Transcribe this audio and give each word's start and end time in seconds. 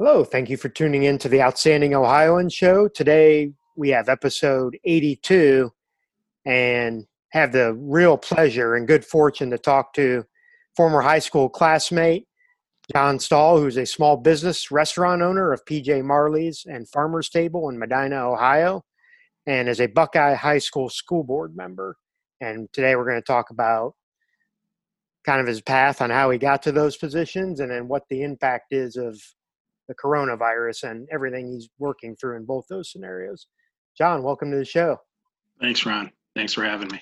Hello, 0.00 0.22
thank 0.22 0.48
you 0.48 0.56
for 0.56 0.68
tuning 0.68 1.02
in 1.02 1.18
to 1.18 1.28
the 1.28 1.42
Outstanding 1.42 1.92
Ohioan 1.92 2.48
Show. 2.48 2.86
Today 2.86 3.50
we 3.76 3.88
have 3.88 4.08
episode 4.08 4.78
82 4.84 5.72
and 6.46 7.04
have 7.32 7.50
the 7.50 7.74
real 7.74 8.16
pleasure 8.16 8.76
and 8.76 8.86
good 8.86 9.04
fortune 9.04 9.50
to 9.50 9.58
talk 9.58 9.92
to 9.94 10.24
former 10.76 11.00
high 11.00 11.18
school 11.18 11.48
classmate 11.48 12.28
John 12.94 13.18
Stahl, 13.18 13.58
who's 13.58 13.76
a 13.76 13.84
small 13.84 14.16
business 14.16 14.70
restaurant 14.70 15.20
owner 15.20 15.52
of 15.52 15.64
PJ 15.64 16.04
Marley's 16.04 16.64
and 16.64 16.88
Farmer's 16.88 17.28
Table 17.28 17.68
in 17.68 17.76
Medina, 17.76 18.24
Ohio, 18.30 18.84
and 19.48 19.68
is 19.68 19.80
a 19.80 19.88
Buckeye 19.88 20.34
High 20.34 20.58
School 20.58 20.88
school 20.88 21.24
board 21.24 21.56
member. 21.56 21.96
And 22.40 22.72
today 22.72 22.94
we're 22.94 23.04
going 23.04 23.20
to 23.20 23.26
talk 23.26 23.50
about 23.50 23.94
kind 25.24 25.40
of 25.40 25.48
his 25.48 25.60
path 25.60 26.00
on 26.00 26.10
how 26.10 26.30
he 26.30 26.38
got 26.38 26.62
to 26.62 26.70
those 26.70 26.96
positions 26.96 27.58
and 27.58 27.72
then 27.72 27.88
what 27.88 28.04
the 28.08 28.22
impact 28.22 28.72
is 28.72 28.94
of 28.94 29.20
the 29.88 29.94
coronavirus 29.94 30.90
and 30.90 31.08
everything 31.10 31.50
he's 31.50 31.68
working 31.78 32.14
through 32.14 32.36
in 32.36 32.44
both 32.44 32.66
those 32.68 32.92
scenarios. 32.92 33.46
John, 33.96 34.22
welcome 34.22 34.50
to 34.50 34.58
the 34.58 34.64
show. 34.64 34.98
Thanks, 35.60 35.84
Ron. 35.84 36.12
Thanks 36.36 36.52
for 36.52 36.64
having 36.64 36.88
me. 36.92 37.00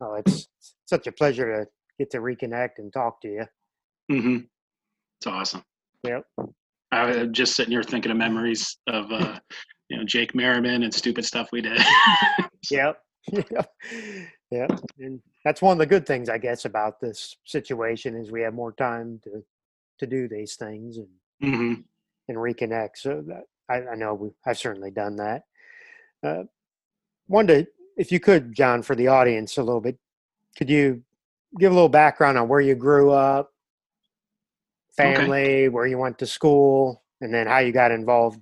Oh, 0.00 0.14
it's 0.14 0.48
such 0.84 1.06
a 1.06 1.12
pleasure 1.12 1.64
to 1.64 1.66
get 1.98 2.10
to 2.10 2.18
reconnect 2.18 2.78
and 2.78 2.92
talk 2.92 3.20
to 3.22 3.28
you. 3.28 3.44
Mm-hmm. 4.12 4.36
It's 5.18 5.26
awesome. 5.26 5.64
Yep. 6.06 6.24
I 6.92 7.06
was 7.06 7.28
just 7.32 7.56
sitting 7.56 7.72
here 7.72 7.82
thinking 7.82 8.12
of 8.12 8.18
memories 8.18 8.76
of, 8.86 9.10
uh, 9.10 9.40
you 9.88 9.96
know, 9.96 10.04
Jake 10.04 10.34
Merriman 10.34 10.82
and 10.82 10.94
stupid 10.94 11.24
stuff 11.24 11.48
we 11.52 11.62
did. 11.62 11.80
yep. 12.70 12.98
yeah. 14.50 14.68
And 15.00 15.20
that's 15.44 15.62
one 15.62 15.72
of 15.72 15.78
the 15.78 15.86
good 15.86 16.06
things, 16.06 16.28
I 16.28 16.38
guess, 16.38 16.64
about 16.64 17.00
this 17.00 17.34
situation 17.44 18.14
is 18.14 18.30
we 18.30 18.42
have 18.42 18.54
more 18.54 18.72
time 18.72 19.20
to 19.24 19.42
to 19.98 20.06
do 20.06 20.28
these 20.28 20.56
things 20.56 20.98
and 20.98 21.08
mm-hmm 21.42 21.80
and 22.28 22.36
reconnect. 22.36 22.96
So 22.96 23.22
that 23.26 23.44
I, 23.68 23.92
I 23.92 23.94
know 23.96 24.14
we, 24.14 24.30
I've 24.46 24.58
certainly 24.58 24.90
done 24.90 25.16
that. 25.16 25.42
Uh, 26.22 26.44
wanted 27.28 27.64
to, 27.64 27.70
if 27.96 28.12
you 28.12 28.20
could, 28.20 28.54
John, 28.54 28.82
for 28.82 28.94
the 28.94 29.08
audience 29.08 29.56
a 29.58 29.62
little 29.62 29.80
bit, 29.80 29.98
could 30.56 30.70
you 30.70 31.02
give 31.58 31.72
a 31.72 31.74
little 31.74 31.88
background 31.88 32.38
on 32.38 32.48
where 32.48 32.60
you 32.60 32.74
grew 32.74 33.10
up, 33.10 33.52
family, 34.96 35.64
okay. 35.64 35.68
where 35.68 35.86
you 35.86 35.98
went 35.98 36.18
to 36.18 36.26
school, 36.26 37.02
and 37.20 37.32
then 37.32 37.46
how 37.46 37.58
you 37.58 37.72
got 37.72 37.90
involved 37.90 38.40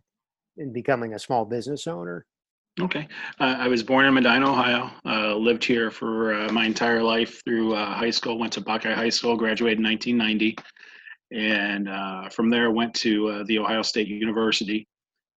in 0.56 0.72
becoming 0.72 1.14
a 1.14 1.18
small 1.18 1.44
business 1.44 1.86
owner? 1.86 2.26
Okay. 2.80 3.06
Uh, 3.38 3.56
I 3.58 3.68
was 3.68 3.84
born 3.84 4.04
in 4.04 4.14
Medina, 4.14 4.50
Ohio. 4.50 4.90
Uh, 5.06 5.36
lived 5.36 5.64
here 5.64 5.92
for 5.92 6.34
uh, 6.34 6.50
my 6.50 6.66
entire 6.66 7.02
life 7.02 7.40
through 7.44 7.74
uh, 7.74 7.94
high 7.94 8.10
school. 8.10 8.36
Went 8.36 8.52
to 8.54 8.60
Buckeye 8.60 8.94
High 8.94 9.10
School. 9.10 9.36
Graduated 9.36 9.78
in 9.78 9.84
1990 9.84 10.56
and 11.32 11.88
uh, 11.88 12.28
from 12.28 12.50
there 12.50 12.70
went 12.70 12.94
to 12.94 13.28
uh, 13.28 13.44
the 13.46 13.58
Ohio 13.58 13.82
State 13.82 14.08
University. 14.08 14.86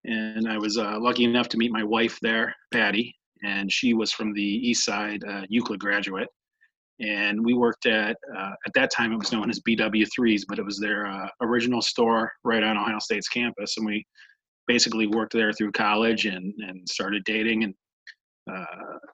And 0.05 0.47
I 0.47 0.57
was 0.57 0.77
uh, 0.77 0.97
lucky 0.99 1.23
enough 1.23 1.49
to 1.49 1.57
meet 1.57 1.71
my 1.71 1.83
wife 1.83 2.17
there, 2.21 2.55
Patty, 2.71 3.15
and 3.43 3.71
she 3.71 3.93
was 3.93 4.11
from 4.11 4.33
the 4.33 4.41
East 4.41 4.85
Side 4.85 5.21
uh, 5.27 5.41
Euclid 5.49 5.79
graduate. 5.79 6.27
And 6.99 7.45
we 7.45 7.53
worked 7.53 7.85
at 7.85 8.17
uh, 8.35 8.53
at 8.65 8.73
that 8.73 8.91
time 8.91 9.11
it 9.11 9.19
was 9.19 9.31
known 9.31 9.49
as 9.49 9.59
BW3s, 9.61 10.43
but 10.47 10.59
it 10.59 10.65
was 10.65 10.79
their 10.79 11.05
uh, 11.05 11.27
original 11.41 11.81
store 11.81 12.31
right 12.43 12.63
on 12.63 12.77
Ohio 12.77 12.99
State's 12.99 13.27
campus. 13.27 13.77
And 13.77 13.85
we 13.85 14.05
basically 14.65 15.07
worked 15.07 15.33
there 15.33 15.53
through 15.53 15.73
college 15.73 16.25
and 16.25 16.53
and 16.59 16.87
started 16.89 17.23
dating. 17.23 17.63
And 17.65 17.73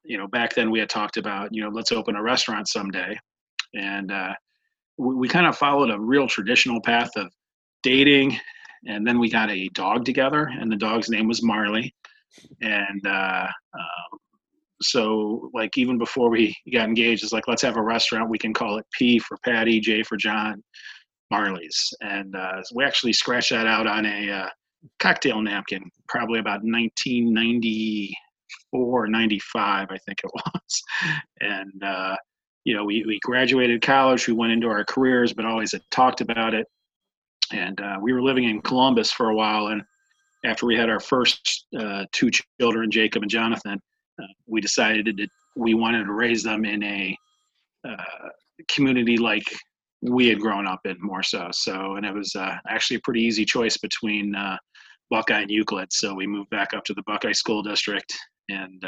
you 0.05 0.17
know, 0.17 0.27
back 0.27 0.53
then 0.53 0.71
we 0.71 0.79
had 0.79 0.89
talked 0.89 1.17
about 1.17 1.49
you 1.51 1.61
know 1.61 1.69
let's 1.69 1.91
open 1.91 2.15
a 2.15 2.23
restaurant 2.23 2.69
someday, 2.69 3.17
and 3.73 4.13
we, 4.97 5.15
we 5.15 5.27
kind 5.27 5.47
of 5.47 5.57
followed 5.57 5.89
a 5.89 5.99
real 5.99 6.27
traditional 6.27 6.79
path 6.81 7.09
of 7.15 7.31
dating 7.81 8.37
and 8.87 9.05
then 9.07 9.19
we 9.19 9.29
got 9.29 9.49
a 9.49 9.69
dog 9.69 10.03
together 10.05 10.49
and 10.59 10.71
the 10.71 10.75
dog's 10.75 11.09
name 11.09 11.27
was 11.27 11.41
marley. 11.43 11.93
And 12.61 13.05
uh, 13.05 13.47
um, 13.75 14.19
so 14.81 15.49
like 15.53 15.77
even 15.77 15.97
before 15.97 16.29
we 16.29 16.55
got 16.71 16.87
engaged 16.87 17.23
it's 17.23 17.33
like 17.33 17.47
let's 17.47 17.61
have 17.61 17.77
a 17.77 17.81
restaurant 17.81 18.29
we 18.29 18.37
can 18.37 18.53
call 18.53 18.77
it 18.77 18.85
p 18.97 19.19
for 19.19 19.37
patty 19.45 19.79
j 19.79 20.03
for 20.03 20.17
john 20.17 20.61
marley's. 21.31 21.93
And 22.01 22.35
uh, 22.35 22.61
we 22.75 22.83
actually 22.83 23.13
scratched 23.13 23.51
that 23.51 23.67
out 23.67 23.87
on 23.87 24.05
a 24.05 24.29
uh, 24.29 24.49
cocktail 24.99 25.41
napkin 25.41 25.89
probably 26.09 26.39
about 26.39 26.61
1994 26.63 29.07
95 29.07 29.87
i 29.89 29.97
think 30.05 30.19
it 30.23 30.31
was. 30.33 30.83
And 31.39 31.83
uh, 31.83 32.17
you 32.63 32.75
know, 32.75 32.83
we, 32.85 33.03
we 33.05 33.19
graduated 33.23 33.81
college, 33.81 34.27
we 34.27 34.33
went 34.33 34.53
into 34.53 34.67
our 34.67 34.85
careers, 34.85 35.33
but 35.33 35.45
always 35.45 35.73
had 35.73 35.81
talked 35.91 36.21
about 36.21 36.53
it. 36.53 36.67
And 37.51 37.79
uh, 37.81 37.97
we 38.01 38.13
were 38.13 38.21
living 38.21 38.45
in 38.45 38.61
Columbus 38.61 39.11
for 39.11 39.29
a 39.29 39.35
while. 39.35 39.67
And 39.67 39.83
after 40.45 40.65
we 40.65 40.75
had 40.75 40.89
our 40.89 40.99
first 40.99 41.65
uh, 41.77 42.05
two 42.11 42.31
children, 42.59 42.89
Jacob 42.89 43.21
and 43.21 43.31
Jonathan, 43.31 43.79
uh, 44.21 44.27
we 44.47 44.61
decided 44.61 45.17
that 45.17 45.29
we 45.55 45.73
wanted 45.73 46.05
to 46.05 46.13
raise 46.13 46.43
them 46.43 46.65
in 46.65 46.83
a 46.83 47.17
uh, 47.87 48.29
community 48.69 49.17
like 49.17 49.43
we 50.01 50.27
had 50.27 50.39
grown 50.39 50.67
up 50.67 50.81
in 50.85 50.95
more 50.99 51.23
so. 51.23 51.49
So, 51.51 51.95
and 51.95 52.05
it 52.05 52.13
was 52.13 52.35
uh, 52.35 52.55
actually 52.67 52.97
a 52.97 53.01
pretty 53.01 53.21
easy 53.21 53.45
choice 53.45 53.77
between 53.77 54.35
uh, 54.35 54.57
Buckeye 55.09 55.41
and 55.41 55.51
Euclid. 55.51 55.91
So 55.91 56.13
we 56.13 56.27
moved 56.27 56.49
back 56.49 56.73
up 56.73 56.83
to 56.85 56.93
the 56.93 57.03
Buckeye 57.03 57.33
School 57.33 57.61
District 57.61 58.11
and 58.49 58.83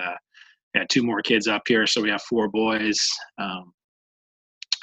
had 0.75 0.89
two 0.89 1.03
more 1.03 1.21
kids 1.21 1.47
up 1.47 1.63
here, 1.67 1.87
so 1.87 2.01
we 2.01 2.09
have 2.09 2.21
four 2.23 2.47
boys. 2.47 2.99
Um, 3.37 3.73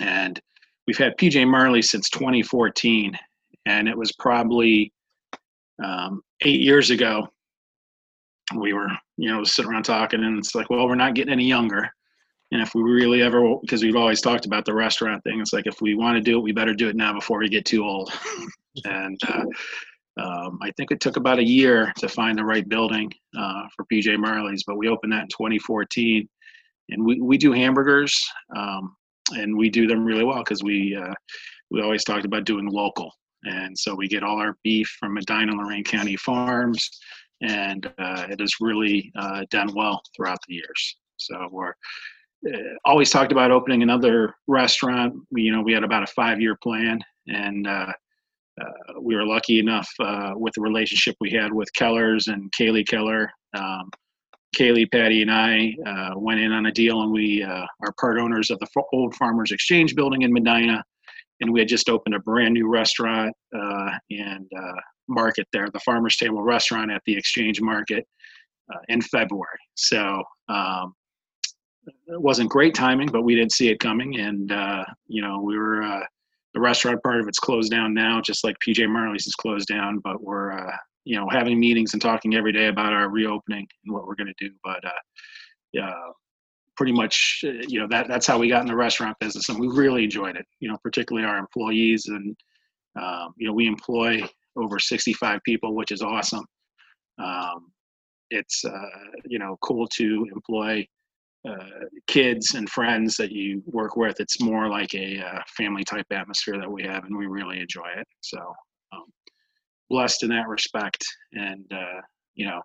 and 0.00 0.40
we've 0.86 0.98
had 0.98 1.16
PJ 1.18 1.46
Marley 1.48 1.82
since 1.82 2.08
2014, 2.10 3.16
and 3.66 3.88
it 3.88 3.96
was 3.96 4.12
probably 4.12 4.92
um, 5.82 6.22
eight 6.42 6.60
years 6.60 6.90
ago. 6.90 7.28
We 8.56 8.72
were, 8.72 8.88
you 9.16 9.30
know, 9.30 9.44
sitting 9.44 9.70
around 9.70 9.84
talking, 9.84 10.24
and 10.24 10.38
it's 10.38 10.54
like, 10.54 10.68
well, 10.70 10.86
we're 10.86 10.94
not 10.94 11.14
getting 11.14 11.32
any 11.32 11.46
younger. 11.46 11.90
And 12.50 12.60
if 12.60 12.74
we 12.74 12.82
really 12.82 13.22
ever, 13.22 13.56
because 13.62 13.82
we've 13.82 13.96
always 13.96 14.20
talked 14.20 14.44
about 14.44 14.66
the 14.66 14.74
restaurant 14.74 15.24
thing, 15.24 15.40
it's 15.40 15.54
like 15.54 15.66
if 15.66 15.80
we 15.80 15.94
want 15.94 16.16
to 16.16 16.20
do 16.20 16.38
it, 16.38 16.42
we 16.42 16.52
better 16.52 16.74
do 16.74 16.88
it 16.88 16.96
now 16.96 17.14
before 17.14 17.38
we 17.38 17.48
get 17.48 17.64
too 17.64 17.82
old. 17.82 18.12
and 18.84 19.18
uh, 19.26 19.44
um, 20.20 20.58
I 20.62 20.70
think 20.72 20.90
it 20.90 21.00
took 21.00 21.16
about 21.16 21.38
a 21.38 21.44
year 21.44 21.92
to 21.98 22.08
find 22.08 22.38
the 22.38 22.44
right 22.44 22.68
building 22.68 23.10
uh, 23.38 23.62
for 23.74 23.86
PJ 23.86 24.18
Marley's, 24.18 24.64
but 24.66 24.76
we 24.76 24.88
opened 24.88 25.12
that 25.12 25.22
in 25.22 25.28
2014. 25.28 26.28
And 26.90 27.04
we, 27.04 27.20
we 27.20 27.38
do 27.38 27.52
hamburgers, 27.52 28.20
um, 28.54 28.94
and 29.30 29.56
we 29.56 29.70
do 29.70 29.86
them 29.86 30.04
really 30.04 30.24
well 30.24 30.42
because 30.44 30.62
we 30.62 30.94
uh, 30.94 31.14
we 31.70 31.80
always 31.80 32.04
talked 32.04 32.26
about 32.26 32.44
doing 32.44 32.68
local. 32.68 33.10
And 33.44 33.76
so 33.78 33.94
we 33.94 34.08
get 34.08 34.22
all 34.22 34.38
our 34.38 34.56
beef 34.62 34.94
from 35.00 35.14
Medina 35.14 35.52
Lorain 35.52 35.84
County 35.84 36.16
farms, 36.16 36.90
and 37.40 37.86
uh, 37.98 38.26
it 38.28 38.40
has 38.40 38.52
really 38.60 39.10
uh, 39.16 39.44
done 39.50 39.72
well 39.74 40.02
throughout 40.14 40.38
the 40.46 40.54
years. 40.54 40.96
So 41.16 41.48
we're 41.50 41.72
uh, 42.52 42.58
always 42.84 43.10
talked 43.10 43.32
about 43.32 43.52
opening 43.52 43.82
another 43.82 44.34
restaurant. 44.48 45.14
We, 45.30 45.42
you 45.42 45.52
know, 45.52 45.62
we 45.62 45.72
had 45.72 45.84
about 45.84 46.02
a 46.02 46.08
five-year 46.08 46.58
plan, 46.62 47.00
and 47.28 47.66
uh, 48.60 49.00
we 49.00 49.16
were 49.16 49.24
lucky 49.24 49.58
enough 49.58 49.88
uh, 50.00 50.32
with 50.36 50.52
the 50.54 50.60
relationship 50.60 51.16
we 51.20 51.30
had 51.30 51.52
with 51.52 51.72
Keller's 51.74 52.28
and 52.28 52.52
Kaylee 52.52 52.86
Keller. 52.86 53.30
Um, 53.54 53.90
Kaylee, 54.54 54.90
Patty, 54.92 55.22
and 55.22 55.30
I 55.30 55.74
uh, 55.86 56.10
went 56.18 56.40
in 56.40 56.52
on 56.52 56.66
a 56.66 56.72
deal, 56.72 57.00
and 57.02 57.10
we 57.10 57.42
uh, 57.42 57.64
are 57.80 57.94
part 57.98 58.18
owners 58.18 58.50
of 58.50 58.58
the 58.58 58.68
old 58.92 59.14
Farmers 59.14 59.50
Exchange 59.50 59.94
building 59.94 60.22
in 60.22 60.32
Medina. 60.32 60.84
And 61.40 61.50
we 61.50 61.58
had 61.58 61.68
just 61.68 61.88
opened 61.88 62.14
a 62.14 62.20
brand 62.20 62.52
new 62.52 62.68
restaurant 62.68 63.34
uh, 63.56 63.90
and 64.10 64.46
uh, 64.56 64.80
market 65.08 65.48
there, 65.52 65.68
the 65.72 65.80
Farmers 65.80 66.16
Table 66.16 66.42
restaurant 66.42 66.92
at 66.92 67.00
the 67.06 67.16
Exchange 67.16 67.60
Market 67.60 68.06
in 68.88 69.02
February. 69.02 69.58
So 69.74 70.22
um, 70.48 70.94
it 71.86 72.20
wasn't 72.20 72.48
great 72.48 72.74
timing, 72.74 73.08
but 73.08 73.22
we 73.22 73.34
didn't 73.34 73.52
see 73.52 73.68
it 73.70 73.80
coming. 73.80 74.20
And, 74.20 74.50
you 75.08 75.20
know, 75.22 75.40
we 75.40 75.58
were 75.58 76.06
the 76.54 76.60
restaurant 76.60 77.02
part 77.02 77.20
of 77.20 77.28
it's 77.28 77.38
closed 77.38 77.70
down 77.70 77.94
now, 77.94 78.20
just 78.20 78.44
like 78.44 78.56
PJ 78.66 78.88
Marley's 78.88 79.26
is 79.26 79.34
closed 79.34 79.68
down. 79.68 80.00
But 80.02 80.22
we're 80.22 80.52
uh, 80.52 80.76
you 81.04 81.16
know 81.16 81.28
having 81.30 81.58
meetings 81.58 81.92
and 81.92 82.02
talking 82.02 82.34
every 82.34 82.52
day 82.52 82.66
about 82.66 82.92
our 82.92 83.08
reopening 83.08 83.66
and 83.84 83.94
what 83.94 84.06
we're 84.06 84.14
going 84.14 84.32
to 84.38 84.48
do. 84.48 84.54
But 84.62 84.84
uh, 84.84 85.00
yeah, 85.72 85.92
pretty 86.76 86.92
much 86.92 87.40
uh, 87.44 87.64
you 87.68 87.80
know 87.80 87.86
that 87.88 88.08
that's 88.08 88.26
how 88.26 88.38
we 88.38 88.48
got 88.48 88.62
in 88.62 88.68
the 88.68 88.76
restaurant 88.76 89.16
business, 89.20 89.48
and 89.48 89.58
we 89.58 89.68
really 89.68 90.04
enjoyed 90.04 90.36
it. 90.36 90.46
You 90.60 90.68
know, 90.68 90.78
particularly 90.82 91.26
our 91.26 91.38
employees, 91.38 92.06
and 92.06 92.36
um, 93.00 93.34
you 93.36 93.46
know 93.46 93.54
we 93.54 93.66
employ 93.66 94.22
over 94.56 94.78
65 94.78 95.40
people, 95.44 95.74
which 95.74 95.92
is 95.92 96.02
awesome. 96.02 96.44
Um, 97.18 97.72
it's 98.30 98.64
uh, 98.64 99.10
you 99.24 99.38
know 99.38 99.56
cool 99.62 99.86
to 99.96 100.26
employ 100.34 100.86
uh, 101.48 101.86
kids 102.06 102.54
and 102.54 102.70
friends 102.70 103.16
that 103.16 103.32
you 103.32 103.62
work 103.66 103.96
with. 103.96 104.20
It's 104.20 104.40
more 104.40 104.68
like 104.68 104.94
a 104.94 105.18
uh, 105.18 105.40
family 105.56 105.84
type 105.84 106.06
atmosphere 106.10 106.58
that 106.58 106.70
we 106.70 106.82
have, 106.84 107.04
and 107.04 107.16
we 107.16 107.26
really 107.26 107.60
enjoy 107.60 107.88
it. 107.96 108.06
So 108.20 108.38
um, 108.92 109.04
blessed 109.90 110.22
in 110.22 110.28
that 110.30 110.48
respect, 110.48 111.04
and 111.32 111.64
uh, 111.72 112.00
you 112.34 112.46
know, 112.46 112.60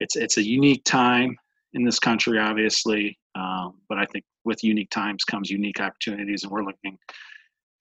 it's 0.00 0.16
it's 0.16 0.38
a 0.38 0.42
unique 0.42 0.82
time 0.84 1.36
in 1.74 1.84
this 1.84 1.98
country, 1.98 2.38
obviously, 2.38 3.18
um, 3.34 3.74
but 3.88 3.98
I 3.98 4.06
think 4.06 4.24
with 4.44 4.64
unique 4.64 4.90
times 4.90 5.24
comes 5.24 5.50
unique 5.50 5.80
opportunities, 5.80 6.42
and 6.42 6.50
we're 6.50 6.64
looking 6.64 6.98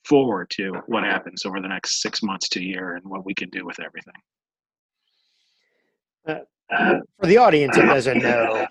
forward 0.03 0.49
to 0.51 0.73
what 0.87 1.03
happens 1.03 1.45
over 1.45 1.59
the 1.59 1.67
next 1.67 2.01
six 2.01 2.21
months 2.21 2.47
to 2.49 2.63
year 2.63 2.95
and 2.95 3.05
what 3.05 3.25
we 3.25 3.33
can 3.33 3.49
do 3.49 3.65
with 3.65 3.79
everything. 3.79 4.13
Uh, 6.27 6.99
for 7.19 7.27
the 7.27 7.37
audience 7.37 7.75
that 7.75 7.85
doesn't 7.85 8.19
know, 8.21 8.67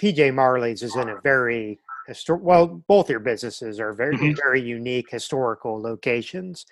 PJ 0.00 0.32
Marley's 0.34 0.82
is 0.82 0.96
in 0.96 1.08
a 1.10 1.20
very 1.20 1.78
histor- 2.08 2.40
well, 2.40 2.66
both 2.88 3.10
your 3.10 3.20
businesses 3.20 3.78
are 3.78 3.92
very 3.92 4.16
Mhm. 4.16 4.36
very 4.36 4.60
unique 4.60 5.10
historical 5.10 5.80
locations. 5.80 6.64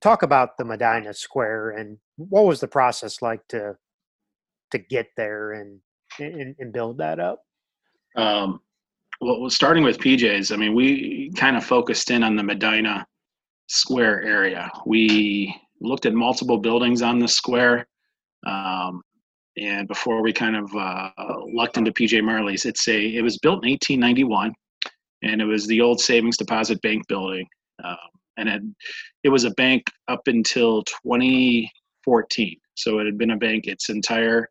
Talk 0.00 0.22
about 0.22 0.58
the 0.58 0.64
Medina 0.64 1.14
Square 1.14 1.70
and 1.70 1.98
what 2.16 2.44
was 2.44 2.60
the 2.60 2.68
process 2.68 3.22
like 3.22 3.46
to 3.48 3.76
to 4.72 4.78
get 4.78 5.08
there 5.16 5.52
and 5.52 5.80
and, 6.18 6.54
and 6.58 6.72
build 6.72 6.98
that 6.98 7.18
up. 7.20 7.44
Um, 8.16 8.60
well, 9.20 9.40
well, 9.40 9.50
starting 9.50 9.82
with 9.84 9.98
PJ's, 9.98 10.50
I 10.52 10.56
mean, 10.56 10.74
we 10.74 11.30
kind 11.36 11.56
of 11.56 11.64
focused 11.64 12.10
in 12.10 12.22
on 12.22 12.36
the 12.36 12.42
Medina 12.42 13.06
Square 13.68 14.24
area. 14.24 14.70
We 14.84 15.54
looked 15.80 16.04
at 16.04 16.12
multiple 16.12 16.58
buildings 16.58 17.00
on 17.00 17.18
the 17.18 17.28
square. 17.28 17.86
Um, 18.46 19.02
and 19.56 19.86
before 19.88 20.22
we 20.22 20.32
kind 20.32 20.56
of 20.56 20.74
uh, 20.74 21.10
lucked 21.52 21.76
into 21.76 21.92
PJ 21.92 22.22
Marley's, 22.24 22.64
it's 22.64 22.86
a 22.88 23.14
it 23.14 23.22
was 23.22 23.38
built 23.38 23.64
in 23.64 23.70
1891, 23.70 24.52
and 25.22 25.40
it 25.40 25.44
was 25.44 25.66
the 25.66 25.80
old 25.80 26.00
Savings 26.00 26.36
Deposit 26.36 26.80
Bank 26.82 27.06
building, 27.08 27.46
um, 27.84 27.96
and 28.36 28.48
it 28.48 28.62
it 29.24 29.28
was 29.28 29.44
a 29.44 29.50
bank 29.52 29.84
up 30.08 30.22
until 30.26 30.82
2014. 30.84 32.56
So 32.74 32.98
it 32.98 33.06
had 33.06 33.18
been 33.18 33.32
a 33.32 33.36
bank 33.36 33.66
its 33.66 33.90
entire 33.90 34.48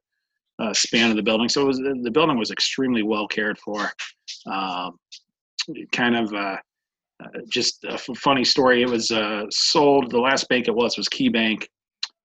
uh, 0.60 0.74
span 0.74 1.10
of 1.10 1.16
the 1.16 1.24
building. 1.24 1.50
So 1.50 1.66
was 1.66 1.80
the 1.80 2.12
building 2.12 2.38
was 2.38 2.52
extremely 2.52 3.04
well 3.04 3.28
cared 3.28 3.58
for. 3.60 3.92
Um, 4.46 4.98
kind 5.92 6.16
of 6.16 6.34
uh, 6.34 6.58
uh, 7.24 7.28
just 7.50 7.84
a 7.84 7.98
funny 7.98 8.44
story. 8.44 8.82
It 8.82 8.90
was 8.90 9.12
uh, 9.12 9.46
sold. 9.50 10.12
The 10.12 10.20
last 10.20 10.48
bank 10.50 10.68
it 10.68 10.76
was 10.76 10.98
was 10.98 11.08
Key 11.08 11.30
Bank, 11.30 11.70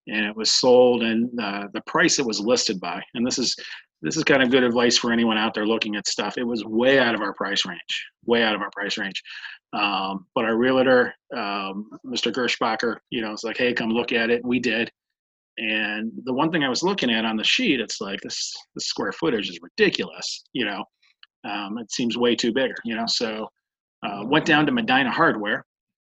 and 0.08 0.24
it 0.24 0.36
was 0.36 0.52
sold 0.52 1.02
and 1.02 1.28
uh, 1.40 1.64
the 1.72 1.80
price 1.82 2.18
it 2.18 2.26
was 2.26 2.40
listed 2.40 2.80
by. 2.80 3.02
And 3.14 3.26
this 3.26 3.38
is 3.38 3.56
this 4.02 4.16
is 4.16 4.24
kind 4.24 4.42
of 4.42 4.50
good 4.50 4.62
advice 4.62 4.98
for 4.98 5.10
anyone 5.10 5.38
out 5.38 5.54
there 5.54 5.66
looking 5.66 5.96
at 5.96 6.06
stuff. 6.06 6.36
It 6.36 6.46
was 6.46 6.64
way 6.64 6.98
out 6.98 7.14
of 7.14 7.22
our 7.22 7.32
price 7.32 7.64
range, 7.64 8.06
way 8.26 8.42
out 8.42 8.54
of 8.54 8.60
our 8.60 8.70
price 8.70 8.98
range. 8.98 9.22
Um, 9.72 10.26
but 10.34 10.44
our 10.44 10.56
realtor, 10.56 11.14
um, 11.34 11.90
Mr. 12.06 12.32
Gershbacher, 12.32 12.98
you 13.10 13.22
know, 13.22 13.32
it's 13.32 13.42
like, 13.42 13.56
hey, 13.56 13.72
come 13.72 13.90
look 13.90 14.12
at 14.12 14.30
it. 14.30 14.44
We 14.44 14.60
did. 14.60 14.90
And 15.58 16.12
the 16.24 16.32
one 16.32 16.52
thing 16.52 16.62
I 16.62 16.68
was 16.68 16.82
looking 16.82 17.10
at 17.10 17.24
on 17.24 17.36
the 17.36 17.44
sheet, 17.44 17.80
it's 17.80 18.00
like 18.00 18.20
this 18.20 18.54
the 18.74 18.80
square 18.80 19.12
footage 19.12 19.48
is 19.48 19.58
ridiculous. 19.62 20.44
You 20.52 20.66
know, 20.66 20.84
um, 21.48 21.78
it 21.78 21.90
seems 21.90 22.18
way 22.18 22.36
too 22.36 22.52
bigger. 22.52 22.76
You 22.84 22.96
know, 22.96 23.06
so 23.06 23.48
uh, 24.04 24.22
went 24.26 24.44
down 24.44 24.66
to 24.66 24.72
Medina 24.72 25.10
Hardware, 25.10 25.64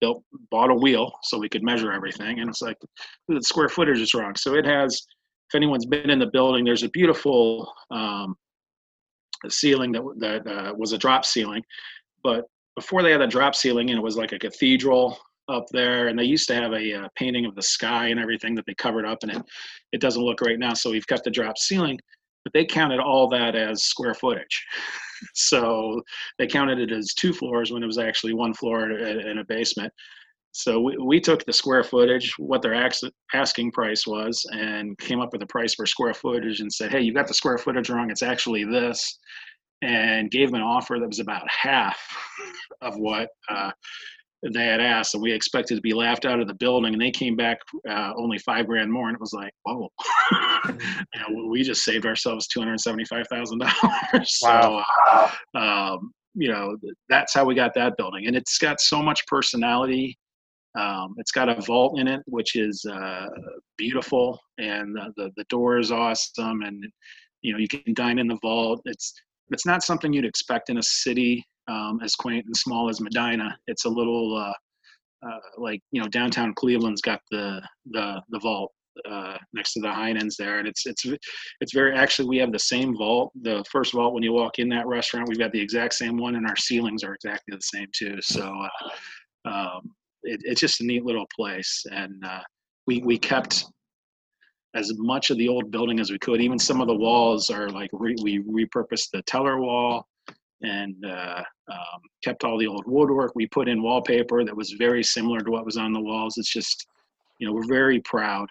built 0.01 0.23
bought 0.51 0.71
a 0.71 0.75
wheel 0.75 1.13
so 1.23 1.39
we 1.39 1.49
could 1.49 1.63
measure 1.63 1.93
everything, 1.93 2.41
and 2.41 2.49
it's 2.49 2.63
like 2.63 2.77
the 3.29 3.41
square 3.43 3.69
footage 3.69 4.01
is 4.01 4.15
wrong. 4.15 4.35
So 4.37 4.55
it 4.55 4.67
has. 4.67 5.03
If 5.53 5.57
anyone's 5.57 5.87
been 5.87 6.11
in 6.11 6.21
the 6.21 6.31
building, 6.33 6.65
there's 6.65 6.85
a 6.85 6.89
beautiful 6.91 7.73
um, 7.91 8.37
ceiling 9.49 9.91
that 9.93 10.03
that 10.19 10.47
uh, 10.47 10.75
was 10.77 10.93
a 10.93 10.99
drop 10.99 11.25
ceiling, 11.25 11.63
but 12.23 12.45
before 12.77 13.03
they 13.03 13.13
had 13.13 13.21
a 13.21 13.27
drop 13.27 13.55
ceiling 13.55 13.91
and 13.91 13.99
it 13.99 14.03
was 14.03 14.17
like 14.17 14.33
a 14.33 14.39
cathedral 14.39 15.19
up 15.49 15.67
there 15.73 16.09
and 16.09 16.19
they 16.19 16.25
used 16.25 16.47
to 16.49 16.55
have 16.55 16.73
a 16.73 16.95
uh, 16.95 17.09
painting 17.17 17.45
of 17.45 17.55
the 17.55 17.63
sky 17.63 18.09
and 18.09 18.21
everything 18.21 18.55
that 18.55 18.65
they 18.67 18.75
covered 18.75 19.05
up 19.05 19.19
and 19.23 19.33
it 19.33 19.43
it 19.93 20.01
doesn't 20.01 20.23
look 20.23 20.41
right 20.41 20.59
now 20.59 20.73
so 20.73 20.91
we've 20.91 21.07
got 21.07 21.23
the 21.25 21.31
drop 21.31 21.59
ceiling 21.59 21.99
but 22.45 22.53
they 22.53 22.65
counted 22.65 23.01
all 23.01 23.29
that 23.29 23.57
as 23.57 23.83
square 23.83 24.15
footage 24.15 24.65
so 25.35 26.01
they 26.39 26.47
counted 26.47 26.79
it 26.79 26.93
as 26.93 27.15
two 27.15 27.33
floors 27.33 27.73
when 27.73 27.83
it 27.83 27.87
was 27.87 27.99
actually 27.99 28.35
one 28.35 28.55
floor 28.55 28.85
and 28.85 29.39
a 29.39 29.45
basement. 29.45 29.93
So 30.53 30.81
we, 30.81 30.97
we 30.99 31.21
took 31.21 31.45
the 31.45 31.53
square 31.53 31.85
footage 31.85 32.35
what 32.39 32.61
their 32.63 32.91
asking 33.33 33.73
price 33.73 34.07
was 34.07 34.45
and 34.53 34.99
came 34.99 35.21
up 35.21 35.33
with 35.33 35.43
a 35.43 35.47
price 35.47 35.75
per 35.77 35.87
square 35.87 36.15
footage 36.15 36.61
and 36.61 36.73
said 36.73 36.91
hey 36.91 37.01
you 37.01 37.15
got 37.15 37.29
the 37.29 37.35
square 37.35 37.57
footage 37.57 37.89
wrong 37.89 38.11
it's 38.11 38.23
actually 38.23 38.65
this 38.65 39.19
and 39.83 40.31
gave 40.31 40.49
them 40.49 40.57
an 40.57 40.63
offer 40.63 40.99
that 40.99 41.07
was 41.07 41.21
about 41.21 41.49
half 41.49 41.99
of 42.83 42.97
what 42.97 43.29
uh, 43.49 43.71
they 44.43 44.65
had 44.65 44.81
asked, 44.81 45.15
and 45.15 45.23
we 45.23 45.33
expected 45.33 45.75
to 45.75 45.81
be 45.83 45.93
laughed 45.93 46.25
out 46.25 46.41
of 46.41 46.49
the 46.49 46.55
building, 46.55 46.95
and 46.95 47.03
they 47.03 47.11
came 47.11 47.37
back 47.37 47.59
uh, 47.89 48.13
only 48.17 48.39
five 48.39 48.67
grand 48.67 48.91
more, 48.91 49.09
and 49.09 49.15
it 49.15 49.21
was 49.21 49.35
like, 49.35 49.53
whoa, 49.65 49.89
you 50.69 50.75
know, 51.21 51.47
we 51.49 51.63
just 51.63 51.85
saved 51.85 52.07
ourselves 52.07 52.47
two 52.47 52.61
hundred 52.61 52.81
seventy-five 52.81 53.27
thousand 53.29 53.59
dollars. 53.59 54.41
Wow. 54.43 54.85
So, 55.55 55.61
um, 55.61 56.13
you 56.35 56.51
know, 56.51 56.77
that's 57.09 57.35
how 57.35 57.45
we 57.45 57.55
got 57.55 57.75
that 57.75 57.97
building, 57.99 58.27
and 58.27 58.37
it's 58.37 58.57
got 58.59 58.81
so 58.81 59.03
much 59.03 59.27
personality. 59.27 60.17
Um, 60.79 61.15
it's 61.19 61.33
got 61.33 61.49
a 61.49 61.61
vault 61.61 61.99
in 61.99 62.07
it, 62.09 62.21
which 62.27 62.55
is 62.57 62.85
uh, 62.91 63.27
beautiful, 63.77 64.39
and 64.59 64.95
the, 64.97 65.13
the 65.17 65.31
the 65.37 65.45
door 65.51 65.79
is 65.79 65.93
awesome, 65.93 66.63
and 66.63 66.83
you 67.43 67.53
know 67.53 67.59
you 67.59 67.69
can 67.69 67.93
dine 67.93 68.19
in 68.19 68.29
the 68.29 68.39
vault. 68.41 68.81
It's 68.87 69.13
it's 69.51 69.67
not 69.67 69.83
something 69.83 70.13
you'd 70.13 70.25
expect 70.25 70.71
in 70.71 70.79
a 70.79 70.83
city 70.83 71.45
um, 71.71 72.01
as 72.03 72.15
quaint 72.15 72.47
and 72.47 72.57
small 72.57 72.89
as 72.89 73.01
Medina. 73.01 73.57
It's 73.67 73.85
a 73.85 73.89
little 73.89 74.37
uh, 74.37 75.27
uh, 75.27 75.39
like 75.59 75.81
you 75.93 76.01
know 76.01 76.09
downtown 76.09 76.55
Cleveland's 76.55 77.01
got 77.01 77.21
the 77.31 77.63
the 77.91 78.21
the 78.31 78.39
vault 78.41 78.73
uh, 79.09 79.37
next 79.53 79.75
to 79.75 79.81
the 79.81 79.89
Heinen's 79.89 80.37
there, 80.37 80.59
and 80.59 80.67
it's 80.67 80.87
it's 80.87 81.05
it's 81.61 81.73
very 81.73 81.95
actually 81.95 82.29
we 82.29 82.39
have 82.39 82.53
the 82.53 82.59
same 82.59 82.97
vault. 82.97 83.33
The 83.43 83.65
first 83.71 83.93
vault 83.93 84.15
when 84.15 84.23
you 84.23 84.33
walk 84.33 84.59
in 84.59 84.69
that 84.71 84.87
restaurant, 84.87 85.29
we've 85.29 85.39
got 85.39 85.53
the 85.53 85.61
exact 85.61 85.95
same 85.95 86.17
one, 86.17 86.37
and 86.37 86.47
our 86.47 86.57
ceilings 86.57 87.05
are 87.05 87.15
exactly 87.15 87.55
the 87.55 87.63
same 87.63 87.87
too. 87.95 88.21
So 88.21 88.43
uh, 88.43 89.49
um, 89.49 89.93
it, 90.23 90.41
it's 90.45 90.61
just 90.61 90.81
a 90.81 90.87
neat 90.87 91.05
little 91.05 91.27
place, 91.35 91.85
and 91.93 92.23
uh, 92.25 92.43
we 92.87 93.03
we 93.03 93.19
kept 93.19 93.67
as 94.75 94.93
much 94.99 95.31
of 95.31 95.39
the 95.39 95.49
old 95.49 95.71
building 95.71 95.99
as 95.99 96.13
we 96.13 96.19
could. 96.19 96.41
Even 96.41 96.59
some 96.59 96.81
of 96.81 96.87
the 96.87 96.95
walls 96.95 97.51
are 97.51 97.69
like 97.71 97.91
re, 97.93 98.15
we 98.23 98.39
repurposed 98.39 99.09
the 99.13 99.23
teller 99.23 99.61
wall 99.61 100.07
and 100.63 100.95
uh, 101.05 101.43
um, 101.71 102.01
kept 102.23 102.45
all 102.45 102.59
the 102.59 102.67
old 102.67 102.85
woodwork. 102.87 103.33
We 103.35 103.47
put 103.47 103.69
in 103.69 103.83
wallpaper 103.83 104.45
that 104.45 104.57
was 104.57 104.73
very 104.73 105.03
similar 105.03 105.41
to 105.41 105.51
what 105.51 105.65
was 105.65 105.77
on 105.77 105.93
the 105.93 106.01
walls. 106.01 106.37
It's 106.39 106.53
just, 106.53 106.87
you 107.39 107.47
know, 107.47 107.53
we're 107.53 107.67
very 107.67 108.01
proud 108.01 108.49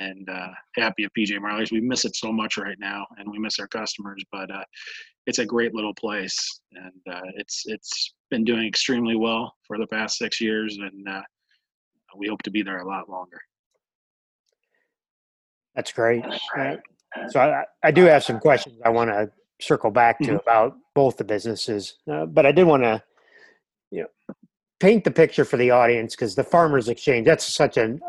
and 0.00 0.28
uh, 0.28 0.48
happy 0.76 1.04
of 1.04 1.10
PJ 1.16 1.40
Marley's. 1.40 1.72
We 1.72 1.80
miss 1.80 2.04
it 2.04 2.16
so 2.16 2.32
much 2.32 2.56
right 2.56 2.78
now, 2.80 3.06
and 3.18 3.30
we 3.30 3.38
miss 3.38 3.58
our 3.58 3.68
customers. 3.68 4.22
But 4.32 4.50
uh, 4.50 4.64
it's 5.26 5.38
a 5.38 5.46
great 5.46 5.74
little 5.74 5.94
place, 5.94 6.60
and 6.72 7.14
uh, 7.14 7.20
it's 7.36 7.64
it's 7.66 8.14
been 8.30 8.44
doing 8.44 8.66
extremely 8.66 9.16
well 9.16 9.54
for 9.66 9.78
the 9.78 9.86
past 9.86 10.16
six 10.16 10.40
years, 10.40 10.78
and 10.78 11.08
uh, 11.08 11.22
we 12.16 12.28
hope 12.28 12.42
to 12.42 12.50
be 12.50 12.62
there 12.62 12.80
a 12.80 12.88
lot 12.88 13.08
longer. 13.08 13.38
That's 15.74 15.92
great. 15.92 16.24
Uh, 17.16 17.28
so 17.28 17.40
I, 17.40 17.64
I 17.82 17.90
do 17.90 18.04
have 18.04 18.24
some 18.24 18.40
questions 18.40 18.80
I 18.84 18.88
want 18.88 19.10
to 19.10 19.30
circle 19.62 19.90
back 19.90 20.18
to 20.20 20.32
Mhm. 20.32 20.40
about 20.40 20.76
both 20.94 21.16
the 21.16 21.24
businesses, 21.24 21.98
uh, 22.10 22.26
but 22.26 22.46
I 22.46 22.52
did 22.52 22.64
want 22.64 22.82
to, 22.82 23.02
you 23.90 24.02
know, 24.02 24.34
paint 24.78 25.04
the 25.04 25.10
picture 25.10 25.44
for 25.44 25.56
the 25.56 25.70
audience 25.70 26.14
because 26.14 26.34
the 26.34 26.44
Farmers 26.44 26.88
Exchange 26.88 27.26
that's 27.26 27.44
such 27.44 27.76
an 27.76 28.00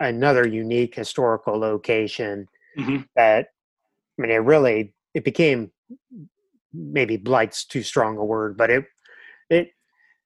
another 0.00 0.46
unique 0.48 0.94
historical 0.94 1.58
location 1.58 2.48
Mhm. 2.78 3.06
that 3.14 3.48
I 4.18 4.22
mean 4.22 4.30
it 4.30 4.36
really 4.36 4.94
it 5.14 5.24
became 5.24 5.72
maybe 6.72 7.16
blight's 7.16 7.64
too 7.64 7.82
strong 7.82 8.16
a 8.16 8.24
word, 8.24 8.56
but 8.56 8.70
it 8.70 8.84
it 9.50 9.72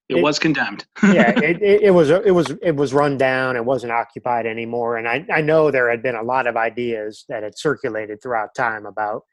It, 0.09 0.19
It- 0.19 0.23
was 0.23 0.39
condemned. 0.39 0.85
yeah, 1.03 1.31
it, 1.43 1.61
it, 1.61 1.81
it 1.83 1.91
was 1.91 2.09
it 2.09 2.33
was 2.33 2.51
it 2.61 2.75
was 2.77 2.93
run 2.93 3.17
down. 3.17 3.57
It 3.57 3.65
wasn't 3.65 3.91
occupied 3.91 4.45
anymore, 4.45 4.95
and 4.97 5.05
I 5.07 5.25
I 5.29 5.41
know 5.41 5.69
there 5.69 5.89
had 5.89 6.01
been 6.01 6.15
a 6.15 6.23
lot 6.23 6.47
of 6.47 6.55
ideas 6.55 7.25
that 7.27 7.43
had 7.43 7.57
circulated 7.57 8.21
throughout 8.21 8.55
time 8.55 8.85
about 8.85 9.25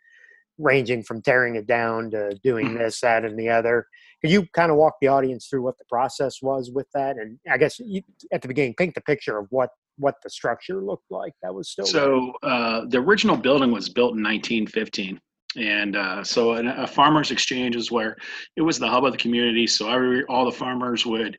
ranging 0.58 1.02
from 1.02 1.22
tearing 1.22 1.56
it 1.56 1.66
down 1.66 2.10
to 2.10 2.38
doing 2.42 2.70
Mhm. 2.70 2.78
this, 2.78 3.00
that, 3.00 3.24
and 3.24 3.38
the 3.38 3.48
other. 3.48 3.86
Could 4.20 4.30
you 4.30 4.46
kind 4.52 4.70
of 4.70 4.76
walk 4.76 4.94
the 5.00 5.08
audience 5.08 5.48
through 5.48 5.62
what 5.62 5.76
the 5.78 5.84
process 5.86 6.40
was 6.40 6.70
with 6.70 6.86
that? 6.94 7.16
And 7.16 7.38
I 7.50 7.58
guess 7.58 7.78
you, 7.78 8.02
at 8.32 8.42
the 8.42 8.48
beginning, 8.48 8.74
paint 8.74 8.94
the 8.94 9.00
picture 9.02 9.38
of 9.38 9.46
what 9.50 9.70
what 9.96 10.16
the 10.24 10.30
structure 10.30 10.82
looked 10.82 11.08
like 11.10 11.32
that 11.40 11.54
was 11.54 11.70
still. 11.70 11.86
So 11.86 12.32
uh, 12.42 12.84
the 12.88 12.98
original 12.98 13.36
building 13.36 13.70
was 13.70 13.88
built 13.88 14.16
in 14.16 14.24
1915, 14.24 15.20
and 15.56 15.96
uh, 15.96 16.24
so 16.24 16.54
an, 16.54 16.66
a 16.66 16.86
farmers 16.86 17.30
exchange 17.30 17.76
is 17.76 17.92
where 17.92 18.16
it 18.56 18.62
was 18.62 18.78
the 18.78 18.88
hub 18.88 19.04
of 19.04 19.12
the 19.12 19.18
community. 19.18 19.66
So 19.68 19.88
every 19.88 20.24
all 20.24 20.44
the 20.44 20.52
farmers 20.52 21.06
would, 21.06 21.38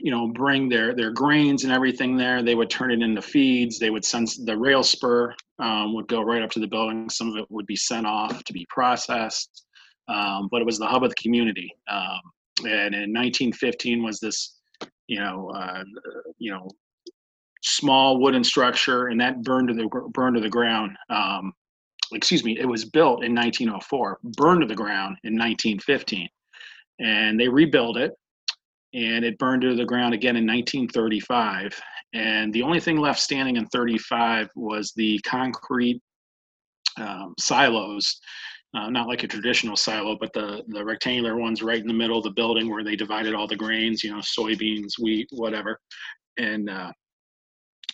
you 0.00 0.10
know, 0.10 0.28
bring 0.28 0.68
their 0.68 0.94
their 0.94 1.10
grains 1.10 1.64
and 1.64 1.72
everything 1.72 2.16
there. 2.16 2.42
They 2.42 2.54
would 2.54 2.70
turn 2.70 2.90
it 2.90 3.02
into 3.02 3.22
feeds. 3.22 3.78
They 3.78 3.90
would 3.90 4.04
send 4.04 4.28
the 4.44 4.56
rail 4.56 4.82
spur 4.82 5.34
um, 5.60 5.94
would 5.94 6.08
go 6.08 6.22
right 6.22 6.42
up 6.42 6.50
to 6.52 6.60
the 6.60 6.66
building. 6.66 7.08
Some 7.10 7.30
of 7.30 7.36
it 7.36 7.46
would 7.50 7.66
be 7.66 7.76
sent 7.76 8.06
off 8.06 8.42
to 8.44 8.52
be 8.52 8.66
processed, 8.70 9.66
um, 10.08 10.48
but 10.50 10.60
it 10.60 10.66
was 10.66 10.78
the 10.78 10.86
hub 10.86 11.04
of 11.04 11.10
the 11.10 11.22
community. 11.22 11.72
Um, 11.88 12.20
and 12.60 12.94
in 12.94 13.12
1915 13.12 14.02
was 14.02 14.20
this, 14.20 14.58
you 15.06 15.20
know, 15.20 15.50
uh, 15.54 15.84
you 16.38 16.50
know, 16.50 16.68
small 17.62 18.18
wooden 18.20 18.42
structure, 18.42 19.08
and 19.08 19.20
that 19.20 19.42
burned 19.42 19.68
to 19.68 19.74
the 19.74 19.88
burned 20.12 20.36
to 20.36 20.42
the 20.42 20.48
ground. 20.48 20.96
Um, 21.10 21.52
excuse 22.12 22.42
me, 22.42 22.58
it 22.58 22.66
was 22.66 22.84
built 22.86 23.24
in 23.24 23.34
1904, 23.34 24.18
burned 24.36 24.62
to 24.62 24.66
the 24.66 24.74
ground 24.74 25.16
in 25.24 25.34
1915, 25.34 26.28
and 27.00 27.38
they 27.38 27.48
rebuilt 27.48 27.96
it. 27.96 28.12
And 28.92 29.24
it 29.24 29.38
burned 29.38 29.62
to 29.62 29.74
the 29.74 29.84
ground 29.84 30.14
again 30.14 30.36
in 30.36 30.46
1935. 30.46 31.80
And 32.12 32.52
the 32.52 32.62
only 32.62 32.80
thing 32.80 32.96
left 32.96 33.20
standing 33.20 33.56
in 33.56 33.66
35 33.66 34.48
was 34.56 34.92
the 34.96 35.18
concrete 35.20 36.00
um, 36.96 37.34
silos, 37.38 38.20
uh, 38.74 38.90
not 38.90 39.06
like 39.06 39.22
a 39.22 39.28
traditional 39.28 39.76
silo, 39.76 40.16
but 40.18 40.32
the, 40.32 40.62
the 40.68 40.84
rectangular 40.84 41.36
ones 41.36 41.62
right 41.62 41.80
in 41.80 41.86
the 41.86 41.94
middle 41.94 42.18
of 42.18 42.24
the 42.24 42.30
building 42.30 42.68
where 42.68 42.84
they 42.84 42.96
divided 42.96 43.34
all 43.34 43.46
the 43.46 43.56
grains, 43.56 44.02
you 44.02 44.10
know, 44.10 44.18
soybeans, 44.20 44.98
wheat, 45.00 45.28
whatever. 45.30 45.78
And 46.38 46.68
uh, 46.68 46.92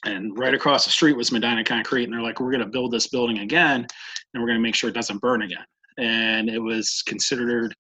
and 0.05 0.39
right 0.39 0.55
across 0.55 0.85
the 0.85 0.91
street 0.91 1.17
was 1.17 1.33
Medina 1.33 1.65
Concrete, 1.65 2.05
and 2.05 2.13
they're 2.13 2.23
like, 2.23 2.39
"We're 2.39 2.53
going 2.53 2.63
to 2.63 2.71
build 2.71 2.93
this 2.93 3.09
building 3.09 3.39
again, 3.39 3.87
and 4.33 4.43
we're 4.43 4.49
going 4.49 4.59
to 4.59 4.63
make 4.63 4.75
sure 4.75 4.91
it 4.91 4.95
doesn't 4.95 5.21
burn 5.21 5.43
again." 5.43 5.65
And 5.99 6.49
it 6.49 6.59
was 6.59 7.03
considered 7.07 7.75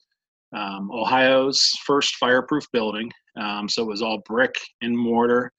um, 0.54 0.90
Ohio's 0.92 1.60
first 1.84 2.16
fireproof 2.16 2.64
building. 2.72 3.10
Um, 3.36 3.68
so 3.68 3.82
it 3.82 3.88
was 3.88 4.02
all 4.02 4.22
brick 4.26 4.54
and 4.82 4.96
mortar. 4.96 5.52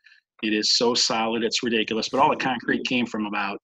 It 0.43 0.53
is 0.53 0.77
so 0.77 0.93
solid, 0.93 1.43
it's 1.43 1.63
ridiculous. 1.63 2.09
But 2.09 2.19
all 2.19 2.29
the 2.29 2.35
concrete 2.35 2.85
came 2.85 3.05
from 3.05 3.25
about 3.25 3.59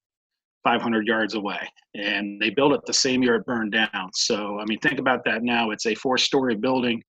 500 0.64 1.06
yards 1.06 1.36
away, 1.36 1.60
and 1.96 2.42
they 2.42 2.50
built 2.50 2.74
it 2.74 2.82
the 2.86 2.94
same 2.94 3.22
year 3.22 3.36
it 3.36 3.46
burned 3.46 3.74
down. 3.74 4.10
So 4.14 4.60
I 4.60 4.66
mean, 4.66 4.80
think 4.80 5.00
about 5.00 5.24
that 5.26 5.44
now. 5.44 5.72
It's 5.72 5.86
a 5.86 5.96
four-story 5.96 6.56
building 6.56 7.04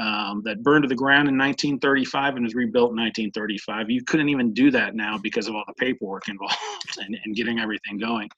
um, 0.00 0.42
that 0.44 0.62
burned 0.62 0.82
to 0.82 0.88
the 0.88 0.94
ground 0.94 1.28
in 1.28 1.38
1935 1.38 2.36
and 2.36 2.44
was 2.44 2.54
rebuilt 2.54 2.90
in 2.90 2.96
1935. 2.96 3.90
You 3.90 4.02
couldn't 4.04 4.28
even 4.28 4.52
do 4.52 4.70
that 4.70 4.94
now 4.94 5.18
because 5.18 5.48
of 5.48 5.54
all 5.54 5.64
the 5.66 5.74
paperwork 5.74 6.28
involved 6.28 6.56
and, 6.98 7.16
and 7.24 7.36
getting 7.36 7.60
everything 7.60 7.98
going. 7.98 8.28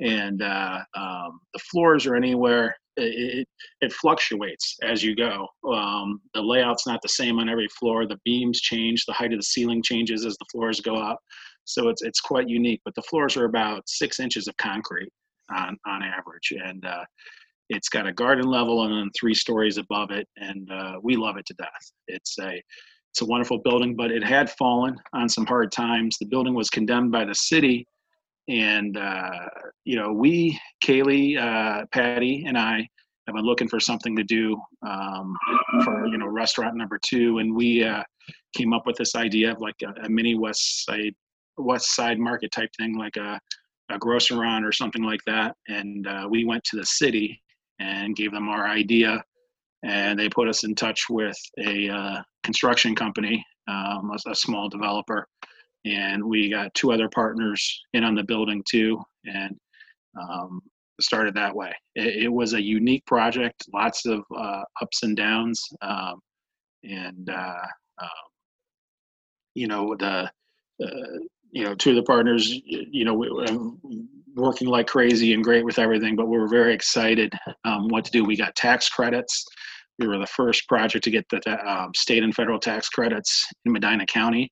And 0.00 0.42
uh, 0.42 0.78
um, 0.96 1.40
the 1.52 1.60
floors 1.70 2.06
are 2.06 2.16
anywhere. 2.16 2.74
It, 2.96 3.46
it, 3.80 3.92
fluctuates 3.92 4.76
as 4.82 5.02
you 5.02 5.14
go. 5.14 5.46
Um, 5.72 6.20
the 6.34 6.42
layout's 6.42 6.86
not 6.86 7.00
the 7.02 7.08
same 7.08 7.38
on 7.38 7.48
every 7.48 7.68
floor. 7.68 8.06
The 8.06 8.18
beams 8.24 8.60
change. 8.60 9.06
The 9.06 9.12
height 9.12 9.32
of 9.32 9.38
the 9.38 9.44
ceiling 9.44 9.82
changes 9.82 10.26
as 10.26 10.36
the 10.36 10.46
floors 10.52 10.80
go 10.80 10.96
up. 10.96 11.18
So 11.64 11.88
it's 11.88 12.02
it's 12.02 12.20
quite 12.20 12.48
unique. 12.48 12.80
But 12.84 12.94
the 12.94 13.02
floors 13.02 13.36
are 13.36 13.44
about 13.44 13.88
six 13.88 14.20
inches 14.20 14.48
of 14.48 14.56
concrete 14.56 15.10
on 15.56 15.78
on 15.86 16.02
average, 16.02 16.52
and 16.62 16.84
uh, 16.84 17.04
it's 17.68 17.88
got 17.88 18.06
a 18.06 18.12
garden 18.12 18.46
level 18.46 18.84
and 18.84 18.92
then 18.92 19.10
three 19.18 19.34
stories 19.34 19.78
above 19.78 20.10
it, 20.10 20.26
and 20.36 20.70
uh, 20.70 20.96
we 21.02 21.16
love 21.16 21.36
it 21.36 21.46
to 21.46 21.54
death. 21.54 21.92
It's 22.08 22.36
a 22.40 22.60
it's 23.12 23.22
a 23.22 23.26
wonderful 23.26 23.58
building, 23.58 23.96
but 23.96 24.10
it 24.10 24.22
had 24.22 24.50
fallen 24.50 24.96
on 25.12 25.28
some 25.28 25.46
hard 25.46 25.72
times. 25.72 26.16
The 26.18 26.26
building 26.26 26.54
was 26.54 26.70
condemned 26.70 27.10
by 27.10 27.24
the 27.24 27.34
city, 27.34 27.86
and 28.50 28.96
uh, 28.96 29.30
you 29.84 29.96
know 29.96 30.12
we, 30.12 30.58
Kaylee, 30.84 31.38
uh, 31.38 31.86
Patty, 31.92 32.44
and 32.46 32.58
I 32.58 32.86
have 33.26 33.36
been 33.36 33.44
looking 33.44 33.68
for 33.68 33.80
something 33.80 34.16
to 34.16 34.24
do 34.24 34.60
um, 34.86 35.36
for 35.84 36.06
you 36.06 36.18
know 36.18 36.26
restaurant 36.26 36.76
number 36.76 36.98
two, 37.04 37.38
and 37.38 37.54
we 37.54 37.84
uh, 37.84 38.02
came 38.54 38.72
up 38.72 38.86
with 38.86 38.96
this 38.96 39.14
idea 39.14 39.52
of 39.52 39.60
like 39.60 39.76
a, 39.84 40.06
a 40.06 40.08
mini 40.08 40.34
West 40.34 40.84
Side 40.84 41.14
West 41.56 41.94
Side 41.94 42.18
Market 42.18 42.50
type 42.52 42.70
thing, 42.78 42.98
like 42.98 43.16
a 43.16 43.40
a 43.90 43.98
grocerant 43.98 44.64
or 44.64 44.72
something 44.72 45.02
like 45.02 45.20
that. 45.26 45.56
And 45.68 46.06
uh, 46.06 46.26
we 46.30 46.44
went 46.44 46.64
to 46.64 46.76
the 46.76 46.86
city 46.86 47.42
and 47.78 48.16
gave 48.16 48.32
them 48.32 48.48
our 48.48 48.66
idea. 48.66 49.22
And 49.82 50.18
they 50.18 50.28
put 50.28 50.48
us 50.48 50.64
in 50.64 50.74
touch 50.74 51.04
with 51.08 51.36
a 51.58 51.88
uh, 51.88 52.22
construction 52.44 52.94
company, 52.94 53.44
um, 53.68 54.10
a, 54.12 54.30
a, 54.30 54.34
small 54.34 54.68
developer. 54.68 55.26
And 55.84 56.24
we 56.24 56.50
got 56.50 56.74
two 56.74 56.92
other 56.92 57.08
partners 57.08 57.82
in 57.94 58.04
on 58.04 58.14
the 58.14 58.22
building 58.22 58.62
too, 58.68 59.02
and 59.24 59.56
um, 60.20 60.60
started 61.00 61.34
that 61.34 61.54
way. 61.54 61.72
It, 61.94 62.24
it, 62.24 62.28
was 62.28 62.52
a 62.52 62.62
unique 62.62 63.06
project, 63.06 63.64
lots 63.72 64.04
of 64.04 64.22
uh, 64.36 64.62
ups 64.82 65.02
and 65.02 65.16
downs. 65.16 65.62
Um, 65.80 66.20
and, 66.84 67.30
uh, 67.30 67.66
um, 68.02 68.08
you 69.54 69.66
know, 69.66 69.96
the, 69.98 70.30
you 71.52 71.64
know, 71.64 71.74
two 71.74 71.90
of 71.90 71.96
the 71.96 72.02
partners, 72.02 72.52
you 72.64 73.04
know, 73.04 73.76
working 74.34 74.68
like 74.68 74.86
crazy 74.86 75.34
and 75.34 75.44
great 75.44 75.64
with 75.64 75.78
everything, 75.78 76.16
but 76.16 76.28
we 76.28 76.38
were 76.38 76.48
very 76.48 76.72
excited 76.72 77.32
um, 77.64 77.88
what 77.88 78.04
to 78.04 78.10
do. 78.10 78.24
We 78.24 78.36
got 78.36 78.54
tax 78.54 78.88
credits. 78.88 79.44
We 79.98 80.06
were 80.06 80.18
the 80.18 80.26
first 80.26 80.66
project 80.68 81.04
to 81.04 81.10
get 81.10 81.26
the 81.28 81.70
um, 81.70 81.92
state 81.94 82.22
and 82.22 82.34
federal 82.34 82.58
tax 82.58 82.88
credits 82.88 83.46
in 83.64 83.72
Medina 83.72 84.06
County. 84.06 84.50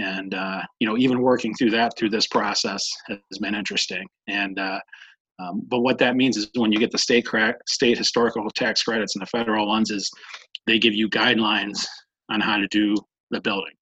And, 0.00 0.34
uh, 0.34 0.62
you 0.78 0.88
know, 0.88 0.96
even 0.96 1.20
working 1.20 1.54
through 1.54 1.70
that 1.70 1.96
through 1.96 2.10
this 2.10 2.26
process 2.26 2.88
has 3.08 3.38
been 3.40 3.54
interesting. 3.54 4.06
And, 4.28 4.58
uh, 4.58 4.80
um, 5.38 5.62
but 5.68 5.80
what 5.80 5.98
that 5.98 6.16
means 6.16 6.36
is 6.36 6.50
when 6.54 6.72
you 6.72 6.78
get 6.78 6.90
the 6.90 6.98
state 6.98 7.26
cra- 7.26 7.56
state 7.66 7.98
historical 7.98 8.48
tax 8.50 8.82
credits 8.82 9.16
and 9.16 9.22
the 9.22 9.26
federal 9.26 9.66
ones 9.66 9.90
is 9.90 10.10
they 10.66 10.78
give 10.78 10.94
you 10.94 11.08
guidelines 11.08 11.86
on 12.30 12.40
how 12.40 12.56
to 12.56 12.68
do 12.68 12.94
the 13.30 13.40
building. 13.40 13.72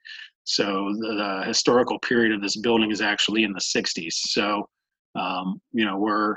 So 0.45 0.95
the, 1.01 1.15
the 1.15 1.47
historical 1.47 1.99
period 1.99 2.33
of 2.33 2.41
this 2.41 2.57
building 2.57 2.91
is 2.91 3.01
actually 3.01 3.45
in 3.45 3.53
the 3.53 3.61
60s. 3.61 4.13
So 4.13 4.69
um, 5.15 5.61
you 5.73 5.85
know, 5.85 5.97
we're 5.97 6.37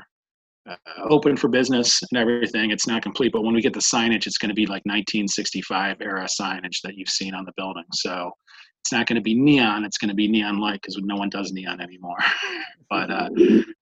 uh, 0.69 0.75
open 1.09 1.35
for 1.37 1.47
business 1.47 2.01
and 2.11 2.19
everything. 2.19 2.71
It's 2.71 2.87
not 2.87 3.01
complete, 3.01 3.31
but 3.31 3.43
when 3.43 3.53
we 3.53 3.61
get 3.61 3.73
the 3.73 3.79
signage, 3.79 4.27
it's 4.27 4.37
going 4.37 4.49
to 4.49 4.55
be 4.55 4.65
like 4.65 4.83
1965 4.85 5.97
era 6.01 6.27
signage 6.27 6.81
that 6.83 6.95
you've 6.95 7.09
seen 7.09 7.33
on 7.33 7.45
the 7.45 7.53
building. 7.57 7.85
So 7.93 8.31
it's 8.81 8.91
not 8.91 9.05
going 9.05 9.15
to 9.15 9.21
be 9.21 9.35
neon. 9.35 9.85
It's 9.85 9.97
going 9.97 10.09
to 10.09 10.15
be 10.15 10.27
neon 10.27 10.59
light 10.59 10.81
because 10.81 10.97
no 10.97 11.15
one 11.15 11.29
does 11.29 11.51
neon 11.51 11.81
anymore. 11.81 12.17
but 12.89 13.11
uh, 13.11 13.29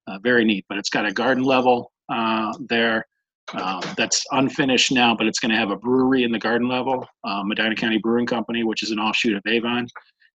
uh, 0.08 0.20
very 0.20 0.44
neat. 0.44 0.66
But 0.68 0.78
it's 0.78 0.90
got 0.90 1.06
a 1.06 1.12
garden 1.12 1.44
level 1.44 1.92
uh, 2.10 2.54
there. 2.68 3.06
Um, 3.54 3.82
that's 3.98 4.24
unfinished 4.32 4.92
now, 4.92 5.16
but 5.16 5.26
it's 5.26 5.40
going 5.40 5.50
to 5.50 5.58
have 5.58 5.72
a 5.72 5.76
brewery 5.76 6.24
in 6.24 6.32
the 6.32 6.38
garden 6.38 6.68
level, 6.68 7.08
uh, 7.24 7.42
Medina 7.44 7.76
County 7.76 7.98
Brewing 7.98 8.28
Company, 8.28 8.64
which 8.64 8.84
is 8.84 8.92
an 8.92 9.00
offshoot 9.00 9.36
of 9.36 9.42
Avon. 9.48 9.88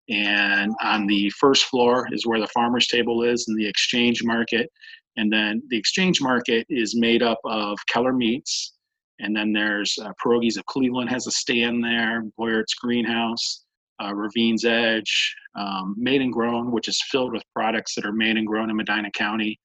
And 0.10 0.76
on 0.84 1.08
the 1.08 1.30
first 1.32 1.66
floor 1.66 2.08
is 2.12 2.28
where 2.28 2.40
the 2.40 2.48
farmer's 2.48 2.86
table 2.86 3.24
is 3.24 3.48
and 3.48 3.58
the 3.58 3.68
exchange 3.68 4.24
market. 4.24 4.70
And 5.18 5.32
then 5.34 5.64
the 5.70 5.78
exchange 5.78 6.22
market 6.22 6.68
is 6.70 6.96
made 6.96 7.24
up 7.24 7.40
of 7.46 7.80
Keller 7.88 8.14
Meats. 8.14 8.74
And 9.20 9.36
then 9.36 9.54
there's 9.54 9.98
uh, 10.00 10.12
Pierogies 10.24 10.58
of 10.58 10.66
Cleveland 10.68 11.10
has 11.10 11.26
a 11.26 11.32
stand 11.32 11.84
there, 11.84 12.24
Boyart's 12.38 12.76
Greenhouse, 12.76 13.66
uh, 14.04 14.14
Ravine's 14.14 14.66
Edge, 14.66 15.36
um, 15.56 15.96
Made 15.98 16.22
and 16.22 16.34
Grown, 16.34 16.72
which 16.72 16.88
is 16.88 17.02
filled 17.10 17.34
with 17.34 17.44
products 17.54 17.96
that 17.96 18.06
are 18.06 18.14
made 18.14 18.38
and 18.38 18.48
grown 18.48 18.70
in 18.70 18.76
Medina 18.76 19.12
County. 19.12 19.60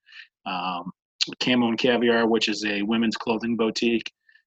Um, 0.47 0.91
Camo 1.41 1.69
and 1.69 1.79
Caviar, 1.79 2.27
which 2.27 2.49
is 2.49 2.65
a 2.65 2.83
women's 2.83 3.17
clothing 3.17 3.57
boutique 3.57 4.11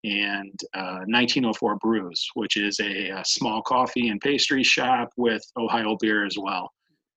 and 0.04 0.60
uh, 0.74 1.04
1904 1.08 1.78
Brews, 1.78 2.28
which 2.36 2.58
is 2.58 2.80
a, 2.80 3.10
a, 3.10 3.26
small 3.26 3.62
coffee 3.62 4.10
and 4.10 4.22
pastry 4.22 4.64
shop 4.64 5.10
with 5.18 5.44
Ohio 5.58 5.98
beer 6.00 6.26
as 6.26 6.38
well. 6.38 6.70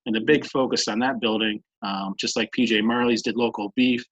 And 0.06 0.14
the 0.14 0.20
big 0.20 0.46
focus 0.46 0.88
on 0.88 0.98
that 1.00 1.20
building, 1.20 1.62
um, 1.82 2.14
just 2.18 2.36
like 2.36 2.50
PJ 2.56 2.82
Marley's 2.82 3.22
did 3.22 3.36
local 3.36 3.72
beef, 3.76 4.04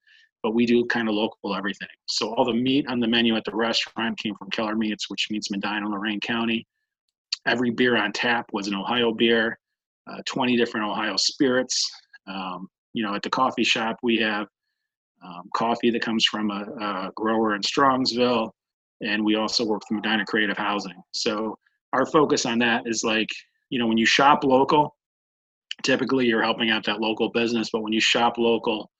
but 0.42 0.54
we 0.54 0.66
do 0.66 0.84
kind 0.86 1.08
of 1.08 1.14
local 1.14 1.56
everything. 1.56 1.88
So 2.06 2.34
all 2.34 2.44
the 2.44 2.52
meat 2.52 2.86
on 2.88 3.00
the 3.00 3.08
menu 3.08 3.36
at 3.36 3.44
the 3.44 3.56
restaurant 3.56 4.18
came 4.18 4.34
from 4.34 4.50
Keller 4.50 4.76
Meats, 4.76 5.08
which 5.08 5.28
means 5.30 5.50
Medina, 5.50 5.88
Lorain 5.88 6.20
County. 6.20 6.66
Every 7.48 7.70
beer 7.70 7.96
on 7.96 8.12
tap 8.12 8.46
was 8.52 8.68
an 8.68 8.74
Ohio 8.74 9.12
beer, 9.12 9.58
uh, 10.06 10.18
20 10.26 10.56
different 10.56 10.86
Ohio 10.86 11.16
spirits. 11.16 11.90
Um, 12.26 12.68
you 12.92 13.02
know, 13.02 13.14
at 13.14 13.22
the 13.22 13.30
coffee 13.30 13.64
shop, 13.64 13.96
we 14.02 14.18
have 14.18 14.46
um, 15.24 15.48
coffee 15.54 15.90
that 15.90 16.02
comes 16.02 16.24
from 16.24 16.50
a, 16.50 16.62
a, 16.80 17.12
grower 17.16 17.54
in 17.54 17.62
Strongsville, 17.62 18.50
and 19.00 19.24
we 19.24 19.34
also 19.36 19.64
work 19.64 19.82
with 19.88 19.96
Medina 19.96 20.24
Creative 20.24 20.56
Housing. 20.56 21.02
So 21.12 21.56
our 21.92 22.06
focus 22.06 22.46
on 22.46 22.58
that 22.60 22.82
is 22.86 23.02
like, 23.02 23.28
you 23.70 23.78
know, 23.78 23.86
when 23.86 23.98
you 23.98 24.06
shop 24.06 24.44
local, 24.44 24.94
typically 25.82 26.26
you're 26.26 26.42
helping 26.42 26.70
out 26.70 26.84
that 26.84 27.00
local 27.00 27.30
business, 27.30 27.70
but 27.72 27.82
when 27.82 27.92
you 27.92 28.00
shop 28.00 28.38
local 28.38 28.90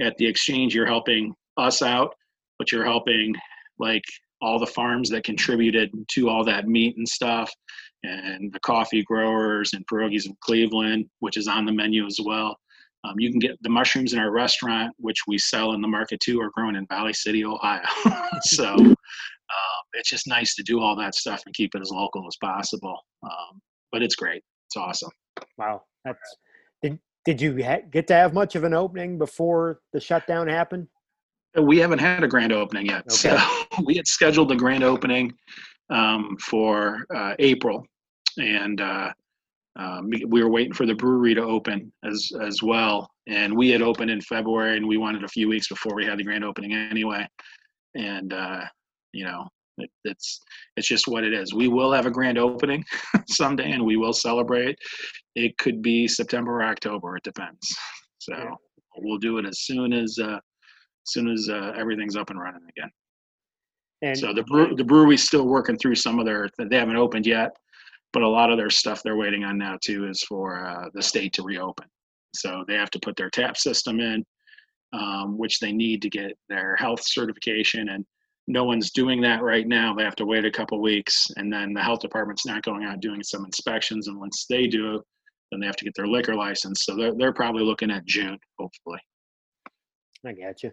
at 0.00 0.16
the 0.16 0.26
exchange, 0.26 0.74
you're 0.74 0.86
helping 0.86 1.34
us 1.56 1.82
out, 1.82 2.14
but 2.58 2.72
you're 2.72 2.84
helping 2.84 3.34
like 3.78 4.04
all 4.42 4.58
the 4.58 4.66
farms 4.66 5.08
that 5.10 5.24
contributed 5.24 5.90
to 6.08 6.28
all 6.28 6.44
that 6.44 6.68
meat 6.68 6.96
and 6.96 7.08
stuff 7.08 7.50
and 8.02 8.52
the 8.52 8.60
coffee 8.60 9.02
growers 9.04 9.72
and 9.72 9.86
pierogies 9.86 10.26
in 10.26 10.36
Cleveland, 10.40 11.06
which 11.20 11.36
is 11.36 11.46
on 11.46 11.64
the 11.64 11.72
menu 11.72 12.04
as 12.04 12.18
well. 12.22 12.56
Um, 13.04 13.14
you 13.18 13.30
can 13.30 13.38
get 13.38 13.56
the 13.62 13.68
mushrooms 13.68 14.12
in 14.12 14.18
our 14.18 14.30
restaurant, 14.30 14.94
which 14.98 15.18
we 15.26 15.38
sell 15.38 15.72
in 15.72 15.80
the 15.80 15.88
market 15.88 16.20
too, 16.20 16.40
are 16.40 16.50
grown 16.50 16.76
in 16.76 16.86
Valley 16.86 17.12
City, 17.12 17.44
Ohio. 17.44 17.82
so 18.42 18.74
um, 18.74 18.96
it's 19.94 20.10
just 20.10 20.26
nice 20.26 20.54
to 20.54 20.62
do 20.62 20.80
all 20.80 20.96
that 20.96 21.14
stuff 21.14 21.42
and 21.46 21.54
keep 21.54 21.74
it 21.74 21.80
as 21.80 21.90
local 21.90 22.26
as 22.28 22.36
possible. 22.40 22.98
Um, 23.22 23.60
but 23.90 24.02
it's 24.02 24.14
great. 24.14 24.42
It's 24.68 24.76
awesome. 24.76 25.10
Wow. 25.58 25.82
That's 26.04 26.18
did 26.82 26.98
did 27.24 27.40
you 27.40 27.64
ha- 27.64 27.82
get 27.90 28.06
to 28.08 28.14
have 28.14 28.34
much 28.34 28.56
of 28.56 28.64
an 28.64 28.74
opening 28.74 29.18
before 29.18 29.80
the 29.92 30.00
shutdown 30.00 30.48
happened? 30.48 30.88
We 31.60 31.78
haven't 31.78 31.98
had 31.98 32.24
a 32.24 32.28
grand 32.28 32.52
opening 32.52 32.86
yet. 32.86 33.02
Okay. 33.02 33.36
So 33.36 33.38
we 33.84 33.96
had 33.96 34.06
scheduled 34.06 34.48
the 34.48 34.56
grand 34.56 34.84
opening 34.84 35.32
um, 35.90 36.36
for 36.40 37.04
uh, 37.14 37.34
April, 37.38 37.86
and 38.38 38.80
uh, 38.80 39.12
um, 39.76 40.10
we 40.10 40.42
were 40.42 40.50
waiting 40.50 40.72
for 40.72 40.86
the 40.86 40.94
brewery 40.94 41.34
to 41.34 41.42
open 41.42 41.92
as 42.04 42.30
as 42.42 42.62
well, 42.62 43.10
and 43.26 43.56
we 43.56 43.70
had 43.70 43.82
opened 43.82 44.10
in 44.10 44.20
February, 44.20 44.76
and 44.76 44.86
we 44.86 44.96
wanted 44.96 45.24
a 45.24 45.28
few 45.28 45.48
weeks 45.48 45.68
before 45.68 45.94
we 45.94 46.04
had 46.04 46.18
the 46.18 46.24
grand 46.24 46.44
opening 46.44 46.72
anyway. 46.72 47.26
And 47.94 48.32
uh, 48.32 48.64
you 49.12 49.24
know, 49.24 49.48
It, 49.78 49.90
it's 50.04 50.40
it's 50.76 50.88
just 50.88 51.08
what 51.08 51.24
it 51.24 51.32
is. 51.32 51.54
We 51.54 51.68
will 51.68 51.92
have 51.92 52.06
a 52.06 52.10
grand 52.10 52.38
opening 52.38 52.84
someday, 53.28 53.72
and 53.72 53.84
we 53.84 53.96
will 53.96 54.12
celebrate. 54.12 54.78
It 55.34 55.56
could 55.58 55.82
be 55.82 56.08
September 56.08 56.52
or 56.56 56.64
October. 56.64 57.16
It 57.16 57.24
depends. 57.24 57.76
So 58.18 58.34
we'll 58.98 59.18
do 59.18 59.38
it 59.38 59.46
as 59.46 59.60
soon 59.60 59.92
as 59.92 60.18
uh, 60.18 60.36
as 60.36 60.40
soon 61.04 61.28
as 61.28 61.48
uh, 61.48 61.72
everything's 61.76 62.16
up 62.16 62.30
and 62.30 62.40
running 62.40 62.62
again. 62.76 62.90
And 64.02 64.18
so 64.18 64.32
the 64.34 64.42
brew, 64.42 64.74
the 64.74 64.84
brewery's 64.84 65.24
still 65.24 65.46
working 65.46 65.76
through 65.78 65.94
some 65.94 66.18
of 66.18 66.26
their. 66.26 66.48
They 66.58 66.76
haven't 66.76 66.96
opened 66.96 67.26
yet, 67.26 67.56
but 68.12 68.22
a 68.22 68.28
lot 68.28 68.50
of 68.50 68.58
their 68.58 68.70
stuff 68.70 69.02
they're 69.02 69.16
waiting 69.16 69.44
on 69.44 69.58
now 69.58 69.78
too 69.82 70.08
is 70.08 70.22
for 70.24 70.66
uh, 70.66 70.88
the 70.92 71.02
state 71.02 71.32
to 71.34 71.42
reopen. 71.42 71.86
So 72.34 72.64
they 72.66 72.74
have 72.74 72.90
to 72.90 73.00
put 73.00 73.16
their 73.16 73.30
tap 73.30 73.56
system 73.56 74.00
in, 74.00 74.24
um, 74.92 75.38
which 75.38 75.60
they 75.60 75.72
need 75.72 76.02
to 76.02 76.10
get 76.10 76.36
their 76.48 76.76
health 76.76 77.02
certification, 77.04 77.90
and 77.90 78.04
no 78.48 78.64
one's 78.64 78.90
doing 78.90 79.20
that 79.20 79.42
right 79.42 79.68
now. 79.68 79.94
They 79.94 80.02
have 80.02 80.16
to 80.16 80.26
wait 80.26 80.44
a 80.44 80.50
couple 80.50 80.80
weeks, 80.80 81.28
and 81.36 81.52
then 81.52 81.72
the 81.72 81.82
health 81.82 82.00
department's 82.00 82.46
not 82.46 82.62
going 82.62 82.84
out 82.84 83.00
doing 83.00 83.22
some 83.22 83.44
inspections, 83.44 84.08
and 84.08 84.18
once 84.18 84.46
they 84.48 84.66
do, 84.66 85.00
then 85.50 85.60
they 85.60 85.66
have 85.66 85.76
to 85.76 85.84
get 85.84 85.94
their 85.94 86.08
liquor 86.08 86.34
license. 86.34 86.84
So 86.84 86.96
they're 86.96 87.14
they're 87.14 87.32
probably 87.32 87.62
looking 87.62 87.90
at 87.90 88.04
June, 88.04 88.38
hopefully. 88.58 88.98
I 90.26 90.32
got 90.32 90.62
you. 90.62 90.72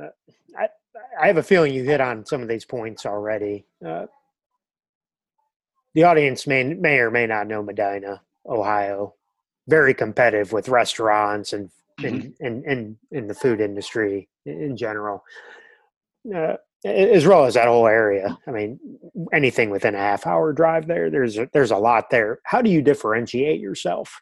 Uh, 0.00 0.08
I 0.58 0.68
I 1.20 1.26
have 1.26 1.36
a 1.36 1.42
feeling 1.42 1.72
you 1.72 1.84
hit 1.84 2.00
on 2.00 2.24
some 2.26 2.42
of 2.42 2.48
these 2.48 2.64
points 2.64 3.06
already. 3.06 3.66
Uh, 3.84 4.06
the 5.94 6.04
audience 6.04 6.46
may 6.46 6.62
may 6.64 6.98
or 6.98 7.10
may 7.10 7.26
not 7.26 7.46
know 7.46 7.62
Medina, 7.62 8.22
Ohio. 8.46 9.14
Very 9.68 9.94
competitive 9.94 10.52
with 10.52 10.68
restaurants 10.68 11.52
and 11.52 11.70
and 12.02 12.34
and 12.40 12.64
and 12.64 12.96
in 13.10 13.26
the 13.26 13.34
food 13.34 13.60
industry 13.60 14.28
in 14.46 14.76
general, 14.76 15.22
uh, 16.34 16.56
as 16.84 17.26
well 17.26 17.44
as 17.44 17.54
that 17.54 17.68
whole 17.68 17.86
area. 17.86 18.36
I 18.46 18.50
mean, 18.50 18.80
anything 19.32 19.70
within 19.70 19.94
a 19.94 19.98
half 19.98 20.26
hour 20.26 20.52
drive 20.52 20.86
there, 20.86 21.10
there's 21.10 21.38
a, 21.38 21.48
there's 21.52 21.70
a 21.70 21.76
lot 21.76 22.10
there. 22.10 22.40
How 22.44 22.62
do 22.62 22.70
you 22.70 22.82
differentiate 22.82 23.60
yourself? 23.60 24.20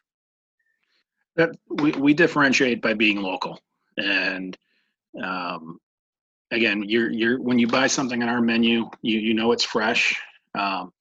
That 1.35 1.51
we 1.69 1.91
we 1.91 2.13
differentiate 2.13 2.81
by 2.81 2.93
being 2.93 3.21
local, 3.21 3.59
and 3.97 4.57
um, 5.23 5.79
again, 6.51 6.83
you're 6.87 7.09
you're 7.11 7.41
when 7.41 7.59
you 7.59 7.67
buy 7.67 7.87
something 7.87 8.21
on 8.21 8.29
our 8.29 8.41
menu, 8.41 8.89
you 9.01 9.19
you 9.19 9.33
know 9.33 9.51
it's 9.51 9.63
fresh. 9.63 10.19
Um, 10.57 10.91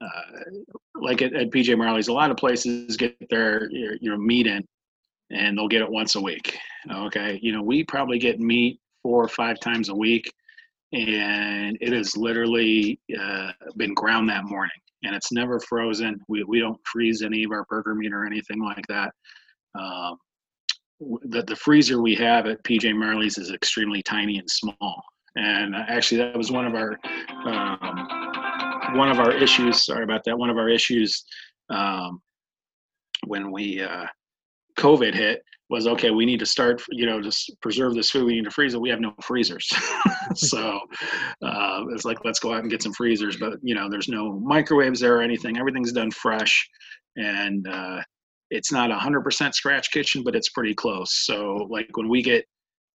uh, 0.00 0.50
like 0.96 1.22
at, 1.22 1.32
at 1.34 1.50
PJ 1.50 1.76
Marley's, 1.78 2.08
a 2.08 2.12
lot 2.12 2.30
of 2.30 2.36
places 2.36 2.96
get 2.96 3.16
their 3.30 3.70
you 3.70 4.10
know 4.10 4.16
meat 4.16 4.46
in, 4.46 4.66
and 5.30 5.56
they'll 5.56 5.68
get 5.68 5.82
it 5.82 5.90
once 5.90 6.14
a 6.14 6.20
week. 6.20 6.56
Okay, 6.90 7.38
you 7.42 7.52
know 7.52 7.62
we 7.62 7.84
probably 7.84 8.18
get 8.18 8.40
meat 8.40 8.80
four 9.02 9.22
or 9.22 9.28
five 9.28 9.60
times 9.60 9.88
a 9.88 9.94
week, 9.94 10.32
and 10.92 11.76
it 11.80 11.92
has 11.92 12.16
literally 12.16 13.00
uh, 13.18 13.52
been 13.76 13.94
ground 13.94 14.28
that 14.28 14.44
morning, 14.44 14.76
and 15.02 15.14
it's 15.14 15.32
never 15.32 15.60
frozen. 15.60 16.20
We 16.28 16.44
we 16.44 16.60
don't 16.60 16.80
freeze 16.84 17.22
any 17.22 17.44
of 17.44 17.52
our 17.52 17.64
burger 17.68 17.94
meat 17.94 18.12
or 18.12 18.26
anything 18.26 18.62
like 18.62 18.86
that. 18.88 19.12
Um, 19.78 20.18
the, 21.00 21.42
the 21.42 21.56
freezer 21.56 22.00
we 22.00 22.14
have 22.16 22.46
at 22.46 22.62
PJ 22.64 22.94
Marley's 22.96 23.38
is 23.38 23.50
extremely 23.50 24.02
tiny 24.02 24.38
and 24.38 24.48
small. 24.50 25.02
And 25.36 25.74
actually, 25.74 26.18
that 26.18 26.36
was 26.36 26.52
one 26.52 26.64
of 26.64 26.74
our 26.74 26.96
um, 27.44 28.96
one 28.96 29.10
of 29.10 29.18
our 29.18 29.32
issues. 29.32 29.84
Sorry 29.84 30.04
about 30.04 30.22
that. 30.24 30.38
One 30.38 30.50
of 30.50 30.58
our 30.58 30.68
issues 30.68 31.24
um, 31.70 32.22
when 33.26 33.50
we 33.50 33.82
uh, 33.82 34.06
COVID 34.78 35.14
hit 35.14 35.42
was 35.70 35.86
okay. 35.88 36.10
We 36.10 36.26
need 36.26 36.38
to 36.40 36.46
start, 36.46 36.82
you 36.90 37.06
know, 37.06 37.20
just 37.20 37.50
preserve 37.62 37.94
this 37.94 38.10
food. 38.10 38.26
We 38.26 38.34
need 38.34 38.44
to 38.44 38.50
freeze 38.50 38.74
it. 38.74 38.80
We 38.80 38.90
have 38.90 39.00
no 39.00 39.12
freezers, 39.22 39.68
so 40.34 40.78
uh, 41.42 41.84
it's 41.90 42.04
like 42.04 42.24
let's 42.24 42.38
go 42.38 42.52
out 42.52 42.60
and 42.60 42.70
get 42.70 42.82
some 42.82 42.92
freezers. 42.92 43.36
But 43.36 43.54
you 43.62 43.74
know, 43.74 43.88
there's 43.90 44.08
no 44.08 44.38
microwaves 44.40 45.00
there 45.00 45.16
or 45.16 45.22
anything. 45.22 45.58
Everything's 45.58 45.92
done 45.92 46.10
fresh, 46.12 46.68
and 47.16 47.66
uh, 47.66 48.02
it's 48.54 48.70
not 48.70 48.92
a 48.92 48.96
hundred 48.96 49.22
percent 49.22 49.54
scratch 49.54 49.90
kitchen, 49.90 50.22
but 50.22 50.36
it's 50.36 50.50
pretty 50.50 50.74
close. 50.74 51.26
So 51.26 51.66
like 51.70 51.96
when 51.96 52.08
we 52.08 52.22
get 52.22 52.44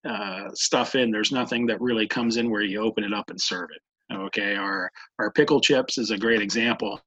uh, 0.08 0.50
stuff 0.54 0.94
in, 0.94 1.12
there's 1.12 1.32
nothing 1.32 1.66
that 1.68 1.82
really 1.82 2.08
comes 2.08 2.38
in 2.38 2.52
where 2.52 2.62
you 2.62 2.80
open 2.80 3.04
it 3.04 3.14
up 3.14 3.30
and 3.30 3.42
serve 3.42 3.70
it. 3.76 4.16
Okay, 4.16 4.56
our 4.56 4.90
our 5.20 5.32
pickle 5.32 5.60
chips 5.60 5.98
is 5.98 6.12
a 6.12 6.18
great 6.18 6.42
example. 6.42 7.02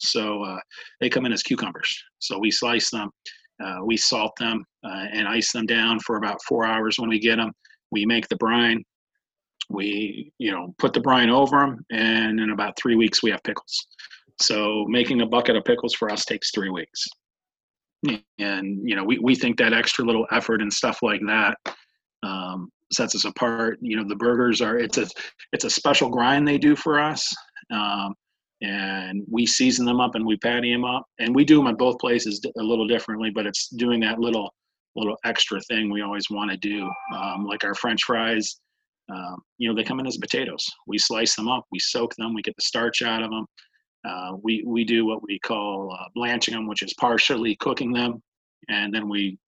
So 0.00 0.42
uh, 0.42 0.58
they 1.00 1.08
come 1.08 1.24
in 1.24 1.32
as 1.32 1.42
cucumbers. 1.42 2.02
So 2.18 2.38
we 2.38 2.50
slice 2.50 2.90
them, 2.90 3.10
uh, 3.64 3.78
we 3.84 3.96
salt 3.96 4.32
them, 4.38 4.64
uh, 4.84 5.06
and 5.12 5.26
ice 5.26 5.52
them 5.52 5.66
down 5.66 6.00
for 6.00 6.16
about 6.16 6.42
four 6.46 6.66
hours 6.66 6.98
when 6.98 7.08
we 7.08 7.18
get 7.18 7.36
them. 7.36 7.52
We 7.90 8.04
make 8.04 8.28
the 8.28 8.36
brine. 8.36 8.84
We 9.68 10.32
you 10.38 10.50
know 10.50 10.74
put 10.78 10.92
the 10.94 11.00
brine 11.00 11.30
over 11.30 11.60
them, 11.60 11.86
and 11.92 12.40
in 12.40 12.50
about 12.50 12.76
three 12.76 12.96
weeks 12.96 13.22
we 13.22 13.30
have 13.30 13.42
pickles. 13.44 13.86
So 14.40 14.86
making 14.88 15.20
a 15.20 15.26
bucket 15.26 15.56
of 15.56 15.64
pickles 15.64 15.94
for 15.94 16.10
us 16.10 16.24
takes 16.24 16.50
three 16.50 16.70
weeks. 16.70 17.06
And 18.38 18.88
you 18.88 18.96
know, 18.96 19.04
we, 19.04 19.18
we 19.18 19.34
think 19.34 19.58
that 19.58 19.72
extra 19.72 20.04
little 20.04 20.26
effort 20.30 20.62
and 20.62 20.72
stuff 20.72 21.02
like 21.02 21.20
that 21.26 21.58
um, 22.22 22.70
sets 22.92 23.14
us 23.14 23.24
apart. 23.24 23.78
You 23.80 23.96
know, 23.96 24.08
the 24.08 24.16
burgers 24.16 24.60
are 24.60 24.78
it's 24.78 24.98
a 24.98 25.06
it's 25.52 25.64
a 25.64 25.70
special 25.70 26.08
grind 26.08 26.46
they 26.46 26.58
do 26.58 26.76
for 26.76 26.98
us. 26.98 27.34
Um, 27.72 28.14
and 28.62 29.22
we 29.30 29.46
season 29.46 29.86
them 29.86 30.00
up 30.00 30.14
and 30.14 30.26
we 30.26 30.36
patty 30.36 30.72
them 30.72 30.84
up 30.84 31.06
and 31.18 31.34
we 31.34 31.44
do 31.44 31.56
them 31.56 31.66
at 31.66 31.78
both 31.78 31.98
places 31.98 32.40
a 32.58 32.62
little 32.62 32.86
differently 32.86 33.30
but 33.30 33.46
it's 33.46 33.68
doing 33.68 34.00
that 34.00 34.18
little 34.18 34.52
little 34.96 35.16
extra 35.24 35.60
thing 35.62 35.90
we 35.90 36.02
always 36.02 36.28
want 36.30 36.50
to 36.50 36.56
do 36.58 36.90
um, 37.14 37.46
like 37.46 37.64
our 37.64 37.74
french 37.74 38.04
fries 38.04 38.60
um, 39.10 39.36
you 39.58 39.68
know 39.68 39.74
they 39.74 39.84
come 39.84 39.98
in 39.98 40.06
as 40.06 40.18
potatoes 40.18 40.64
we 40.86 40.98
slice 40.98 41.34
them 41.36 41.48
up 41.48 41.64
we 41.72 41.78
soak 41.78 42.14
them 42.16 42.34
we 42.34 42.42
get 42.42 42.54
the 42.56 42.62
starch 42.62 43.02
out 43.02 43.22
of 43.22 43.30
them 43.30 43.46
uh, 44.08 44.32
we 44.42 44.62
we 44.66 44.84
do 44.84 45.06
what 45.06 45.22
we 45.22 45.38
call 45.38 45.96
uh, 45.98 46.04
blanching 46.14 46.54
them, 46.54 46.66
which 46.66 46.82
is 46.82 46.94
partially 46.94 47.56
cooking 47.56 47.92
them, 47.92 48.22
and 48.68 48.94
then 48.94 49.08
we 49.08 49.38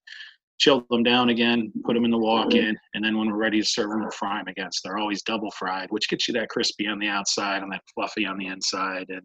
chill 0.59 0.87
them 0.91 1.03
down 1.03 1.31
again, 1.31 1.73
put 1.85 1.95
them 1.95 2.05
in 2.05 2.11
the 2.11 2.19
walk-in, 2.19 2.77
and 2.95 3.05
then 3.05 3.19
when 3.19 3.29
we're 3.29 3.37
ready 3.37 3.61
to 3.61 3.67
serve 3.67 3.91
them, 3.91 4.05
we 4.05 4.11
fry 4.17 4.39
them 4.39 4.49
again. 4.49 4.71
So 4.71 4.81
they're 4.85 4.99
always 4.99 5.23
double 5.23 5.51
fried, 5.51 5.91
which 5.91 6.09
gets 6.09 6.29
you 6.29 6.35
that 6.35 6.51
crispy 6.51 6.87
on 6.87 6.99
the 6.99 7.09
outside 7.09 7.63
and 7.63 7.73
that 7.73 7.83
fluffy 7.95 8.27
on 8.27 8.39
the 8.39 8.47
inside, 8.47 9.07
and 9.09 9.23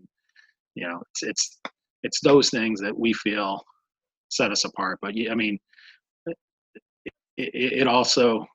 you 0.75 0.87
know 0.87 1.01
it's 1.11 1.23
it's 1.23 1.59
it's 2.03 2.19
those 2.21 2.49
things 2.49 2.79
that 2.81 2.97
we 2.97 3.13
feel 3.13 3.63
set 4.29 4.51
us 4.51 4.65
apart. 4.65 4.99
But 5.01 5.13
I 5.29 5.35
mean, 5.35 5.59
it, 6.25 6.33
it 7.37 7.87
also 7.87 8.45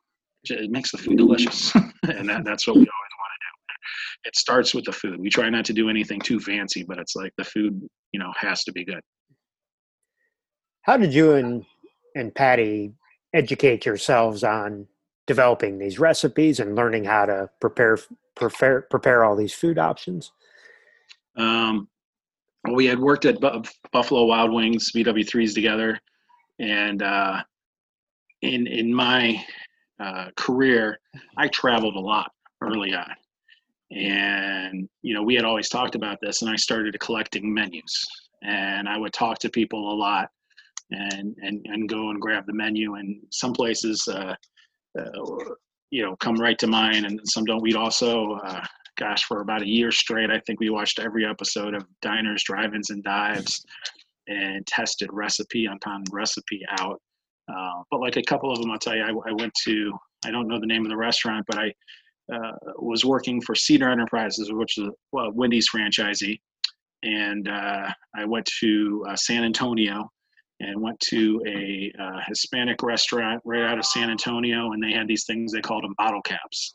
it 0.44 0.70
makes 0.70 0.90
the 0.90 0.98
food 0.98 1.18
delicious, 1.18 1.74
and 1.74 2.28
that, 2.28 2.44
that's 2.44 2.66
what 2.66 2.76
we 2.76 2.80
always 2.80 3.12
it 4.24 4.37
starts 4.37 4.74
with 4.74 4.85
the 4.85 4.92
food. 4.92 5.18
We 5.20 5.30
try 5.30 5.48
not 5.50 5.64
to 5.66 5.72
do 5.72 5.88
anything 5.88 6.20
too 6.20 6.38
fancy, 6.38 6.85
but 6.85 6.98
it's 6.98 7.16
like 7.16 7.32
the 7.37 7.44
food, 7.44 7.80
you 8.12 8.20
know, 8.20 8.32
has 8.37 8.64
to 8.64 8.72
be 8.72 8.85
good. 8.85 9.00
How 10.82 10.96
did 10.96 11.14
you 11.14 11.32
and 11.32 11.64
and 12.14 12.35
Patty 12.35 12.92
educate 13.32 13.87
yourselves 13.87 14.44
on 14.44 14.87
developing 15.26 15.78
these 15.78 15.98
recipes 15.98 16.61
and 16.61 16.74
learning 16.74 17.04
how 17.04 17.26
to 17.26 17.48
prepare 17.61 17.98
prepare 18.35 18.82
prepare 18.82 19.24
all 19.24 19.37
these 19.37 19.54
food 19.54 19.78
options? 19.78 20.32
Um, 21.37 21.88
we 22.72 22.87
had 22.87 22.98
worked 22.98 23.24
at 23.24 23.40
Buffalo 23.92 24.24
Wild 24.24 24.52
Wings 24.52 24.92
BW3s 24.92 25.54
together, 25.54 25.98
and 26.58 27.02
uh, 27.02 27.42
in 28.42 28.66
in 28.66 28.92
my 28.92 29.44
uh, 30.00 30.28
career, 30.37 30.98
I 31.37 31.48
traveled 31.48 31.96
a 31.96 32.00
lot 32.00 32.30
early 32.61 32.94
on 32.94 33.14
and 33.94 34.88
you 35.02 35.14
know 35.14 35.22
we 35.22 35.35
had 35.35 35.44
always 35.44 35.68
talked 35.68 35.94
about 35.94 36.18
this 36.20 36.42
and 36.42 36.50
i 36.50 36.57
started 36.57 36.98
collecting 37.00 37.52
menus. 37.52 38.05
And 38.42 38.88
i 38.88 38.96
would 38.98 39.12
talk 39.12 39.38
to 39.40 39.50
people 39.50 39.92
a 39.92 39.96
lot 39.96 40.28
and 40.90 41.37
and, 41.42 41.64
and 41.66 41.88
go 41.88 42.11
and 42.11 42.20
grab 42.20 42.46
the 42.46 42.55
menu. 42.55 42.94
And 42.94 43.20
some 43.31 43.52
places 43.52 44.07
uh, 44.09 44.35
uh, 44.98 45.44
you 45.90 46.05
know 46.05 46.16
come 46.16 46.37
right 46.37 46.59
to 46.59 46.66
mind 46.66 47.07
and 47.07 47.20
some 47.24 47.44
don't. 47.44 47.62
We'd 47.62 47.76
also 47.76 48.35
uh, 48.44 48.64
gosh 48.98 49.24
for 49.24 49.40
about 49.40 49.62
a 49.62 49.68
year 49.68 49.90
straight 49.90 50.31
i 50.31 50.38
think 50.40 50.61
we 50.61 50.70
watched 50.70 50.98
every 50.98 51.24
episode 51.26 51.74
of 51.74 51.85
diners 52.02 52.42
drive-ins 52.44 52.90
and 52.90 53.02
dives 53.02 53.64
and 54.28 54.66
tested 54.66 55.09
recipe 55.12 55.66
upon 55.66 56.05
recipe 56.12 56.62
out. 56.78 57.00
Uh, 57.52 57.83
but 57.90 58.00
like 58.00 58.16
a 58.16 58.22
couple 58.22 58.50
of 58.52 58.61
them 58.61 58.70
i'll 58.70 58.78
tell 58.78 58.94
you 58.94 59.02
I, 59.02 59.31
I 59.31 59.33
went 59.33 59.52
to 59.64 59.92
i 60.24 60.31
don't 60.31 60.46
know 60.46 60.61
the 60.61 60.66
name 60.66 60.85
of 60.85 60.90
the 60.90 60.96
restaurant 60.96 61.44
but 61.48 61.59
i 61.59 61.72
uh, 62.33 62.53
was 62.79 63.05
working 63.05 63.40
for 63.40 63.55
Cedar 63.55 63.90
Enterprises, 63.90 64.51
which 64.53 64.79
is 64.79 64.88
a 65.14 65.31
Wendy's 65.31 65.68
franchisee, 65.71 66.40
and 67.03 67.49
uh, 67.49 67.88
I 68.14 68.25
went 68.25 68.49
to 68.61 69.05
uh, 69.09 69.16
San 69.16 69.45
Antonio 69.45 70.11
and 70.61 70.81
went 70.81 70.99
to 71.01 71.42
a 71.47 71.92
uh, 72.01 72.21
Hispanic 72.29 72.83
restaurant 72.83 73.42
right 73.45 73.64
out 73.64 73.79
of 73.79 73.85
San 73.85 74.11
Antonio, 74.11 74.73
and 74.73 74.83
they 74.83 74.92
had 74.92 75.09
these 75.09 75.25
things 75.25 75.53
they 75.53 75.61
called 75.61 75.85
them 75.85 75.95
bottle 75.99 76.23
caps, 76.23 76.75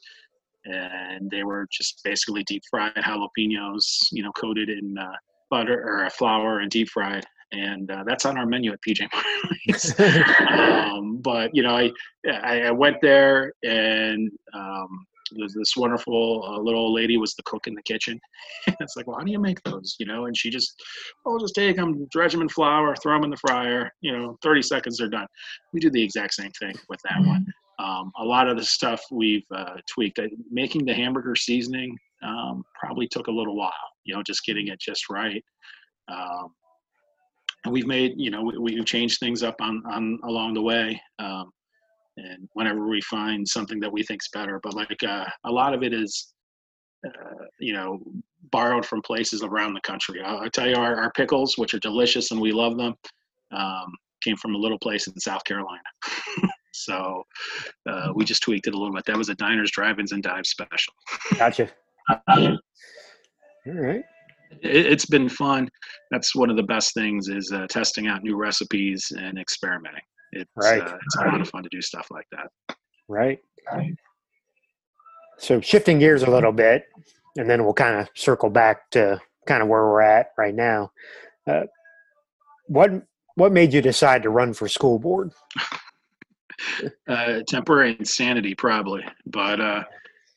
and 0.65 1.31
they 1.31 1.43
were 1.43 1.67
just 1.71 2.01
basically 2.03 2.43
deep 2.43 2.63
fried 2.69 2.93
jalapenos, 2.95 4.07
you 4.11 4.23
know, 4.23 4.31
coated 4.33 4.69
in 4.69 4.97
uh, 4.97 5.11
butter 5.49 5.83
or 5.87 6.09
flour 6.09 6.59
and 6.59 6.69
deep 6.69 6.89
fried. 6.89 7.23
And 7.53 7.89
uh, 7.89 8.03
that's 8.05 8.25
on 8.25 8.37
our 8.37 8.45
menu 8.45 8.73
at 8.73 8.79
PJ 8.85 9.07
um, 10.91 11.19
but 11.21 11.49
you 11.53 11.63
know, 11.63 11.77
I, 11.77 11.91
I, 12.29 12.61
I 12.63 12.71
went 12.71 12.97
there 13.01 13.53
and 13.63 14.29
um, 14.53 15.07
there's 15.35 15.53
this 15.53 15.75
wonderful 15.75 16.43
uh, 16.45 16.59
little 16.59 16.81
old 16.81 16.95
lady 16.95 17.17
was 17.17 17.33
the 17.35 17.43
cook 17.43 17.67
in 17.67 17.75
the 17.75 17.81
kitchen. 17.83 18.19
it's 18.79 18.95
like, 18.95 19.07
well, 19.07 19.17
how 19.17 19.23
do 19.23 19.31
you 19.31 19.39
make 19.39 19.61
those? 19.63 19.95
You 19.99 20.05
know, 20.05 20.25
and 20.25 20.35
she 20.35 20.49
just, 20.49 20.81
oh, 21.25 21.39
just 21.39 21.55
take 21.55 21.75
them, 21.75 22.07
dredge 22.11 22.31
them 22.31 22.41
in 22.41 22.49
flour, 22.49 22.95
throw 22.95 23.15
them 23.15 23.25
in 23.25 23.29
the 23.29 23.37
fryer. 23.37 23.91
You 24.01 24.17
know, 24.17 24.37
30 24.43 24.61
seconds, 24.61 24.97
they're 24.97 25.09
done. 25.09 25.27
We 25.73 25.79
do 25.79 25.89
the 25.89 26.03
exact 26.03 26.33
same 26.33 26.51
thing 26.59 26.73
with 26.89 26.99
that 27.03 27.25
one. 27.25 27.45
Um, 27.79 28.11
a 28.17 28.23
lot 28.23 28.47
of 28.47 28.57
the 28.57 28.63
stuff 28.63 29.01
we've 29.11 29.45
uh, 29.53 29.75
tweaked. 29.89 30.19
Making 30.51 30.85
the 30.85 30.93
hamburger 30.93 31.35
seasoning 31.35 31.95
um, 32.23 32.63
probably 32.79 33.07
took 33.07 33.27
a 33.27 33.31
little 33.31 33.55
while. 33.55 33.71
You 34.03 34.15
know, 34.15 34.23
just 34.23 34.45
getting 34.45 34.67
it 34.67 34.79
just 34.79 35.09
right. 35.09 35.43
Um, 36.09 36.53
and 37.65 37.73
we've 37.73 37.87
made, 37.87 38.13
you 38.17 38.31
know, 38.31 38.43
we, 38.43 38.57
we've 38.57 38.85
changed 38.85 39.19
things 39.19 39.43
up 39.43 39.55
on 39.61 39.83
on 39.91 40.19
along 40.23 40.53
the 40.53 40.61
way. 40.61 40.99
Um, 41.19 41.51
and 42.17 42.49
whenever 42.53 42.87
we 42.87 43.01
find 43.01 43.47
something 43.47 43.79
that 43.79 43.91
we 43.91 44.03
think's 44.03 44.29
better, 44.29 44.59
but 44.63 44.73
like 44.73 45.03
uh, 45.07 45.25
a 45.45 45.51
lot 45.51 45.73
of 45.73 45.83
it 45.83 45.93
is, 45.93 46.33
uh, 47.05 47.45
you 47.59 47.73
know, 47.73 47.99
borrowed 48.51 48.85
from 48.85 49.01
places 49.01 49.43
around 49.43 49.73
the 49.73 49.81
country. 49.81 50.21
I'll, 50.23 50.39
I'll 50.39 50.49
tell 50.49 50.67
you, 50.67 50.75
our, 50.75 50.95
our, 50.95 51.11
pickles, 51.11 51.57
which 51.57 51.73
are 51.73 51.79
delicious 51.79 52.31
and 52.31 52.41
we 52.41 52.51
love 52.51 52.77
them, 52.77 52.95
um, 53.51 53.93
came 54.21 54.35
from 54.37 54.55
a 54.55 54.57
little 54.57 54.79
place 54.79 55.07
in 55.07 55.19
South 55.19 55.43
Carolina. 55.43 55.81
so 56.73 57.23
uh, 57.89 58.09
we 58.15 58.25
just 58.25 58.41
tweaked 58.41 58.67
it 58.67 58.73
a 58.73 58.77
little 58.77 58.93
bit. 58.93 59.05
That 59.05 59.17
was 59.17 59.29
a 59.29 59.35
Diners, 59.35 59.71
Drive-ins, 59.71 60.11
and 60.11 60.23
Dives 60.23 60.49
special. 60.49 60.93
Gotcha. 61.37 61.69
All 62.27 62.57
right. 63.65 64.03
It, 64.61 64.85
has 64.85 65.05
been 65.05 65.27
fun. 65.27 65.69
That's 66.09 66.33
one 66.33 66.49
of 66.49 66.55
the 66.55 66.63
best 66.63 66.93
things 66.93 67.27
is 67.27 67.51
uh, 67.51 67.67
testing 67.69 68.07
out 68.07 68.23
new 68.23 68.37
recipes 68.37 69.11
and 69.17 69.37
experimenting. 69.37 70.01
It's, 70.31 70.51
right. 70.55 70.81
Uh, 70.81 70.97
it's 71.03 71.15
a 71.17 71.25
lot 71.25 71.41
of 71.41 71.49
fun 71.49 71.63
to 71.63 71.69
do 71.69 71.81
stuff 71.81 72.07
like 72.11 72.27
that. 72.31 72.75
Right. 73.07 73.39
right. 73.71 73.93
So 75.37 75.61
shifting 75.61 75.99
gears 75.99 76.23
a 76.23 76.31
little 76.31 76.51
bit, 76.51 76.85
and 77.37 77.49
then 77.49 77.63
we'll 77.63 77.73
kind 77.73 77.99
of 77.99 78.09
circle 78.15 78.49
back 78.49 78.89
to 78.91 79.19
kind 79.45 79.61
of 79.61 79.69
where 79.69 79.83
we're 79.83 80.01
at 80.01 80.27
right 80.37 80.55
now. 80.55 80.91
Uh, 81.47 81.63
what 82.67 82.91
what 83.35 83.51
made 83.51 83.71
you 83.71 83.81
decide 83.81 84.23
to 84.23 84.29
run 84.29 84.53
for 84.53 84.67
school 84.67 84.99
board? 84.99 85.31
uh, 87.07 87.39
temporary 87.47 87.95
insanity, 87.99 88.55
probably, 88.55 89.03
but 89.27 89.61
uh, 89.61 89.83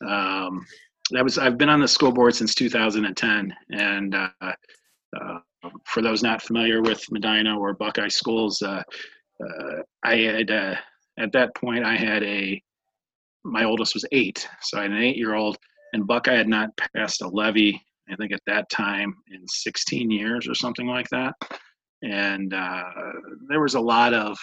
um, 0.06 0.64
that 1.10 1.24
was 1.24 1.38
I've 1.38 1.58
been 1.58 1.70
on 1.70 1.80
the 1.80 1.88
school 1.88 2.12
board 2.12 2.34
since 2.34 2.54
2010, 2.54 3.54
and 3.70 4.14
uh, 4.14 4.28
uh, 4.42 5.38
for 5.86 6.02
those 6.02 6.22
not 6.22 6.42
familiar 6.42 6.82
with 6.82 7.10
Medina 7.10 7.58
or 7.58 7.72
Buckeye 7.72 8.08
schools, 8.08 8.62
uh, 9.40 9.62
uh, 9.62 9.82
I 10.02 10.16
had 10.16 10.50
uh, 10.50 10.76
at 11.18 11.32
that 11.32 11.54
point 11.54 11.84
I 11.84 11.96
had 11.96 12.22
a 12.22 12.62
my 13.44 13.64
oldest 13.64 13.94
was 13.94 14.04
eight, 14.12 14.46
so 14.60 14.78
I 14.78 14.82
had 14.82 14.90
an 14.90 15.02
eight-year-old, 15.02 15.56
and 15.94 16.06
Buckeye 16.06 16.36
had 16.36 16.48
not 16.48 16.70
passed 16.94 17.22
a 17.22 17.28
levy. 17.28 17.82
I 18.10 18.16
think 18.16 18.32
at 18.32 18.42
that 18.46 18.68
time 18.68 19.14
in 19.30 19.46
16 19.46 20.10
years 20.10 20.48
or 20.48 20.54
something 20.54 20.86
like 20.86 21.08
that, 21.10 21.34
and 22.02 22.52
uh, 22.52 22.84
there 23.48 23.60
was 23.60 23.74
a 23.74 23.80
lot 23.80 24.14
of 24.14 24.38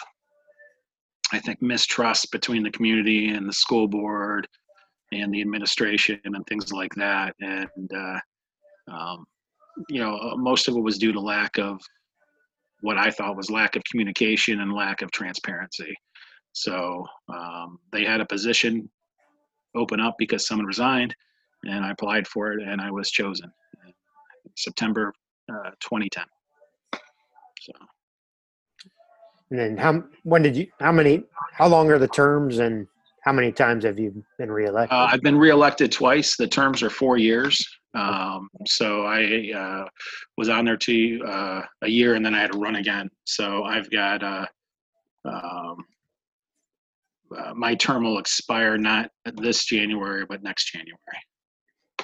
I 1.32 1.38
think 1.38 1.60
mistrust 1.60 2.32
between 2.32 2.62
the 2.62 2.70
community 2.70 3.28
and 3.28 3.46
the 3.46 3.52
school 3.52 3.86
board 3.86 4.48
and 5.12 5.32
the 5.32 5.42
administration 5.42 6.20
and 6.24 6.46
things 6.46 6.72
like 6.72 6.94
that, 6.96 7.34
and 7.40 7.90
uh, 7.94 8.18
um, 8.90 9.24
you 9.88 10.00
know 10.00 10.34
most 10.36 10.68
of 10.68 10.76
it 10.76 10.80
was 10.80 10.98
due 10.98 11.12
to 11.12 11.20
lack 11.20 11.58
of 11.58 11.80
what 12.80 12.98
I 12.98 13.10
thought 13.10 13.36
was 13.36 13.50
lack 13.50 13.76
of 13.76 13.82
communication 13.84 14.60
and 14.60 14.72
lack 14.72 15.02
of 15.02 15.10
transparency. 15.10 15.94
So 16.52 17.04
um, 17.28 17.78
they 17.92 18.04
had 18.04 18.20
a 18.20 18.26
position 18.26 18.88
open 19.74 20.00
up 20.00 20.16
because 20.18 20.46
someone 20.46 20.66
resigned, 20.66 21.14
and 21.64 21.84
I 21.84 21.90
applied 21.90 22.26
for 22.26 22.52
it, 22.52 22.66
and 22.66 22.80
I 22.80 22.90
was 22.90 23.10
chosen. 23.10 23.50
September 24.56 25.12
uh, 25.52 25.70
2010. 25.80 26.24
So. 27.60 27.72
And 29.50 29.58
then 29.58 29.76
how? 29.76 30.02
When 30.24 30.42
did 30.42 30.56
you? 30.56 30.66
How 30.80 30.92
many? 30.92 31.22
How 31.52 31.68
long 31.68 31.90
are 31.90 31.98
the 31.98 32.08
terms, 32.08 32.58
and 32.58 32.86
how 33.28 33.32
many 33.34 33.52
times 33.52 33.84
have 33.84 33.98
you 33.98 34.24
been 34.38 34.50
reelected? 34.50 34.96
Uh, 34.96 35.06
I've 35.12 35.20
been 35.20 35.36
reelected 35.36 35.92
twice. 35.92 36.34
The 36.34 36.48
terms 36.48 36.82
are 36.82 36.88
four 36.88 37.18
years. 37.18 37.62
Um, 37.94 38.48
so 38.66 39.02
I 39.02 39.52
uh, 39.54 39.84
was 40.38 40.48
on 40.48 40.64
there 40.64 40.78
to 40.78 41.22
uh, 41.26 41.62
a 41.82 41.88
year, 41.88 42.14
and 42.14 42.24
then 42.24 42.34
I 42.34 42.40
had 42.40 42.52
to 42.52 42.58
run 42.58 42.76
again. 42.76 43.10
So 43.24 43.64
I've 43.64 43.90
got 43.90 44.22
uh, 44.22 44.46
um, 45.26 45.84
uh, 47.36 47.52
my 47.54 47.74
term 47.74 48.04
will 48.04 48.18
expire 48.18 48.78
not 48.78 49.10
this 49.34 49.66
January, 49.66 50.24
but 50.26 50.42
next 50.42 50.72
January. 50.72 50.98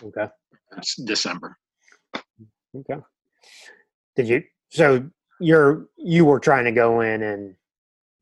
Okay. 0.03 0.31
It's 0.77 0.95
December. 0.97 1.57
Okay. 2.77 3.01
Did 4.15 4.29
you? 4.29 4.43
So 4.69 5.09
you're 5.41 5.87
you 5.97 6.27
were 6.27 6.39
trying 6.39 6.67
to 6.67 6.73
go 6.73 7.01
in 7.01 7.23
and 7.23 7.55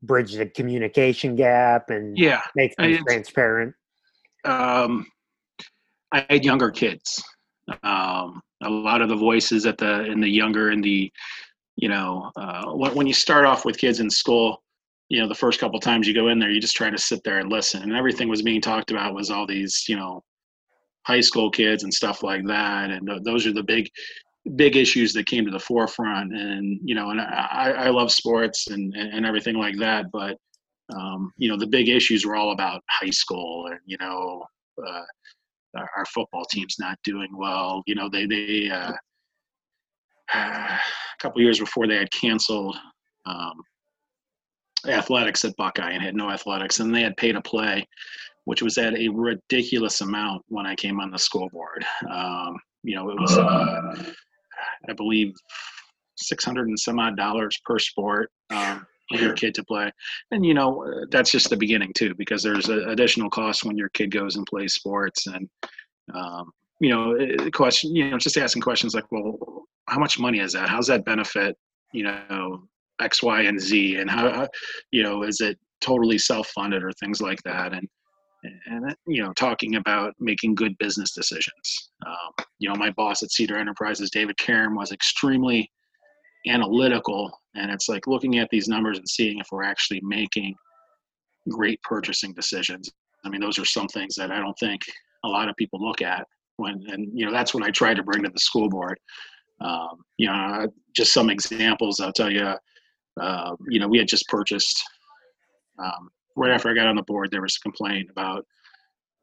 bridge 0.03 0.33
the 0.33 0.45
communication 0.45 1.35
gap 1.35 1.89
and 1.89 2.17
yeah, 2.17 2.41
make 2.55 2.75
things 2.75 2.99
transparent. 3.07 3.73
Um, 4.45 5.07
I 6.11 6.25
had 6.29 6.45
younger 6.45 6.69
kids, 6.69 7.23
um, 7.83 8.41
a 8.61 8.69
lot 8.69 9.01
of 9.01 9.09
the 9.09 9.15
voices 9.15 9.65
at 9.65 9.77
the 9.77 10.05
in 10.05 10.19
the 10.19 10.29
younger 10.29 10.71
in 10.71 10.81
the 10.81 11.11
you 11.75 11.89
know 11.89 12.31
uh, 12.35 12.65
when, 12.71 12.93
when 12.93 13.07
you 13.07 13.13
start 13.13 13.45
off 13.45 13.65
with 13.65 13.77
kids 13.77 13.99
in 13.99 14.09
school 14.09 14.61
you 15.09 15.19
know 15.19 15.27
the 15.27 15.35
first 15.35 15.59
couple 15.59 15.79
times 15.79 16.07
you 16.07 16.13
go 16.13 16.27
in 16.27 16.39
there 16.39 16.49
you 16.49 16.61
just 16.61 16.75
try 16.75 16.89
to 16.89 16.97
sit 16.97 17.21
there 17.23 17.39
and 17.39 17.51
listen. 17.51 17.81
And 17.83 17.93
everything 17.93 18.29
was 18.29 18.41
being 18.41 18.61
talked 18.61 18.91
about 18.91 19.13
was 19.13 19.31
all 19.31 19.47
these 19.47 19.85
you 19.87 19.95
know 19.95 20.23
high 21.05 21.21
school 21.21 21.49
kids 21.51 21.83
and 21.83 21.93
stuff 21.93 22.23
like 22.23 22.45
that. 22.47 22.89
And 22.89 23.07
th- 23.07 23.23
those 23.23 23.45
are 23.45 23.53
the 23.53 23.63
big 23.63 23.89
big 24.55 24.75
issues 24.75 25.13
that 25.13 25.25
came 25.25 25.45
to 25.45 25.51
the 25.51 25.59
forefront 25.59 26.33
and 26.33 26.79
you 26.83 26.93
know 26.93 27.11
and 27.11 27.21
i, 27.21 27.73
I 27.77 27.89
love 27.89 28.11
sports 28.11 28.67
and, 28.67 28.93
and 28.93 29.25
everything 29.25 29.55
like 29.55 29.77
that 29.77 30.11
but 30.11 30.37
um, 30.93 31.31
you 31.37 31.49
know 31.49 31.57
the 31.57 31.65
big 31.65 31.87
issues 31.87 32.25
were 32.25 32.35
all 32.35 32.51
about 32.51 32.83
high 32.89 33.09
school 33.09 33.67
and 33.67 33.79
you 33.85 33.97
know 34.01 34.43
uh, 34.85 35.03
our, 35.75 36.05
football 36.05 36.45
team's 36.45 36.77
not 36.79 36.99
doing 37.03 37.29
well. 37.35 37.83
You 37.85 37.95
know, 37.95 38.09
they 38.09 38.25
they 38.25 38.69
uh, 38.69 38.93
a 40.33 40.79
couple 41.19 41.41
years 41.41 41.59
before 41.59 41.87
they 41.87 41.97
had 41.97 42.11
canceled 42.11 42.77
um, 43.25 43.61
athletics 44.87 45.45
at 45.45 45.55
Buckeye 45.57 45.91
and 45.91 46.03
had 46.03 46.15
no 46.15 46.29
athletics, 46.29 46.79
and 46.79 46.93
they 46.93 47.01
had 47.01 47.17
pay 47.17 47.31
to 47.31 47.41
play, 47.41 47.87
which 48.45 48.61
was 48.61 48.77
at 48.77 48.93
a 48.95 49.07
ridiculous 49.09 50.01
amount 50.01 50.43
when 50.47 50.65
I 50.65 50.75
came 50.75 50.99
on 50.99 51.11
the 51.11 51.19
school 51.19 51.49
board. 51.49 51.85
Um, 52.09 52.57
you 52.83 52.95
know, 52.95 53.09
it 53.09 53.19
was 53.19 53.37
uh, 53.37 54.13
I 54.89 54.93
believe 54.93 55.33
six 56.15 56.43
hundred 56.45 56.67
and 56.67 56.79
some 56.79 56.99
odd 56.99 57.17
dollars 57.17 57.59
per 57.65 57.79
sport. 57.79 58.31
Um, 58.49 58.85
your 59.11 59.33
kid 59.33 59.53
to 59.55 59.63
play. 59.63 59.91
And 60.31 60.45
you 60.45 60.53
know 60.53 61.05
that's 61.11 61.31
just 61.31 61.49
the 61.49 61.57
beginning 61.57 61.93
too 61.93 62.13
because 62.15 62.43
there's 62.43 62.69
additional 62.69 63.29
costs 63.29 63.63
when 63.63 63.77
your 63.77 63.89
kid 63.89 64.11
goes 64.11 64.35
and 64.35 64.45
plays 64.45 64.73
sports 64.73 65.27
and 65.27 65.49
um, 66.13 66.51
you 66.79 66.89
know 66.89 67.17
question 67.51 67.95
you 67.95 68.09
know 68.09 68.17
just 68.17 68.37
asking 68.37 68.61
questions 68.61 68.95
like 68.95 69.05
well 69.11 69.65
how 69.87 69.99
much 69.99 70.19
money 70.19 70.39
is 70.39 70.53
that? 70.53 70.69
How's 70.69 70.87
that 70.87 71.05
benefit 71.05 71.57
you 71.91 72.03
know 72.03 72.63
x 73.01 73.21
y 73.21 73.41
and 73.41 73.59
z? 73.59 73.97
And 73.97 74.09
how 74.09 74.47
you 74.91 75.03
know 75.03 75.23
is 75.23 75.41
it 75.41 75.57
totally 75.81 76.17
self-funded 76.17 76.83
or 76.83 76.91
things 76.93 77.21
like 77.21 77.41
that? 77.43 77.73
And 77.73 77.87
and 78.43 78.95
you 79.07 79.21
know 79.23 79.33
talking 79.33 79.75
about 79.75 80.13
making 80.19 80.55
good 80.55 80.77
business 80.77 81.11
decisions. 81.11 81.91
Um, 82.05 82.45
you 82.59 82.69
know 82.69 82.75
my 82.75 82.91
boss 82.91 83.23
at 83.23 83.31
cedar 83.31 83.57
enterprises 83.57 84.09
david 84.09 84.37
karam 84.37 84.75
was 84.75 84.91
extremely 84.91 85.69
analytical 86.47 87.31
and 87.55 87.71
it's 87.71 87.87
like 87.87 88.07
looking 88.07 88.39
at 88.39 88.49
these 88.51 88.67
numbers 88.67 88.97
and 88.97 89.07
seeing 89.07 89.39
if 89.39 89.47
we're 89.51 89.63
actually 89.63 90.01
making 90.03 90.55
great 91.49 91.81
purchasing 91.83 92.33
decisions. 92.33 92.91
I 93.25 93.29
mean 93.29 93.41
those 93.41 93.57
are 93.57 93.65
some 93.65 93.87
things 93.87 94.15
that 94.15 94.31
i 94.31 94.39
don't 94.39 94.57
think 94.59 94.81
a 95.23 95.27
lot 95.27 95.47
of 95.47 95.55
people 95.55 95.81
look 95.81 96.01
at 96.01 96.25
when 96.57 96.83
and 96.87 97.07
you 97.17 97.25
know 97.25 97.31
that's 97.31 97.53
what 97.53 97.63
i 97.63 97.71
try 97.71 97.93
to 97.93 98.03
bring 98.03 98.23
to 98.23 98.29
the 98.29 98.39
school 98.39 98.69
board. 98.69 98.97
Um, 99.61 100.03
you 100.17 100.27
know 100.27 100.67
just 100.93 101.13
some 101.13 101.29
examples 101.29 101.99
i'll 101.99 102.11
tell 102.11 102.31
you 102.31 102.53
uh, 103.21 103.55
you 103.69 103.79
know 103.79 103.87
we 103.87 103.99
had 103.99 104.07
just 104.07 104.27
purchased 104.27 104.83
um, 105.79 106.09
right 106.35 106.51
after 106.51 106.69
i 106.69 106.73
got 106.73 106.87
on 106.87 106.95
the 106.95 107.03
board 107.03 107.29
there 107.31 107.41
was 107.41 107.57
a 107.57 107.61
complaint 107.61 108.09
about 108.09 108.45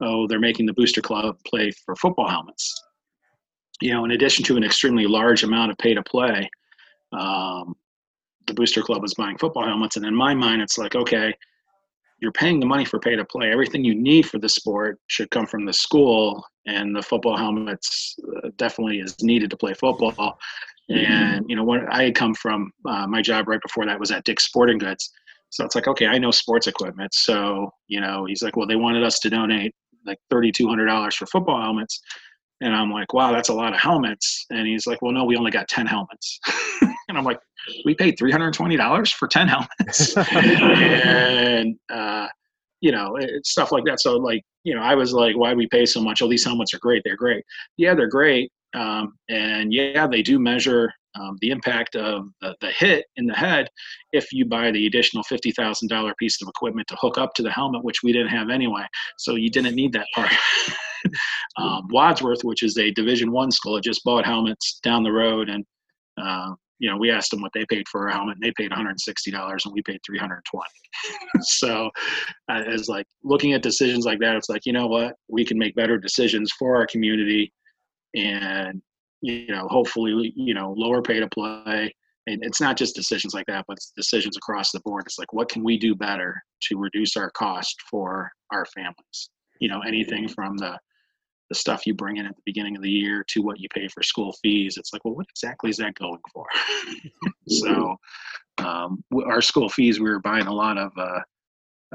oh 0.01 0.27
they're 0.27 0.41
making 0.41 0.67
the 0.67 0.73
booster 0.75 1.01
club 1.01 1.37
play 1.47 1.71
for 1.85 1.95
football 1.97 2.29
helmets. 2.29 2.83
You 3.81 3.93
know 3.93 4.05
in 4.05 4.13
addition 4.13 4.45
to 4.45 4.57
an 4.57 4.65
extremely 4.65 5.07
large 5.07 5.43
amount 5.43 5.71
of 5.71 5.79
pay 5.79 5.95
to 5.95 6.03
play 6.03 6.49
um, 7.13 7.75
the 8.47 8.55
booster 8.55 8.83
club 8.83 9.03
was 9.03 9.15
buying 9.15 9.39
football 9.39 9.65
helmets 9.65 9.97
and 9.97 10.05
in 10.07 10.15
my 10.15 10.35
mind 10.35 10.63
it's 10.63 10.79
like 10.79 10.95
okay 10.95 11.35
you're 12.21 12.33
paying 12.33 12.61
the 12.61 12.67
money 12.67 12.85
for 12.85 12.99
pay 12.99 13.17
to 13.17 13.25
play. 13.25 13.51
Everything 13.51 13.83
you 13.83 13.95
need 13.95 14.29
for 14.29 14.39
the 14.39 14.49
sport 14.49 15.01
should 15.07 15.31
come 15.31 15.47
from 15.47 15.65
the 15.65 15.73
school 15.73 16.45
and 16.67 16.95
the 16.95 17.01
football 17.01 17.35
helmets 17.35 18.15
uh, 18.45 18.51
definitely 18.57 18.99
is 18.99 19.17
needed 19.23 19.49
to 19.49 19.57
play 19.57 19.73
football. 19.73 20.39
And 20.91 21.49
you 21.49 21.55
know 21.55 21.63
what 21.63 21.83
i 21.93 22.03
had 22.05 22.17
come 22.17 22.35
from 22.35 22.73
uh, 22.85 23.07
my 23.07 23.23
job 23.23 23.47
right 23.47 23.63
before 23.63 23.87
that 23.87 24.01
was 24.01 24.11
at 24.11 24.25
dick's 24.25 24.45
sporting 24.45 24.79
goods 24.79 25.13
so 25.51 25.65
it's 25.65 25.75
like 25.75 25.87
okay 25.87 26.07
i 26.07 26.19
know 26.19 26.31
sports 26.31 26.67
equipment 26.67 27.13
so 27.13 27.71
you 27.89 28.01
know 28.01 28.25
he's 28.27 28.43
like 28.43 28.57
well 28.57 28.67
they 28.67 28.77
wanted 28.77 29.05
us 29.05 29.19
to 29.19 29.29
donate 29.29 29.75
like 30.07 30.19
$3,200 30.33 31.15
for 31.15 31.27
football 31.27 31.61
helmets. 31.61 32.01
And 32.63 32.75
I'm 32.75 32.91
like, 32.91 33.15
wow, 33.15 33.33
that's 33.33 33.49
a 33.49 33.55
lot 33.55 33.73
of 33.73 33.81
helmets. 33.81 34.45
And 34.51 34.67
he's 34.67 34.87
like, 34.87 35.01
well, 35.01 35.13
no, 35.13 35.25
we 35.25 35.37
only 35.37 35.51
got 35.51 35.69
10 35.69 35.87
helmets. 35.87 36.39
and 37.09 37.17
I'm 37.17 37.25
like, 37.25 37.39
we 37.85 37.95
paid 37.95 38.19
$320 38.19 39.13
for 39.13 39.29
10 39.29 39.49
helmets. 39.49 40.17
and, 40.35 41.77
uh, 41.91 42.27
you 42.83 42.93
know, 42.93 43.17
stuff 43.45 43.73
like 43.73 43.85
that. 43.85 44.01
So, 44.01 44.17
like, 44.17 44.43
you 44.65 44.75
know, 44.75 44.83
I 44.83 44.95
was 44.95 45.13
like, 45.13 45.37
why 45.37 45.55
we 45.55 45.69
pay 45.69 45.87
so 45.87 46.03
much? 46.03 46.21
Oh, 46.21 46.29
these 46.29 46.45
helmets 46.45 46.75
are 46.75 46.79
great. 46.79 47.03
They're 47.05 47.17
great. 47.17 47.45
Yeah, 47.79 47.95
they're 47.95 48.09
great. 48.09 48.51
Um, 48.75 49.15
and 49.29 49.73
yeah, 49.73 50.07
they 50.07 50.23
do 50.23 50.39
measure 50.39 50.93
um, 51.19 51.37
the 51.41 51.51
impact 51.51 51.97
of 51.97 52.29
the, 52.41 52.55
the, 52.61 52.69
hit 52.69 53.05
in 53.17 53.27
the 53.27 53.35
head 53.35 53.69
if 54.13 54.33
you 54.33 54.45
buy 54.45 54.71
the 54.71 54.87
additional 54.87 55.25
$50,000 55.25 56.13
piece 56.19 56.41
of 56.41 56.49
equipment 56.49 56.87
to 56.89 56.97
hook 57.01 57.19
up 57.19 57.35
to 57.35 57.43
the 57.43 57.51
helmet, 57.51 57.85
which 57.85 58.03
we 58.03 58.13
didn't 58.13 58.29
have 58.29 58.49
anyway. 58.49 58.85
So 59.19 59.35
you 59.35 59.51
didn't 59.51 59.75
need 59.75 59.93
that 59.95 60.07
part. 60.15 60.31
um, 61.57 61.89
Wadsworth, 61.91 62.43
which 62.45 62.63
is 62.63 62.77
a 62.79 62.91
Division 62.93 63.33
One 63.33 63.51
school, 63.51 63.81
just 63.81 64.05
bought 64.05 64.25
helmets 64.25 64.81
down 64.83 65.03
the 65.03 65.13
road, 65.13 65.49
and 65.49 65.65
uh, 66.21 66.55
you 66.79 66.91
know 66.91 66.97
we 66.97 67.11
asked 67.11 67.31
them 67.31 67.41
what 67.41 67.53
they 67.55 67.65
paid 67.67 67.89
for 67.89 68.07
a 68.07 68.13
helmet, 68.13 68.37
and 68.37 68.43
they 68.43 68.53
paid 68.57 68.71
160 68.71 69.31
dollars, 69.31 69.65
and 69.65 69.75
we 69.75 69.83
paid 69.83 70.01
320. 70.07 70.65
so, 71.41 71.91
uh, 72.51 72.63
as 72.67 72.89
like 72.89 73.07
looking 73.25 73.53
at 73.53 73.63
decisions 73.63 74.05
like 74.05 74.21
that, 74.21 74.37
it's 74.37 74.49
like 74.49 74.67
you 74.67 74.73
know 74.73 74.87
what, 74.87 75.15
we 75.29 75.45
can 75.45 75.59
make 75.59 75.75
better 75.75 75.99
decisions 75.99 76.53
for 76.59 76.77
our 76.77 76.87
community, 76.87 77.53
and 78.15 78.83
you 79.23 79.49
know 79.49 79.67
hopefully 79.69 80.33
you 80.37 80.55
know 80.55 80.75
lower 80.77 81.03
pay 81.03 81.21
to 81.21 81.29
play. 81.29 81.95
And 82.27 82.45
it's 82.45 82.61
not 82.61 82.77
just 82.77 82.95
decisions 82.95 83.35
like 83.35 83.47
that, 83.47 83.65
but 83.67 83.79
decisions 83.97 84.37
across 84.37 84.71
the 84.71 84.81
board. 84.81 85.05
It's 85.07 85.19
like, 85.19 85.33
what 85.33 85.49
can 85.49 85.65
we 85.65 85.79
do 85.79 85.95
better 85.95 86.41
to 86.65 86.79
reduce 86.79 87.17
our 87.17 87.31
cost 87.31 87.75
for 87.91 88.31
our 88.53 88.67
families? 88.67 89.31
You 89.59 89.69
know, 89.69 89.81
anything 89.81 90.29
from 90.29 90.57
the 90.59 90.79
the 91.51 91.55
stuff 91.57 91.85
you 91.85 91.95
bring 91.95 92.17
in 92.17 92.27
at 92.27 92.37
the 92.37 92.43
beginning 92.47 92.77
of 92.77 92.83
the 92.83 92.91
year 92.91 93.25
to 93.29 93.43
what 93.43 93.59
you 93.59 93.69
pay 93.75 93.89
for 93.89 94.03
school 94.03 94.33
fees. 94.41 94.77
It's 94.77 94.93
like, 94.93 95.05
well, 95.05 95.17
what 95.17 95.27
exactly 95.29 95.69
is 95.69 95.77
that 95.79 95.95
going 95.97 96.21
for? 96.33 96.47
so, 97.49 97.97
um, 98.59 99.03
our 99.27 99.43
school 99.43 99.69
fees, 99.69 99.99
we 99.99 100.09
were 100.09 100.21
buying 100.21 100.47
a 100.47 100.55
lot 100.55 100.79
of 100.79 100.93
uh, 100.97 101.21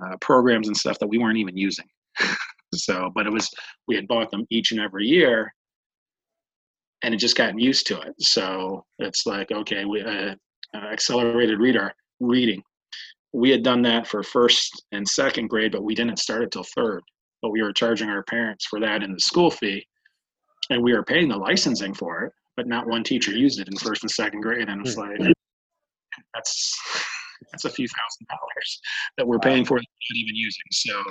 uh, 0.01 0.17
programs 0.19 0.67
and 0.67 0.75
stuff 0.75 0.99
that 0.99 1.07
we 1.07 1.17
weren't 1.17 1.37
even 1.37 1.55
using. 1.55 1.87
so, 2.75 3.09
but 3.15 3.25
it 3.25 3.31
was, 3.31 3.49
we 3.87 3.95
had 3.95 4.07
bought 4.07 4.29
them 4.29 4.45
each 4.49 4.71
and 4.71 4.81
every 4.81 5.05
year 5.05 5.53
and 7.03 7.13
it 7.13 7.17
just 7.17 7.37
gotten 7.37 7.59
used 7.59 7.87
to 7.87 7.99
it. 8.01 8.13
So 8.19 8.85
it's 8.99 9.25
like, 9.25 9.51
okay, 9.51 9.85
we 9.85 10.01
uh, 10.01 10.35
uh 10.73 10.77
accelerated 10.77 11.59
reader 11.59 11.93
reading. 12.19 12.61
We 13.33 13.49
had 13.49 13.63
done 13.63 13.81
that 13.81 14.07
for 14.07 14.23
first 14.23 14.85
and 14.91 15.07
second 15.07 15.47
grade, 15.47 15.71
but 15.71 15.83
we 15.83 15.93
didn't 15.93 16.19
start 16.19 16.43
it 16.43 16.51
till 16.51 16.63
third 16.63 17.01
but 17.45 17.51
we 17.51 17.61
were 17.61 17.71
charging 17.71 18.09
our 18.09 18.23
parents 18.23 18.65
for 18.65 18.79
that 18.79 19.03
in 19.03 19.13
the 19.13 19.19
school 19.19 19.51
fee, 19.51 19.85
and 20.71 20.81
we 20.81 20.93
were 20.93 21.03
paying 21.03 21.29
the 21.29 21.37
licensing 21.37 21.93
for 21.93 22.23
it, 22.23 22.33
but 22.57 22.65
not 22.65 22.87
one 22.87 23.03
teacher 23.03 23.31
used 23.31 23.59
it 23.59 23.67
in 23.67 23.77
first 23.77 24.01
and 24.01 24.09
second 24.09 24.41
grade, 24.41 24.67
and 24.67 24.83
it's 24.83 24.97
like 24.97 25.19
that's 26.33 26.75
that's 27.51 27.65
a 27.65 27.69
few 27.69 27.87
thousand 27.87 28.27
dollars 28.29 28.81
that 29.19 29.27
we're 29.27 29.37
paying 29.37 29.63
for 29.63 29.75
not 29.75 29.85
even 30.15 30.35
using. 30.35 30.63
So 30.71 31.03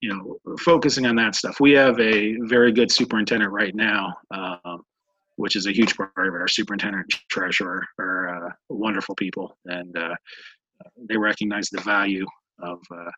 you 0.00 0.08
know, 0.08 0.56
focusing 0.60 1.04
on 1.04 1.16
that 1.16 1.34
stuff. 1.34 1.60
We 1.60 1.72
have 1.72 2.00
a 2.00 2.34
very 2.44 2.72
good 2.72 2.90
superintendent 2.90 3.52
right 3.52 3.74
now, 3.74 4.14
um, 4.30 4.82
which 5.36 5.56
is 5.56 5.66
a 5.66 5.72
huge 5.72 5.96
part 5.96 6.12
of 6.16 6.34
it. 6.34 6.40
Our 6.40 6.48
superintendent 6.48 7.06
and 7.12 7.20
treasurer 7.28 7.84
are 7.98 8.46
uh, 8.46 8.50
wonderful 8.68 9.14
people, 9.14 9.56
and 9.66 9.96
uh, 9.96 10.14
they 11.08 11.16
recognize 11.16 11.68
the 11.70 11.80
value 11.80 12.26
of 12.60 12.78
uh, 12.90 13.10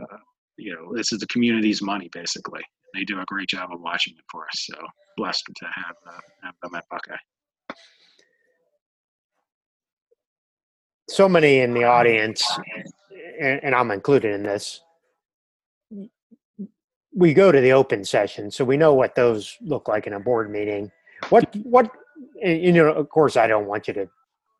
uh 0.00 0.18
you 0.58 0.74
know, 0.74 0.94
this 0.94 1.12
is 1.12 1.20
the 1.20 1.26
community's 1.28 1.80
money 1.80 2.10
basically. 2.12 2.60
They 2.94 3.04
do 3.04 3.20
a 3.20 3.24
great 3.26 3.48
job 3.48 3.70
of 3.72 3.80
watching 3.80 4.14
it 4.18 4.24
for 4.30 4.44
us. 4.44 4.66
So 4.66 4.74
blessed 5.16 5.44
to 5.56 5.66
have, 5.66 5.96
uh, 6.06 6.20
have 6.42 6.54
them 6.62 6.74
at 6.74 6.84
Buckeye. 6.90 7.16
So 11.08 11.28
many 11.28 11.60
in 11.60 11.72
the 11.72 11.84
audience, 11.84 12.44
and, 13.40 13.60
and 13.62 13.74
I'm 13.74 13.90
included 13.90 14.34
in 14.34 14.42
this. 14.42 14.80
We 17.14 17.32
go 17.32 17.50
to 17.50 17.60
the 17.60 17.72
open 17.72 18.04
session, 18.04 18.50
so 18.50 18.64
we 18.64 18.76
know 18.76 18.92
what 18.92 19.14
those 19.14 19.56
look 19.62 19.88
like 19.88 20.06
in 20.06 20.12
a 20.12 20.20
board 20.20 20.50
meeting. 20.50 20.92
What 21.30 21.54
what 21.62 21.90
you 22.42 22.72
know? 22.72 22.92
Of 22.92 23.08
course, 23.08 23.36
I 23.36 23.46
don't 23.46 23.66
want 23.66 23.88
you 23.88 23.94
to 23.94 24.08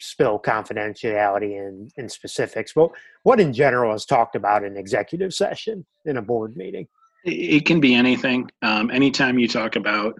spill 0.01 0.39
confidentiality 0.39 1.59
and, 1.97 2.11
specifics, 2.11 2.73
but 2.73 2.91
what 3.25 3.41
in 3.41 3.53
general 3.53 3.95
is 3.95 4.05
talked 4.05 4.37
about 4.37 4.65
in 4.65 4.77
executive 4.77 5.35
session 5.35 5.85
in 6.05 6.19
a 6.19 6.23
board 6.23 6.57
meeting? 6.57 6.87
It 7.25 7.67
can 7.67 7.81
be 7.81 7.95
anything. 7.95 8.49
Um, 8.63 8.91
anytime 8.91 9.39
you 9.39 9.49
talk 9.49 9.75
about 9.77 10.19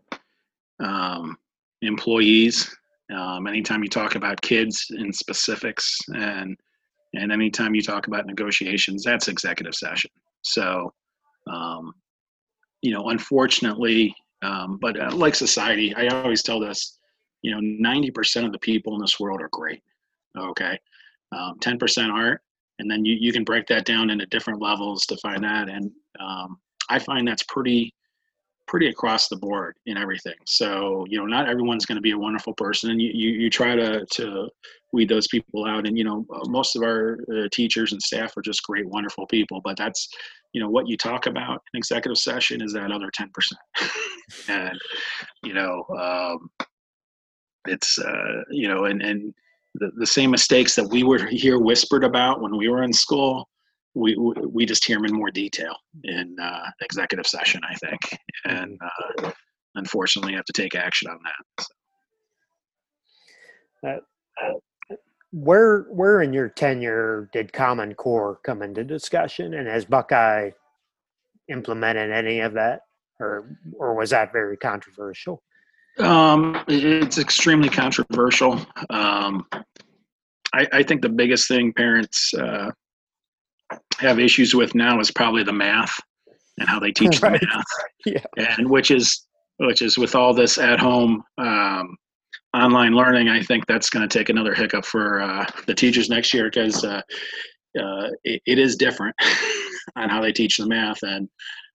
um, 0.81 1.37
employees, 1.83 2.75
um, 3.15 3.47
anytime 3.47 3.83
you 3.83 3.89
talk 3.89 4.17
about 4.17 4.41
kids 4.43 4.87
in 4.91 5.13
specifics, 5.13 5.97
and 6.09 6.57
and 7.15 7.33
anytime 7.33 7.75
you 7.75 7.83
talk 7.83 8.09
about 8.09 8.27
negotiations, 8.27 9.05
that's 9.05 9.29
executive 9.29 9.75
session. 9.75 10.11
So, 10.43 10.93
um, 11.51 11.93
you 12.83 12.93
know, 12.93 13.09
unfortunately, 13.09 14.15
um, 14.43 14.79
but 14.81 14.99
uh, 15.01 15.15
like 15.15 15.35
society, 15.35 15.95
I 15.95 16.09
always 16.09 16.43
tell 16.43 16.61
this 16.61 16.99
you 17.43 17.53
know 17.53 17.61
90% 17.61 18.45
of 18.45 18.53
the 18.53 18.59
people 18.59 18.95
in 18.95 19.01
this 19.01 19.21
world 19.21 19.41
are 19.41 19.49
great 19.53 19.83
okay? 20.37 20.79
Um, 21.33 21.59
10% 21.61 22.13
aren't 22.13 22.41
and 22.79 22.91
then 22.91 23.05
you, 23.05 23.17
you 23.19 23.33
can 23.33 23.45
break 23.45 23.67
that 23.67 23.85
down 23.85 24.11
into 24.11 24.27
different 24.27 24.63
levels 24.63 25.05
to 25.07 25.17
find 25.19 25.45
that 25.45 25.69
and 25.69 25.91
um, 26.21 26.59
i 26.89 26.99
find 26.99 27.27
that's 27.27 27.43
pretty 27.45 27.93
pretty 28.69 28.89
across 28.89 29.29
the 29.29 29.37
board 29.37 29.75
in 29.87 29.97
everything. 29.97 30.37
So 30.47 31.05
you 31.09 31.19
know 31.19 31.27
not 31.27 31.49
everyone's 31.49 31.87
going 31.87 31.97
to 31.97 32.03
be 32.03 32.13
a 32.13 32.19
wonderful 32.19 32.55
person 32.55 32.91
and 32.91 33.03
you, 33.03 33.11
you, 33.13 33.31
you 33.31 33.51
try 33.51 33.75
to 33.75 34.07
to 34.07 34.49
weed 34.93 35.09
those 35.09 35.27
people 35.29 35.67
out. 35.67 35.87
And 35.87 35.99
you 35.99 36.05
know 36.05 36.25
most 36.47 36.77
of 36.77 36.83
our 36.83 37.19
uh, 37.33 37.49
teachers 37.53 37.93
and 37.93 38.03
staff 38.03 38.37
are 38.37 38.43
just 38.43 38.63
great 38.63 38.89
wonderful 38.89 39.27
people 39.27 39.61
but 39.63 39.77
that's 39.77 40.09
you 40.53 40.61
know 40.63 40.71
what 40.71 40.89
you 40.89 40.97
talk 40.97 41.27
about 41.27 41.63
in 41.75 41.79
executive 41.79 42.19
session 42.19 42.63
is 42.63 42.73
that 42.73 42.91
other 42.91 43.11
10% 43.11 43.29
and 44.49 44.79
you 45.45 45.53
know 45.53 45.85
um, 45.99 46.49
it's 47.69 47.99
uh, 47.99 48.43
you 48.51 48.69
know, 48.69 48.85
and 48.85 49.03
and 49.03 49.35
the, 49.75 49.91
the 49.97 50.07
same 50.07 50.31
mistakes 50.31 50.75
that 50.75 50.89
we 50.89 51.03
would 51.03 51.29
hear 51.29 51.59
whispered 51.59 52.05
about 52.05 52.41
when 52.41 52.57
we 52.57 52.69
were 52.69 52.83
in 52.83 52.93
school, 52.93 53.49
we 53.95 54.17
we 54.17 54.67
just 54.67 54.85
hear 54.85 54.97
them 54.97 55.07
in 55.07 55.15
more 55.15 55.31
detail 55.31 55.75
in 56.05 56.37
uh, 56.41 56.71
executive 56.81 57.27
session, 57.27 57.61
I 57.69 57.75
think, 57.75 58.01
and 58.45 58.79
uh, 58.83 59.31
unfortunately, 59.75 60.35
have 60.35 60.45
to 60.45 60.53
take 60.53 60.75
action 60.75 61.11
on 61.11 61.19
that. 61.25 61.67
So. 63.81 63.89
Uh, 63.91 64.55
where 65.33 65.83
where 65.91 66.23
in 66.23 66.33
your 66.33 66.49
tenure 66.49 67.29
did 67.33 67.53
Common 67.53 67.95
Core 67.95 68.41
come 68.45 68.63
into 68.63 68.85
discussion, 68.85 69.55
and 69.55 69.69
has 69.69 69.85
Buckeye 69.85 70.51
implemented 71.49 72.11
any 72.11 72.41
of 72.41 72.55
that, 72.55 72.81
or 73.21 73.59
or 73.75 73.95
was 73.95 74.11
that 74.11 74.33
very 74.33 74.57
controversial? 74.57 75.43
Um, 75.99 76.63
it's 76.69 77.19
extremely 77.19 77.69
controversial. 77.69 78.65
Um, 78.89 79.47
I, 80.55 80.67
I, 80.73 80.83
think 80.85 81.03
the 81.03 81.09
biggest 81.09 81.49
thing 81.49 81.73
parents 81.73 82.33
uh, 82.35 82.71
have 83.99 84.19
issues 84.19 84.55
with 84.55 84.75
now 84.75 85.01
is 85.01 85.11
probably 85.11 85.43
the 85.43 85.53
math 85.53 85.95
and 86.59 86.69
how 86.69 86.79
they 86.79 86.93
teach 86.93 87.21
right. 87.21 87.41
the 87.41 87.47
math, 87.47 87.65
yeah. 88.37 88.57
and 88.59 88.69
which 88.69 88.91
is 88.91 89.27
which 89.59 89.83
is 89.83 89.99
with 89.99 90.15
all 90.15 90.33
this 90.33 90.59
at 90.59 90.79
home 90.79 91.23
um, 91.39 91.97
online 92.55 92.95
learning. 92.95 93.29
I 93.29 93.43
think 93.43 93.67
that's 93.67 93.91
going 93.91 94.09
to 94.09 94.19
take 94.19 94.29
another 94.29 94.55
hiccup 94.55 94.85
for 94.85 95.21
uh, 95.21 95.47
the 95.67 95.75
teachers 95.75 96.09
next 96.09 96.33
year 96.33 96.45
because 96.45 96.85
uh, 96.85 97.03
uh, 97.79 98.09
it, 98.25 98.41
it 98.47 98.59
is 98.59 98.77
different 98.77 99.17
on 99.97 100.09
how 100.09 100.21
they 100.21 100.33
teach 100.33 100.57
the 100.57 100.67
math, 100.67 101.03
and 101.03 101.29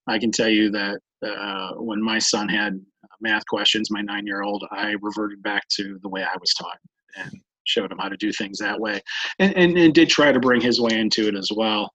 I 0.08 0.20
can 0.20 0.32
tell 0.32 0.50
you 0.50 0.72
that 0.72 1.00
uh, 1.26 1.74
when 1.76 2.02
my 2.02 2.20
son 2.20 2.48
had 2.50 2.80
math 3.22 3.46
questions, 3.48 3.90
my 3.92 4.02
nine 4.02 4.26
year 4.26 4.44
old, 4.44 4.66
I 4.72 4.96
reverted 5.02 5.42
back 5.44 5.68
to 5.76 5.98
the 6.02 6.10
way 6.10 6.24
I 6.24 6.38
was 6.40 6.54
taught 6.54 6.78
and 7.16 7.42
showed 7.66 7.92
him 7.92 7.98
how 7.98 8.10
to 8.10 8.18
do 8.18 8.32
things 8.32 8.58
that 8.60 8.80
way 8.80 9.00
and, 9.40 9.56
and, 9.56 9.78
and 9.78 9.94
did 9.94 10.10
try 10.10 10.32
to 10.32 10.40
bring 10.40 10.62
his 10.62 10.82
way 10.82 10.98
into 11.00 11.28
it 11.28 11.36
as 11.36 11.50
well. 11.56 11.92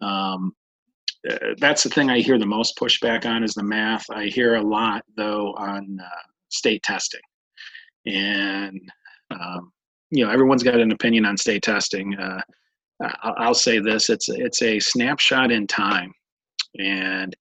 Um, 0.00 0.52
uh, 1.28 1.54
that's 1.58 1.82
the 1.82 1.90
thing 1.90 2.10
I 2.10 2.20
hear 2.20 2.38
the 2.38 2.46
most 2.46 2.76
pushback 2.76 3.26
on 3.26 3.42
is 3.42 3.54
the 3.54 3.62
math. 3.62 4.04
I 4.10 4.26
hear 4.26 4.56
a 4.56 4.62
lot 4.62 5.02
though 5.16 5.54
on 5.54 5.98
uh, 6.00 6.22
state 6.50 6.82
testing, 6.82 7.20
and 8.06 8.80
um, 9.30 9.72
you 10.10 10.24
know 10.24 10.30
everyone's 10.30 10.62
got 10.62 10.78
an 10.78 10.92
opinion 10.92 11.24
on 11.24 11.36
state 11.36 11.62
testing. 11.62 12.16
Uh, 12.16 12.42
I'll 13.22 13.54
say 13.54 13.78
this: 13.78 14.08
it's 14.08 14.28
it's 14.28 14.62
a 14.62 14.78
snapshot 14.78 15.50
in 15.50 15.66
time, 15.66 16.12
and 16.78 17.34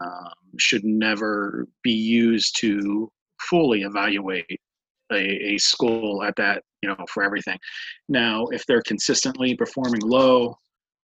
um, 0.00 0.32
should 0.58 0.84
never 0.84 1.66
be 1.82 1.92
used 1.92 2.56
to 2.60 3.10
fully 3.40 3.82
evaluate 3.82 4.60
a, 5.12 5.54
a, 5.54 5.58
school 5.58 6.22
at 6.22 6.34
that 6.36 6.62
you 6.82 6.88
know 6.88 6.96
for 7.08 7.22
everything 7.22 7.58
now 8.08 8.46
if 8.48 8.64
they're 8.66 8.82
consistently 8.82 9.54
performing 9.54 10.00
low 10.00 10.56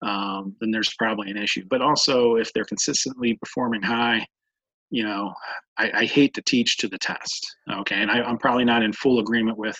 um, 0.02 0.56
then 0.60 0.70
there's 0.70 0.94
probably 0.94 1.30
an 1.30 1.36
issue. 1.36 1.64
But 1.70 1.80
also, 1.80 2.36
if 2.36 2.52
they're 2.52 2.64
consistently 2.64 3.34
performing 3.34 3.82
high, 3.82 4.26
you 4.90 5.04
know, 5.04 5.32
I, 5.78 5.90
I 5.94 6.04
hate 6.04 6.34
to 6.34 6.42
teach 6.42 6.76
to 6.78 6.88
the 6.88 6.98
test. 6.98 7.56
Okay, 7.72 7.96
and 7.96 8.10
I, 8.10 8.20
I'm 8.22 8.38
probably 8.38 8.64
not 8.64 8.82
in 8.82 8.92
full 8.92 9.20
agreement 9.20 9.56
with 9.56 9.78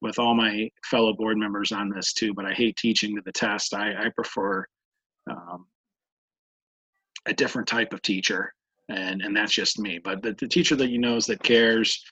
with 0.00 0.18
all 0.18 0.34
my 0.34 0.70
fellow 0.84 1.12
board 1.12 1.36
members 1.36 1.72
on 1.72 1.90
this 1.90 2.12
too. 2.12 2.32
But 2.34 2.46
I 2.46 2.54
hate 2.54 2.76
teaching 2.76 3.14
to 3.16 3.22
the 3.24 3.32
test. 3.32 3.74
I, 3.74 4.06
I 4.06 4.08
prefer 4.10 4.64
um, 5.30 5.66
a 7.26 7.34
different 7.34 7.68
type 7.68 7.92
of 7.92 8.00
teacher 8.00 8.54
and 8.88 9.22
and 9.22 9.36
that's 9.36 9.54
just 9.54 9.78
me. 9.78 9.98
But 10.02 10.22
the, 10.22 10.34
the 10.38 10.48
teacher 10.48 10.76
that 10.76 10.90
you 10.90 10.98
knows 10.98 11.26
that 11.26 11.42
cares 11.42 12.02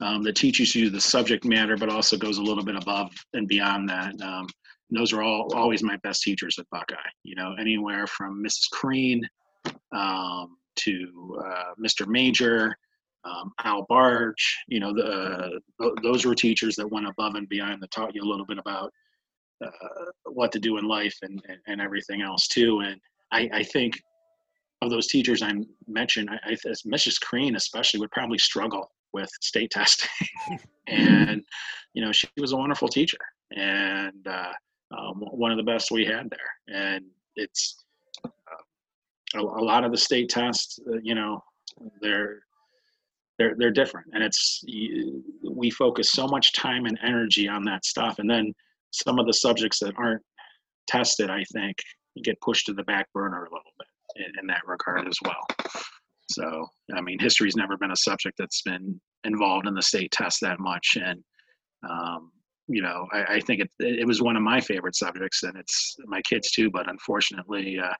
um, 0.00 0.22
that 0.22 0.36
teaches 0.36 0.74
you 0.74 0.90
the 0.90 1.00
subject 1.00 1.44
matter 1.44 1.76
but 1.76 1.88
also 1.88 2.16
goes 2.16 2.38
a 2.38 2.42
little 2.42 2.64
bit 2.64 2.76
above 2.76 3.10
and 3.32 3.48
beyond 3.48 3.88
that. 3.88 4.20
Um, 4.20 4.46
those 4.90 5.12
are 5.12 5.22
all 5.22 5.52
always 5.54 5.82
my 5.82 5.96
best 6.04 6.22
teachers 6.22 6.60
at 6.60 6.70
buckeye 6.70 6.94
you 7.24 7.34
know 7.34 7.56
anywhere 7.58 8.06
from 8.06 8.40
mrs 8.40 8.70
crean 8.70 9.20
um, 9.90 10.56
to 10.76 11.42
uh, 11.44 11.72
mr 11.84 12.06
major 12.06 12.72
um, 13.24 13.50
al 13.64 13.84
barge 13.88 14.56
you 14.68 14.78
know 14.78 14.94
the, 14.94 15.58
uh, 15.82 15.90
those 16.04 16.24
were 16.24 16.36
teachers 16.36 16.76
that 16.76 16.88
went 16.88 17.08
above 17.08 17.34
and 17.34 17.48
beyond 17.48 17.82
that 17.82 17.90
taught 17.90 18.14
you 18.14 18.22
a 18.22 18.30
little 18.30 18.46
bit 18.46 18.58
about 18.58 18.92
uh, 19.64 19.70
what 20.24 20.52
to 20.52 20.58
do 20.58 20.78
in 20.78 20.86
life 20.86 21.16
and, 21.22 21.42
and, 21.48 21.58
and 21.66 21.80
everything 21.80 22.22
else 22.22 22.46
too. 22.46 22.80
And 22.80 23.00
I, 23.32 23.48
I 23.52 23.62
think 23.62 24.00
of 24.86 24.92
those 24.92 25.08
teachers 25.08 25.42
I 25.42 25.52
mentioned, 25.86 26.30
I, 26.30 26.50
I, 26.50 26.54
Mrs. 26.86 27.20
Crean 27.20 27.56
especially 27.56 28.00
would 28.00 28.10
probably 28.10 28.38
struggle 28.38 28.90
with 29.12 29.30
state 29.40 29.70
testing. 29.72 30.10
and, 30.86 31.42
you 31.94 32.04
know, 32.04 32.12
she 32.12 32.28
was 32.38 32.52
a 32.52 32.56
wonderful 32.56 32.88
teacher 32.88 33.18
and 33.54 34.26
uh, 34.26 34.52
um, 34.96 35.20
one 35.30 35.50
of 35.50 35.56
the 35.56 35.62
best 35.62 35.90
we 35.90 36.04
had 36.04 36.30
there. 36.30 36.74
And 36.76 37.04
it's 37.36 37.76
uh, 38.24 38.28
a, 39.34 39.40
a, 39.40 39.64
lot 39.64 39.84
of 39.84 39.92
the 39.92 39.98
state 39.98 40.28
tests, 40.28 40.78
uh, 40.90 40.98
you 41.02 41.14
know, 41.14 41.42
they're, 42.00 42.40
they're, 43.38 43.54
they're 43.58 43.70
different. 43.70 44.08
And 44.12 44.22
it's, 44.22 44.64
we 45.42 45.70
focus 45.70 46.10
so 46.12 46.26
much 46.26 46.54
time 46.54 46.86
and 46.86 46.98
energy 47.04 47.48
on 47.48 47.64
that 47.64 47.84
stuff. 47.84 48.18
And 48.18 48.28
then 48.28 48.54
some 48.92 49.18
of 49.18 49.26
the 49.26 49.34
subjects 49.34 49.78
that 49.80 49.94
aren't 49.98 50.22
tested, 50.86 51.30
I 51.30 51.44
think, 51.52 51.76
get 52.24 52.40
pushed 52.40 52.66
to 52.66 52.72
the 52.72 52.84
back 52.84 53.06
burner 53.12 53.44
a 53.44 53.50
little 53.50 53.72
bit 53.78 53.88
in, 54.18 54.40
in 54.40 54.46
that 54.46 54.62
regard 54.66 55.06
as 55.08 55.18
well. 55.24 55.46
So, 56.30 56.66
I 56.94 57.00
mean, 57.00 57.18
history's 57.18 57.56
never 57.56 57.76
been 57.76 57.92
a 57.92 57.96
subject 57.96 58.36
that's 58.38 58.62
been 58.62 59.00
involved 59.24 59.66
in 59.66 59.74
the 59.74 59.82
state 59.82 60.10
test 60.10 60.40
that 60.42 60.58
much. 60.58 60.96
And, 61.00 61.22
um, 61.88 62.32
you 62.68 62.82
know, 62.82 63.06
I, 63.12 63.24
I, 63.34 63.40
think 63.40 63.60
it, 63.60 63.70
it 63.78 64.06
was 64.06 64.22
one 64.22 64.36
of 64.36 64.42
my 64.42 64.60
favorite 64.60 64.96
subjects 64.96 65.44
and 65.44 65.56
it's 65.56 65.96
my 66.06 66.20
kids 66.22 66.50
too, 66.50 66.70
but 66.70 66.90
unfortunately, 66.90 67.78
uh, 67.78 67.94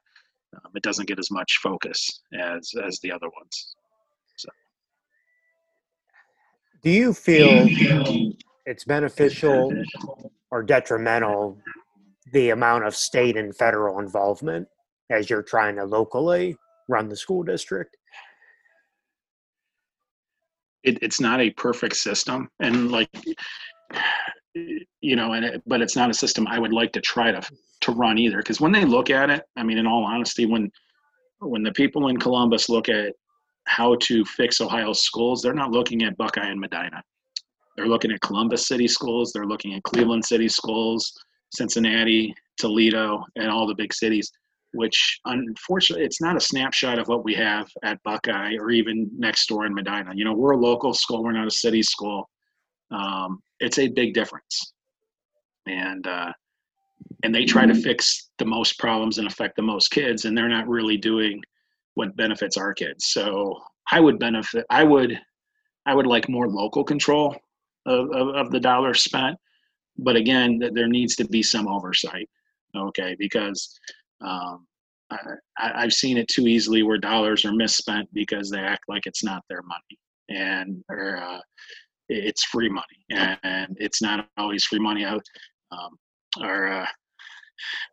um, 0.55 0.71
it 0.75 0.83
doesn't 0.83 1.07
get 1.07 1.19
as 1.19 1.31
much 1.31 1.59
focus 1.61 2.21
as, 2.37 2.71
as 2.85 2.99
the 3.01 3.11
other 3.11 3.27
ones. 3.27 3.75
So. 4.37 4.49
Do 6.83 6.89
you 6.89 7.13
feel 7.13 7.67
it's 8.65 8.83
beneficial 8.83 9.71
or 10.51 10.63
detrimental 10.63 11.57
the 12.33 12.49
amount 12.49 12.85
of 12.85 12.95
state 12.95 13.37
and 13.37 13.55
federal 13.55 13.99
involvement 13.99 14.67
as 15.09 15.29
you're 15.29 15.43
trying 15.43 15.75
to 15.75 15.85
locally 15.85 16.57
run 16.87 17.09
the 17.09 17.15
school 17.15 17.43
district? 17.43 17.97
It, 20.83 20.99
it's 21.01 21.19
not 21.19 21.41
a 21.41 21.49
perfect 21.51 21.95
system, 21.95 22.49
and 22.59 22.91
like 22.91 23.09
you 25.01 25.15
know, 25.15 25.33
and 25.33 25.45
it, 25.45 25.61
but 25.65 25.81
it's 25.81 25.95
not 25.95 26.09
a 26.09 26.13
system 26.13 26.47
I 26.47 26.59
would 26.59 26.73
like 26.73 26.91
to 26.93 27.01
try 27.01 27.31
to 27.31 27.41
to 27.81 27.91
run 27.91 28.17
either. 28.17 28.37
Because 28.37 28.61
when 28.61 28.71
they 28.71 28.85
look 28.85 29.09
at 29.09 29.29
it, 29.29 29.43
I 29.55 29.63
mean, 29.63 29.77
in 29.77 29.87
all 29.87 30.05
honesty, 30.05 30.45
when 30.45 30.71
when 31.39 31.63
the 31.63 31.73
people 31.73 32.07
in 32.07 32.17
Columbus 32.17 32.69
look 32.69 32.89
at 32.89 33.13
how 33.65 33.95
to 34.01 34.23
fix 34.25 34.61
Ohio's 34.61 35.03
schools, 35.03 35.41
they're 35.41 35.53
not 35.53 35.71
looking 35.71 36.03
at 36.03 36.17
Buckeye 36.17 36.47
and 36.47 36.59
Medina. 36.59 37.03
They're 37.75 37.87
looking 37.87 38.11
at 38.11 38.21
Columbus 38.21 38.67
City 38.67 38.87
schools. 38.87 39.31
They're 39.31 39.45
looking 39.45 39.73
at 39.75 39.83
Cleveland 39.83 40.25
City 40.25 40.47
schools, 40.47 41.13
Cincinnati, 41.53 42.33
Toledo, 42.57 43.23
and 43.35 43.49
all 43.49 43.67
the 43.67 43.75
big 43.75 43.93
cities 43.93 44.31
which 44.77 45.19
unfortunately 45.25 46.05
it's 46.05 46.21
not 46.21 46.37
a 46.37 46.41
snapshot 46.41 46.99
of 46.99 47.07
what 47.07 47.23
we 47.23 47.33
have 47.33 47.67
at 47.83 48.01
Buckeye 48.03 48.55
or 48.59 48.69
even 48.71 49.09
next 49.17 49.47
door 49.47 49.65
in 49.65 49.73
Medina. 49.73 50.11
You 50.13 50.23
know, 50.23 50.33
we're 50.33 50.51
a 50.51 50.57
local 50.57 50.93
school, 50.93 51.23
we're 51.23 51.31
not 51.31 51.47
a 51.47 51.51
city 51.51 51.83
school. 51.83 52.29
Um, 52.91 53.39
it's 53.59 53.79
a 53.79 53.87
big 53.87 54.13
difference, 54.13 54.73
and 55.65 56.05
uh, 56.07 56.31
and 57.23 57.33
they 57.33 57.45
try 57.45 57.65
to 57.65 57.73
mm-hmm. 57.73 57.81
fix 57.81 58.29
the 58.37 58.45
most 58.45 58.79
problems 58.79 59.17
and 59.17 59.27
affect 59.27 59.55
the 59.55 59.61
most 59.61 59.89
kids, 59.89 60.25
and 60.25 60.37
they're 60.37 60.47
not 60.47 60.67
really 60.67 60.97
doing 60.97 61.41
what 61.95 62.15
benefits 62.15 62.57
our 62.57 62.73
kids. 62.73 63.07
So 63.07 63.59
I 63.91 63.99
would 63.99 64.19
benefit. 64.19 64.65
I 64.69 64.83
would 64.83 65.19
I 65.85 65.95
would 65.95 66.07
like 66.07 66.29
more 66.29 66.47
local 66.47 66.83
control 66.83 67.35
of, 67.85 68.09
of, 68.11 68.27
of 68.35 68.51
the 68.51 68.59
dollars 68.59 69.03
spent, 69.03 69.37
but 69.97 70.15
again, 70.15 70.59
there 70.59 70.87
needs 70.87 71.15
to 71.15 71.25
be 71.25 71.41
some 71.41 71.67
oversight. 71.67 72.29
Okay, 72.75 73.15
because 73.17 73.79
um, 74.21 74.65
I, 75.09 75.81
have 75.81 75.93
seen 75.93 76.17
it 76.17 76.27
too 76.27 76.47
easily 76.47 76.83
where 76.83 76.97
dollars 76.97 77.45
are 77.45 77.53
misspent 77.53 78.09
because 78.13 78.49
they 78.49 78.59
act 78.59 78.83
like 78.87 79.05
it's 79.05 79.23
not 79.23 79.43
their 79.49 79.61
money 79.63 79.99
and 80.29 80.83
or 80.89 81.17
uh, 81.17 81.39
it's 82.09 82.43
free 82.43 82.69
money 82.69 83.31
and 83.43 83.77
it's 83.79 84.01
not 84.01 84.27
always 84.37 84.65
free 84.65 84.79
money 84.79 85.05
out. 85.05 85.23
Um, 85.71 85.97
or 86.41 86.67
uh, 86.67 86.85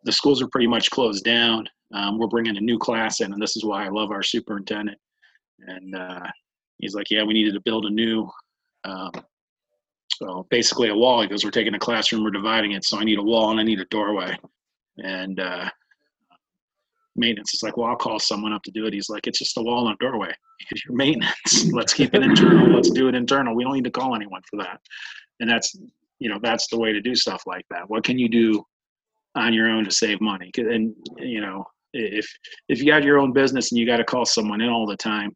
the 0.05 0.13
schools 0.13 0.43
are 0.43 0.49
pretty 0.49 0.67
much 0.67 0.91
closed 0.91 1.25
down. 1.25 1.69
Um, 1.93 2.19
we're 2.19 2.27
bringing 2.27 2.57
a 2.57 2.61
new 2.61 2.79
class 2.79 3.21
in 3.21 3.33
and 3.33 3.41
this 3.41 3.57
is 3.57 3.65
why 3.65 3.85
i 3.85 3.89
love 3.89 4.11
our 4.11 4.23
superintendent. 4.23 4.99
And 5.61 5.95
uh, 5.95 6.27
he's 6.79 6.95
like 6.95 7.11
yeah 7.11 7.23
we 7.23 7.35
needed 7.35 7.55
to 7.55 7.61
build 7.61 7.87
a 7.87 7.91
new 7.91 8.29
um, 8.85 9.13
well 10.21 10.47
basically 10.51 10.89
a 10.89 10.95
wall. 10.95 11.23
He 11.23 11.29
goes 11.29 11.45
we're 11.45 11.51
taking 11.51 11.75
a 11.75 11.79
classroom 11.79 12.25
we're 12.25 12.31
dividing 12.31 12.73
it 12.73 12.85
so 12.85 12.99
i 12.99 13.05
need 13.05 13.19
a 13.19 13.23
wall 13.23 13.51
and 13.51 13.61
i 13.61 13.63
need 13.63 13.81
a 13.81 13.87
doorway. 13.87 14.37
And 15.03 15.41
uh, 15.41 15.71
maintenance 17.17 17.55
is 17.55 17.63
like, 17.63 17.77
well, 17.77 17.89
I'll 17.89 17.97
call 17.97 18.19
someone 18.19 18.53
up 18.53 18.63
to 18.65 18.71
do 18.71 18.87
it. 18.87 18.93
He's 18.93 19.09
like, 19.09 19.27
it's 19.27 19.39
just 19.39 19.57
a 19.57 19.63
wall 19.63 19.89
and 19.89 19.95
a 19.95 20.05
doorway. 20.05 20.33
It's 20.71 20.85
Your 20.87 20.97
maintenance. 20.97 21.71
Let's 21.73 21.93
keep 21.93 22.15
it 22.15 22.23
internal. 22.23 22.69
Let's 22.69 22.91
do 22.91 23.09
it 23.09 23.15
internal. 23.15 23.55
We 23.55 23.65
don't 23.65 23.75
need 23.75 23.85
to 23.85 23.91
call 23.91 24.15
anyone 24.15 24.41
for 24.49 24.57
that. 24.63 24.81
And 25.41 25.51
that's, 25.51 25.77
you 26.21 26.29
know, 26.31 26.39
that's 26.41 26.69
the 26.69 26.79
way 26.79 26.93
to 26.93 27.01
do 27.01 27.15
stuff 27.15 27.43
like 27.45 27.67
that. 27.71 27.91
What 27.91 28.05
can 28.05 28.19
you 28.19 28.29
do 28.29 28.65
on 29.35 29.53
your 29.53 29.69
own 29.69 29.85
to 29.85 29.91
save 29.91 30.21
money? 30.21 30.51
And 30.57 30.95
you 31.19 31.41
know, 31.41 31.65
if 31.93 32.27
if 32.69 32.79
you 32.79 32.87
got 32.87 33.05
your 33.05 33.19
own 33.19 33.33
business 33.33 33.73
and 33.73 33.79
you 33.79 33.87
got 33.87 33.99
to 33.99 34.05
call 34.05 34.25
someone 34.25 34.61
in 34.61 34.69
all 34.69 34.87
the 34.87 34.97
time, 34.97 35.33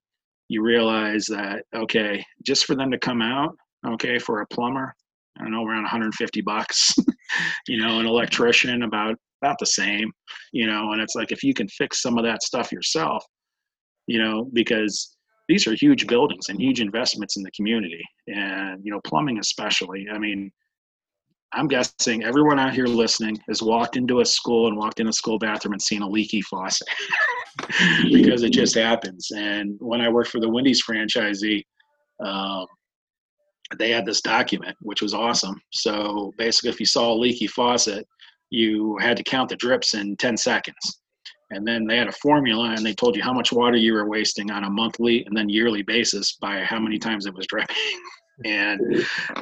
you 0.48 0.62
realize 0.62 1.26
that 1.26 1.64
okay, 1.74 2.24
just 2.44 2.64
for 2.64 2.74
them 2.74 2.90
to 2.90 2.98
come 2.98 3.22
out, 3.22 3.56
okay, 3.86 4.18
for 4.18 4.40
a 4.40 4.46
plumber, 4.46 4.94
I 5.38 5.42
don't 5.42 5.52
know, 5.52 5.64
around 5.64 5.82
150 5.82 6.40
bucks. 6.42 6.94
you 7.68 7.78
know, 7.78 8.00
an 8.00 8.06
electrician 8.06 8.82
about 8.82 9.16
about 9.42 9.56
the 9.58 9.66
same, 9.66 10.10
you 10.52 10.66
know, 10.66 10.92
and 10.92 11.00
it's 11.00 11.14
like 11.14 11.32
if 11.32 11.42
you 11.42 11.54
can 11.54 11.68
fix 11.68 12.02
some 12.02 12.18
of 12.18 12.24
that 12.24 12.42
stuff 12.42 12.72
yourself, 12.72 13.24
you 14.06 14.22
know, 14.22 14.48
because 14.52 15.16
these 15.48 15.66
are 15.66 15.74
huge 15.74 16.06
buildings 16.06 16.46
and 16.48 16.60
huge 16.60 16.80
investments 16.80 17.36
in 17.36 17.42
the 17.42 17.50
community 17.52 18.02
and 18.28 18.80
you 18.84 18.92
know 18.92 19.00
plumbing 19.04 19.38
especially. 19.38 20.06
I 20.12 20.18
mean 20.18 20.50
i'm 21.52 21.66
guessing 21.66 22.24
everyone 22.24 22.58
out 22.58 22.74
here 22.74 22.86
listening 22.86 23.34
has 23.48 23.62
walked 23.62 23.96
into 23.96 24.20
a 24.20 24.24
school 24.24 24.68
and 24.68 24.76
walked 24.76 25.00
in 25.00 25.08
a 25.08 25.12
school 25.12 25.38
bathroom 25.38 25.72
and 25.72 25.80
seen 25.80 26.02
a 26.02 26.08
leaky 26.08 26.42
faucet 26.42 26.86
because 28.12 28.42
it 28.42 28.52
just 28.52 28.74
happens. 28.74 29.30
And 29.34 29.76
when 29.80 30.00
i 30.00 30.08
worked 30.08 30.30
for 30.30 30.40
the 30.40 30.48
wendy's 30.48 30.84
franchisee 30.84 31.64
um, 32.24 32.66
they 33.78 33.90
had 33.90 34.06
this 34.06 34.20
document 34.20 34.76
which 34.80 35.02
was 35.02 35.14
awesome. 35.14 35.60
So 35.70 36.32
basically 36.38 36.70
if 36.70 36.80
you 36.80 36.86
saw 36.86 37.12
a 37.12 37.16
leaky 37.18 37.46
faucet 37.46 38.06
you 38.50 38.96
had 38.98 39.16
to 39.16 39.22
count 39.22 39.48
the 39.48 39.56
drips 39.56 39.94
in 39.94 40.16
10 40.16 40.36
seconds. 40.36 41.00
And 41.50 41.66
then 41.66 41.86
they 41.86 41.96
had 41.96 42.08
a 42.08 42.12
formula 42.12 42.74
and 42.76 42.84
they 42.84 42.94
told 42.94 43.16
you 43.16 43.22
how 43.22 43.32
much 43.32 43.52
water 43.52 43.76
you 43.76 43.94
were 43.94 44.08
wasting 44.08 44.50
on 44.50 44.64
a 44.64 44.70
monthly 44.70 45.24
and 45.24 45.36
then 45.36 45.48
yearly 45.48 45.82
basis 45.82 46.34
by 46.34 46.62
how 46.62 46.78
many 46.78 46.98
times 46.98 47.26
it 47.26 47.34
was 47.34 47.46
dripping. 47.46 47.76
and 48.44 48.80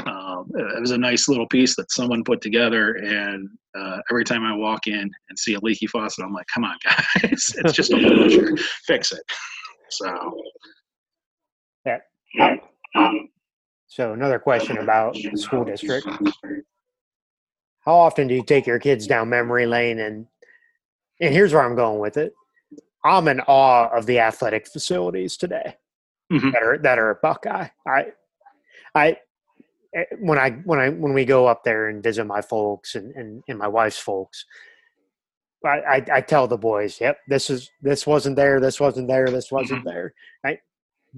um, 0.06 0.50
it 0.54 0.80
was 0.80 0.92
a 0.92 0.98
nice 0.98 1.28
little 1.28 1.46
piece 1.48 1.76
that 1.76 1.90
someone 1.90 2.24
put 2.24 2.40
together. 2.40 2.94
And 2.94 3.48
uh, 3.76 3.98
every 4.10 4.24
time 4.24 4.44
I 4.44 4.56
walk 4.56 4.86
in 4.86 5.10
and 5.28 5.38
see 5.38 5.54
a 5.54 5.60
leaky 5.60 5.86
faucet, 5.86 6.24
I'm 6.24 6.32
like, 6.32 6.46
come 6.52 6.64
on, 6.64 6.76
guys, 6.84 7.50
it's 7.56 7.72
just 7.72 7.92
a 7.92 7.96
washer. 7.96 8.56
Fix 8.86 9.12
it. 9.12 9.22
So, 9.90 10.42
yeah. 11.84 11.98
So, 13.88 14.12
another 14.12 14.38
question 14.38 14.78
about 14.78 15.14
the 15.14 15.36
school 15.36 15.64
district 15.64 16.06
how 17.86 17.94
often 17.94 18.26
do 18.26 18.34
you 18.34 18.44
take 18.44 18.66
your 18.66 18.78
kids 18.78 19.06
down 19.06 19.28
memory 19.28 19.66
lane 19.66 20.00
and 20.00 20.26
and 21.20 21.32
here's 21.32 21.52
where 21.52 21.62
i'm 21.62 21.76
going 21.76 21.98
with 21.98 22.16
it 22.16 22.34
i'm 23.04 23.28
in 23.28 23.40
awe 23.40 23.88
of 23.96 24.04
the 24.06 24.18
athletic 24.18 24.66
facilities 24.66 25.36
today 25.36 25.74
mm-hmm. 26.30 26.50
that 26.50 26.62
are 26.62 26.78
that 26.78 26.98
are 26.98 27.18
buckeye 27.22 27.68
i 27.86 28.06
i 28.94 29.16
eh, 29.94 30.04
when 30.18 30.38
i 30.38 30.50
when 30.64 30.78
i 30.78 30.90
when 30.90 31.14
we 31.14 31.24
go 31.24 31.46
up 31.46 31.64
there 31.64 31.88
and 31.88 32.02
visit 32.02 32.26
my 32.26 32.42
folks 32.42 32.94
and 32.94 33.14
and, 33.14 33.42
and 33.48 33.58
my 33.58 33.68
wife's 33.68 33.98
folks 33.98 34.44
I, 35.64 35.78
I, 35.78 36.06
I 36.12 36.20
tell 36.20 36.46
the 36.46 36.58
boys, 36.58 37.00
yep, 37.00 37.18
this 37.26 37.50
is 37.50 37.70
this 37.82 38.06
wasn't 38.06 38.36
there, 38.36 38.60
this 38.60 38.78
wasn't 38.78 39.08
there, 39.08 39.26
this 39.26 39.50
wasn't 39.50 39.80
mm-hmm. 39.80 39.88
there. 39.88 40.14
Right? 40.44 40.58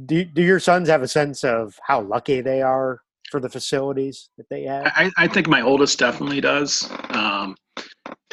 Do 0.06 0.24
do 0.24 0.42
your 0.42 0.60
sons 0.60 0.88
have 0.88 1.02
a 1.02 1.08
sense 1.08 1.44
of 1.44 1.78
how 1.82 2.00
lucky 2.00 2.40
they 2.40 2.62
are 2.62 3.02
for 3.30 3.40
the 3.40 3.48
facilities 3.48 4.30
that 4.38 4.48
they 4.50 4.64
have? 4.64 4.86
I, 4.94 5.10
I 5.16 5.28
think 5.28 5.48
my 5.48 5.60
oldest 5.60 5.98
definitely 5.98 6.40
does. 6.40 6.88
Um, 7.10 7.56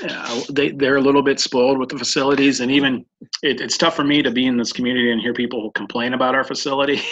yeah, 0.01 0.41
they 0.51 0.71
they're 0.71 0.97
a 0.97 1.01
little 1.01 1.21
bit 1.21 1.39
spoiled 1.39 1.77
with 1.77 1.89
the 1.89 1.97
facilities, 1.97 2.59
and 2.59 2.71
even 2.71 3.05
it, 3.43 3.61
it's 3.61 3.77
tough 3.77 3.95
for 3.95 4.03
me 4.03 4.21
to 4.21 4.31
be 4.31 4.45
in 4.45 4.57
this 4.57 4.73
community 4.73 5.11
and 5.11 5.21
hear 5.21 5.33
people 5.33 5.71
complain 5.71 6.13
about 6.13 6.35
our 6.35 6.43
facilities, 6.43 7.03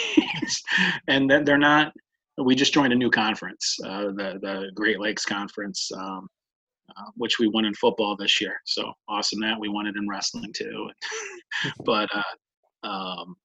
and 1.08 1.30
that 1.30 1.46
they're 1.46 1.58
not. 1.58 1.92
We 2.36 2.54
just 2.54 2.74
joined 2.74 2.92
a 2.92 2.96
new 2.96 3.10
conference, 3.10 3.78
uh, 3.84 4.06
the 4.06 4.38
the 4.42 4.70
Great 4.74 5.00
Lakes 5.00 5.24
Conference, 5.24 5.90
um, 5.96 6.28
uh, 6.90 7.10
which 7.16 7.38
we 7.38 7.48
won 7.48 7.64
in 7.64 7.74
football 7.74 8.16
this 8.16 8.40
year. 8.40 8.54
So 8.66 8.92
awesome 9.08 9.40
that 9.40 9.58
we 9.58 9.68
won 9.68 9.86
it 9.86 9.96
in 9.96 10.08
wrestling 10.08 10.52
too. 10.54 10.90
but 11.84 12.08
uh, 12.14 12.86
um, 12.86 13.36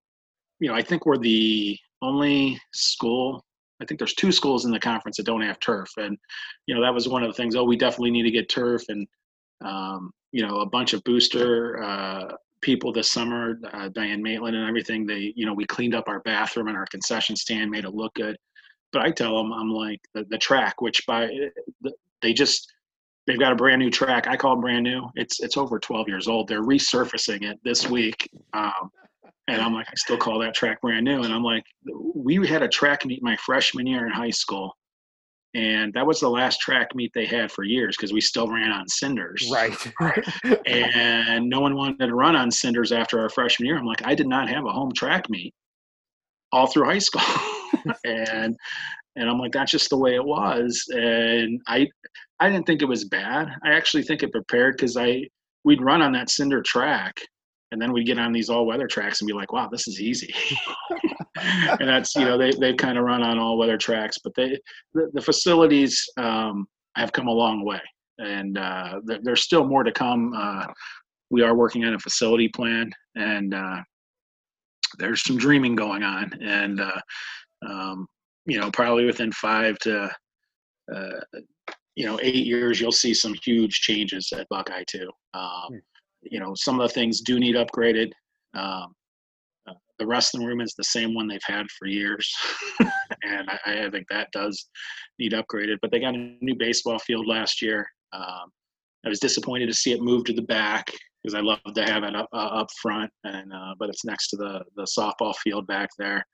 you 0.59 0.67
know, 0.67 0.75
I 0.75 0.81
think 0.81 1.05
we're 1.05 1.17
the 1.17 1.77
only 2.01 2.59
school 2.73 3.45
I 3.81 3.85
think 3.85 3.99
there's 3.99 4.13
two 4.13 4.31
schools 4.31 4.65
in 4.65 4.71
the 4.71 4.79
conference 4.79 5.17
that 5.17 5.25
don't 5.25 5.41
have 5.41 5.59
turf, 5.59 5.89
and 5.97 6.17
you 6.65 6.75
know 6.75 6.81
that 6.81 6.93
was 6.93 7.07
one 7.07 7.23
of 7.23 7.29
the 7.29 7.33
things. 7.33 7.55
Oh, 7.55 7.63
we 7.63 7.77
definitely 7.77 8.11
need 8.11 8.23
to 8.23 8.31
get 8.31 8.49
turf, 8.49 8.83
and 8.89 9.07
um, 9.61 10.11
you 10.31 10.45
know 10.45 10.59
a 10.59 10.65
bunch 10.65 10.93
of 10.93 11.03
booster 11.03 11.81
uh, 11.81 12.33
people 12.61 12.91
this 12.91 13.11
summer, 13.11 13.59
uh, 13.73 13.89
Diane 13.89 14.21
Maitland 14.21 14.55
and 14.55 14.67
everything. 14.67 15.05
They, 15.05 15.33
you 15.35 15.45
know, 15.45 15.53
we 15.53 15.65
cleaned 15.65 15.95
up 15.95 16.07
our 16.07 16.19
bathroom 16.21 16.67
and 16.67 16.77
our 16.77 16.85
concession 16.87 17.35
stand, 17.35 17.71
made 17.71 17.85
it 17.85 17.93
look 17.93 18.13
good. 18.15 18.37
But 18.91 19.03
I 19.03 19.11
tell 19.11 19.37
them, 19.37 19.53
I'm 19.53 19.69
like 19.69 20.01
the, 20.13 20.25
the 20.29 20.37
track, 20.37 20.81
which 20.81 21.05
by 21.05 21.29
they 22.21 22.33
just 22.33 22.71
they've 23.27 23.39
got 23.39 23.51
a 23.51 23.55
brand 23.55 23.79
new 23.79 23.91
track. 23.91 24.27
I 24.27 24.35
call 24.35 24.57
it 24.57 24.61
brand 24.61 24.83
new. 24.83 25.07
It's 25.15 25.39
it's 25.41 25.57
over 25.57 25.79
12 25.79 26.07
years 26.07 26.27
old. 26.27 26.47
They're 26.47 26.63
resurfacing 26.63 27.43
it 27.43 27.59
this 27.63 27.87
week. 27.87 28.29
Um, 28.53 28.89
and 29.49 29.61
I'm 29.61 29.73
like, 29.73 29.87
I 29.89 29.95
still 29.95 30.17
call 30.17 30.39
that 30.39 30.53
track 30.53 30.81
brand 30.81 31.05
new. 31.05 31.23
And 31.23 31.33
I'm 31.33 31.43
like, 31.43 31.63
we 32.15 32.45
had 32.47 32.61
a 32.61 32.67
track 32.67 33.05
meet 33.05 33.23
my 33.23 33.35
freshman 33.37 33.87
year 33.87 34.05
in 34.05 34.11
high 34.11 34.29
school. 34.29 34.73
And 35.55 35.91
that 35.93 36.05
was 36.05 36.19
the 36.19 36.29
last 36.29 36.61
track 36.61 36.89
meet 36.93 37.11
they 37.15 37.25
had 37.25 37.51
for 37.51 37.63
years 37.63 37.97
because 37.97 38.13
we 38.13 38.21
still 38.21 38.47
ran 38.47 38.71
on 38.71 38.87
cinders. 38.87 39.49
Right. 39.51 39.75
and 40.67 41.49
no 41.49 41.59
one 41.59 41.75
wanted 41.75 42.05
to 42.05 42.13
run 42.13 42.35
on 42.35 42.51
cinders 42.51 42.91
after 42.91 43.19
our 43.19 43.29
freshman 43.29 43.65
year. 43.65 43.77
I'm 43.77 43.85
like, 43.85 44.05
I 44.05 44.13
did 44.13 44.27
not 44.27 44.47
have 44.47 44.65
a 44.65 44.71
home 44.71 44.91
track 44.91 45.27
meet 45.29 45.53
all 46.51 46.67
through 46.67 46.85
high 46.85 46.99
school. 46.99 47.21
and 48.05 48.55
and 49.15 49.29
I'm 49.29 49.39
like, 49.39 49.51
that's 49.51 49.71
just 49.71 49.89
the 49.89 49.97
way 49.97 50.15
it 50.15 50.23
was. 50.23 50.85
And 50.89 51.59
I 51.67 51.87
I 52.39 52.49
didn't 52.49 52.67
think 52.67 52.83
it 52.83 52.85
was 52.85 53.05
bad. 53.05 53.49
I 53.65 53.73
actually 53.73 54.03
think 54.03 54.21
it 54.21 54.31
prepared 54.31 54.75
because 54.77 54.97
I 54.97 55.23
we'd 55.65 55.81
run 55.81 56.03
on 56.03 56.11
that 56.13 56.29
cinder 56.29 56.61
track 56.61 57.19
and 57.71 57.81
then 57.81 57.91
we 57.91 58.03
get 58.03 58.19
on 58.19 58.31
these 58.31 58.49
all 58.49 58.65
weather 58.65 58.87
tracks 58.87 59.21
and 59.21 59.27
be 59.27 59.33
like, 59.33 59.53
wow, 59.53 59.69
this 59.71 59.87
is 59.87 60.01
easy. 60.01 60.33
and 61.79 61.87
that's 61.87 62.15
you 62.15 62.25
know 62.25 62.37
they 62.37 62.51
they 62.51 62.73
kind 62.73 62.97
of 62.97 63.03
run 63.03 63.23
on 63.23 63.37
all 63.37 63.57
weather 63.57 63.77
tracks, 63.77 64.17
but 64.23 64.33
they 64.35 64.57
the, 64.93 65.09
the 65.13 65.21
facilities 65.21 66.03
um, 66.17 66.67
have 66.95 67.11
come 67.11 67.27
a 67.27 67.31
long 67.31 67.63
way, 67.65 67.81
and 68.17 68.57
uh, 68.57 68.99
th- 69.07 69.21
there's 69.23 69.43
still 69.43 69.65
more 69.65 69.83
to 69.83 69.91
come. 69.91 70.33
Uh, 70.35 70.65
we 71.29 71.41
are 71.43 71.55
working 71.55 71.85
on 71.85 71.93
a 71.93 71.99
facility 71.99 72.47
plan, 72.49 72.89
and 73.15 73.53
uh, 73.53 73.81
there's 74.97 75.23
some 75.23 75.37
dreaming 75.37 75.75
going 75.75 76.03
on, 76.03 76.31
and 76.41 76.81
uh, 76.81 77.01
um, 77.67 78.07
you 78.45 78.59
know 78.59 78.71
probably 78.71 79.05
within 79.05 79.31
five 79.31 79.77
to 79.79 80.09
uh, 80.93 81.19
you 81.95 82.05
know 82.05 82.19
eight 82.21 82.45
years, 82.45 82.81
you'll 82.81 82.91
see 82.91 83.13
some 83.13 83.35
huge 83.43 83.81
changes 83.81 84.31
at 84.35 84.47
Buckeye 84.49 84.83
too. 84.87 85.09
Um, 85.33 85.67
hmm 85.69 85.77
you 86.23 86.39
know, 86.39 86.53
some 86.55 86.79
of 86.79 86.87
the 86.87 86.93
things 86.93 87.21
do 87.21 87.39
need 87.39 87.55
upgraded. 87.55 88.11
Um, 88.53 88.93
uh, 89.67 89.73
the 89.97 90.07
wrestling 90.07 90.45
room 90.45 90.61
is 90.61 90.73
the 90.77 90.83
same 90.83 91.13
one 91.13 91.27
they've 91.27 91.39
had 91.43 91.67
for 91.77 91.87
years, 91.87 92.31
and 92.79 93.49
I, 93.49 93.85
I, 93.85 93.89
think 93.89 94.07
that 94.09 94.29
does 94.31 94.69
need 95.19 95.33
upgraded. 95.33 95.77
But 95.81 95.91
they 95.91 95.99
got 95.99 96.15
a 96.15 96.35
new 96.41 96.55
baseball 96.55 96.99
field 96.99 97.27
last 97.27 97.61
year. 97.61 97.87
Um, 98.13 98.51
I 99.05 99.09
was 99.09 99.19
disappointed 99.19 99.67
to 99.67 99.73
see 99.73 99.91
it 99.91 100.01
move 100.01 100.25
to 100.25 100.33
the 100.33 100.41
back 100.41 100.91
because 101.23 101.35
I 101.35 101.41
love 101.41 101.59
to 101.73 101.83
have 101.83 102.03
it 102.03 102.15
up 102.15 102.27
uh, 102.33 102.37
up 102.37 102.67
front, 102.81 103.11
and 103.23 103.53
uh, 103.53 103.75
but 103.77 103.89
it's 103.89 104.05
next 104.05 104.29
to 104.29 104.37
the 104.37 104.63
the 104.75 104.87
softball 104.97 105.35
field 105.37 105.67
back 105.67 105.89
there, 105.97 106.25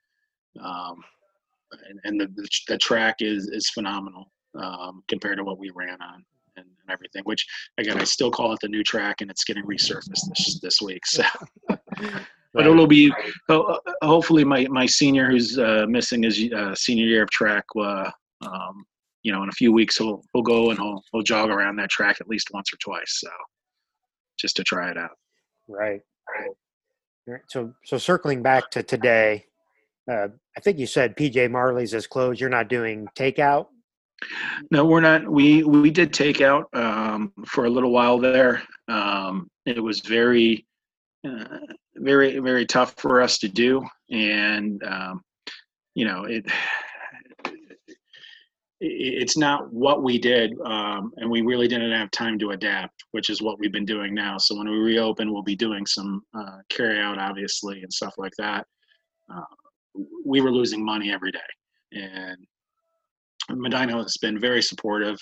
um, 0.63 0.95
and, 1.89 1.99
and 2.05 2.21
the, 2.21 2.27
the, 2.36 2.47
the 2.69 2.77
track 2.77 3.17
is 3.19 3.49
is 3.49 3.69
phenomenal 3.69 4.31
um, 4.57 5.03
compared 5.07 5.38
to 5.38 5.43
what 5.43 5.59
we 5.59 5.69
ran 5.75 6.01
on 6.01 6.23
and, 6.88 6.93
everything. 6.93 7.23
Which 7.25 7.45
again, 7.77 7.99
I 7.99 8.03
still 8.03 8.31
call 8.31 8.53
it 8.53 8.59
the 8.61 8.67
new 8.67 8.83
track, 8.83 9.21
and 9.21 9.29
it's 9.29 9.43
getting 9.43 9.65
resurfaced 9.65 10.27
this 10.29 10.59
this 10.61 10.81
week. 10.81 11.05
So, 11.05 11.23
but 11.67 12.67
it'll 12.67 12.88
be 12.88 13.11
hopefully 14.01 14.43
my 14.43 14.67
my 14.69 14.86
senior 14.86 15.29
who's 15.29 15.57
uh, 15.57 15.86
missing 15.88 16.23
his 16.23 16.51
uh, 16.53 16.75
senior 16.75 17.05
year 17.05 17.23
of 17.23 17.29
track. 17.29 17.65
Uh, 17.77 18.09
um, 18.41 18.86
you 19.23 19.31
know, 19.31 19.41
in 19.43 19.49
a 19.49 19.53
few 19.53 19.71
weeks 19.71 19.97
he'll 19.97 20.23
he'll 20.33 20.43
go 20.43 20.69
and 20.69 20.79
he'll 20.79 21.03
he'll 21.11 21.23
jog 21.23 21.49
around 21.49 21.75
that 21.77 21.89
track 21.89 22.17
at 22.21 22.27
least 22.27 22.49
once 22.53 22.71
or 22.73 22.77
twice. 22.77 23.19
So, 23.21 23.29
just 24.38 24.55
to 24.57 24.63
try 24.63 24.91
it 24.91 24.97
out. 24.97 25.17
Right. 25.67 26.01
Right. 27.27 27.41
So 27.49 27.73
so 27.83 27.97
circling 27.97 28.43
back 28.43 28.69
to 28.71 28.83
today. 28.83 29.45
Uh, 30.09 30.27
I 30.55 30.59
think 30.59 30.77
you 30.77 30.86
said 30.86 31.17
PJ 31.17 31.49
Marley's 31.49 31.95
is 31.95 32.05
closed. 32.05 32.39
You're 32.39 32.49
not 32.51 32.69
doing 32.69 33.07
takeout 33.17 33.67
no, 34.72 34.86
we're 34.86 35.01
not. 35.01 35.28
We 35.28 35.63
we 35.63 35.91
did 35.91 36.13
takeout 36.13 36.74
um, 36.74 37.32
for 37.45 37.66
a 37.66 37.70
little 37.70 37.91
while 37.91 38.18
there. 38.20 38.63
Um, 38.88 39.49
it 39.66 39.82
was 39.82 39.99
very, 39.99 40.66
uh, 41.28 41.59
very, 41.95 42.39
very 42.39 42.66
tough 42.66 42.95
for 42.97 43.22
us 43.22 43.38
to 43.39 43.47
do, 43.47 43.86
and 44.09 44.82
um, 44.84 45.22
you 45.93 46.05
know 46.05 46.24
it. 46.26 46.45
It's 48.82 49.38
not 49.38 49.72
what 49.74 50.03
we 50.03 50.20
did, 50.20 50.53
um, 50.66 51.11
and 51.16 51.32
we 51.32 51.41
really 51.41 51.68
didn't 51.68 51.91
have 51.91 52.11
time 52.11 52.38
to 52.39 52.51
adapt, 52.51 53.05
which 53.11 53.30
is 53.30 53.41
what 53.41 53.57
we've 53.57 53.72
been 53.72 53.86
doing 53.86 54.13
now. 54.13 54.38
So 54.38 54.55
when 54.55 54.70
we 54.70 54.78
reopen, 54.78 55.32
we'll 55.32 55.43
be 55.43 55.55
doing 55.55 55.86
some 55.86 56.22
uh, 56.38 56.57
carry 56.70 56.99
out, 56.99 57.18
obviously, 57.18 57.82
and 57.82 57.91
stuff 57.91 58.13
like 58.18 58.34
that. 58.38 58.68
Uh, 59.34 59.45
we 60.26 60.41
were 60.41 60.51
losing 60.51 60.84
money 60.84 61.11
every 61.11 61.32
day, 61.32 61.39
and 61.93 62.38
Medina 63.49 63.97
has 64.01 64.17
been 64.17 64.39
very 64.39 64.61
supportive. 64.61 65.19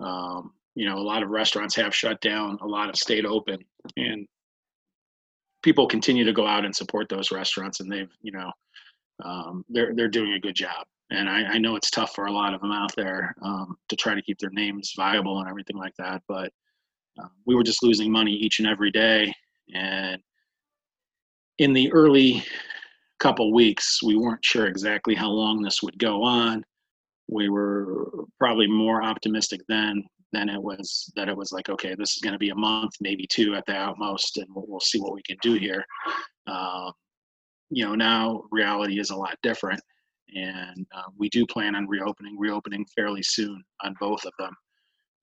Um, 0.00 0.52
you 0.74 0.86
know, 0.86 0.96
a 0.96 1.00
lot 1.00 1.22
of 1.22 1.30
restaurants 1.30 1.76
have 1.76 1.94
shut 1.94 2.20
down, 2.20 2.58
a 2.62 2.66
lot 2.66 2.86
have 2.86 2.96
stayed 2.96 3.26
open, 3.26 3.58
and 3.96 4.26
people 5.62 5.86
continue 5.86 6.24
to 6.24 6.32
go 6.32 6.46
out 6.46 6.64
and 6.64 6.74
support 6.74 7.08
those 7.08 7.30
restaurants, 7.30 7.80
and 7.80 7.90
they've, 7.90 8.10
you 8.22 8.32
know, 8.32 8.50
um, 9.24 9.64
they're 9.68 9.94
they're 9.94 10.08
doing 10.08 10.32
a 10.32 10.40
good 10.40 10.54
job. 10.54 10.86
And 11.10 11.28
I, 11.28 11.42
I, 11.42 11.58
know 11.58 11.76
it's 11.76 11.90
tough 11.90 12.14
for 12.14 12.24
a 12.24 12.32
lot 12.32 12.54
of 12.54 12.62
them 12.62 12.72
out 12.72 12.90
there 12.96 13.34
um, 13.42 13.76
to 13.90 13.96
try 13.96 14.14
to 14.14 14.22
keep 14.22 14.38
their 14.38 14.50
names 14.50 14.94
viable 14.96 15.40
and 15.40 15.48
everything 15.48 15.76
like 15.76 15.94
that. 15.98 16.22
But 16.26 16.50
uh, 17.20 17.28
we 17.44 17.54
were 17.54 17.62
just 17.62 17.82
losing 17.82 18.10
money 18.10 18.32
each 18.32 18.60
and 18.60 18.68
every 18.68 18.90
day, 18.90 19.32
and 19.74 20.20
in 21.58 21.74
the 21.74 21.92
early 21.92 22.42
couple 23.20 23.52
weeks, 23.52 24.02
we 24.02 24.16
weren't 24.16 24.44
sure 24.44 24.66
exactly 24.66 25.14
how 25.14 25.28
long 25.28 25.60
this 25.60 25.82
would 25.82 25.98
go 25.98 26.22
on 26.22 26.64
we 27.32 27.48
were 27.48 28.08
probably 28.38 28.66
more 28.66 29.02
optimistic 29.02 29.60
then 29.68 30.02
than 30.32 30.48
it 30.48 30.62
was 30.62 31.12
that 31.14 31.28
it 31.28 31.36
was 31.36 31.52
like 31.52 31.68
okay 31.68 31.94
this 31.98 32.16
is 32.16 32.22
going 32.22 32.32
to 32.32 32.38
be 32.38 32.50
a 32.50 32.54
month 32.54 32.92
maybe 33.00 33.26
two 33.26 33.54
at 33.54 33.64
the 33.66 33.74
outmost 33.74 34.38
and 34.38 34.46
we'll, 34.54 34.64
we'll 34.66 34.80
see 34.80 35.00
what 35.00 35.14
we 35.14 35.22
can 35.22 35.36
do 35.42 35.54
here. 35.54 35.84
Uh, 36.46 36.90
you 37.70 37.84
know 37.84 37.94
now 37.94 38.42
reality 38.50 38.98
is 38.98 39.10
a 39.10 39.16
lot 39.16 39.36
different 39.42 39.80
and 40.34 40.86
uh, 40.96 41.10
we 41.18 41.28
do 41.28 41.46
plan 41.46 41.74
on 41.74 41.86
reopening 41.86 42.36
reopening 42.38 42.86
fairly 42.96 43.22
soon 43.22 43.62
on 43.82 43.94
both 44.00 44.24
of 44.24 44.32
them. 44.38 44.54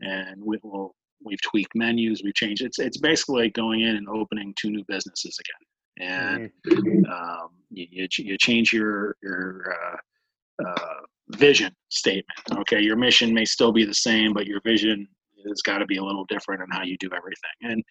And 0.02 0.42
we 0.44 0.58
will 0.64 0.96
we've 1.24 1.42
tweaked 1.42 1.76
menus 1.76 2.22
we've 2.24 2.36
changed 2.36 2.62
it's 2.62 2.80
it's 2.80 2.98
basically 2.98 3.44
like 3.44 3.54
going 3.54 3.82
in 3.82 3.98
and 3.98 4.08
opening 4.08 4.54
two 4.60 4.70
new 4.70 4.84
businesses 4.88 5.38
again. 5.40 6.10
And 6.10 6.52
mm-hmm. 6.68 7.12
um, 7.12 7.50
you, 7.70 7.88
you, 7.92 8.08
you 8.18 8.38
change 8.38 8.72
your 8.72 9.16
your 9.22 9.76
uh, 9.82 10.68
uh 10.68 11.00
vision 11.32 11.74
statement. 11.90 12.60
Okay, 12.60 12.82
your 12.82 12.96
mission 12.96 13.34
may 13.34 13.46
still 13.46 13.72
be 13.72 13.86
the 13.86 13.94
same, 13.94 14.34
but 14.34 14.48
your 14.48 14.62
vision 14.62 15.08
has 15.48 15.62
got 15.62 15.80
to 15.80 15.86
be 15.86 15.98
a 15.98 16.04
little 16.04 16.26
different 16.26 16.62
on 16.62 16.68
how 16.72 16.84
you 16.84 16.98
do 17.00 17.10
everything. 17.16 17.52
And 17.62 17.84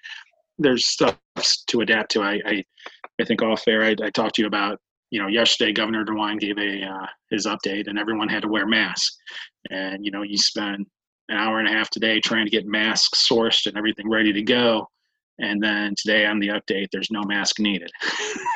there's 0.59 0.87
stuff 0.87 1.17
to 1.69 1.81
adapt 1.81 2.11
to. 2.13 2.23
I 2.23 2.41
I, 2.45 2.65
I 3.21 3.25
think 3.25 3.43
all 3.43 3.57
fair. 3.57 3.85
I, 3.85 3.95
I 4.03 4.11
talked 4.11 4.37
to 4.37 4.43
you 4.43 4.49
about 4.49 4.79
you 5.11 5.21
know 5.21 5.29
yesterday 5.29 5.73
Governor 5.73 6.05
DeWine 6.05 6.41
gave 6.41 6.59
a 6.59 6.85
uh, 6.85 7.07
his 7.31 7.47
update, 7.47 7.89
and 7.89 7.99
everyone 7.99 8.29
had 8.29 8.43
to 8.43 8.49
wear 8.49 8.67
masks. 8.67 9.17
And 9.71 10.05
you 10.05 10.11
know 10.11 10.23
you 10.23 10.39
spend 10.39 10.87
an 11.29 11.37
hour 11.37 11.59
and 11.59 11.69
a 11.69 11.73
half 11.73 11.91
today 11.91 12.21
trying 12.21 12.47
to 12.47 12.51
get 12.51 12.67
masks 12.67 13.29
sourced 13.31 13.67
and 13.67 13.77
everything 13.77 14.09
ready 14.09 14.33
to 14.33 14.43
go. 14.43 14.89
And 15.41 15.63
then 15.63 15.95
today 15.97 16.27
on 16.27 16.41
the 16.41 16.49
update, 16.49 16.89
there's 16.91 17.11
no 17.11 17.23
mask 17.23 17.61
needed. 17.61 17.91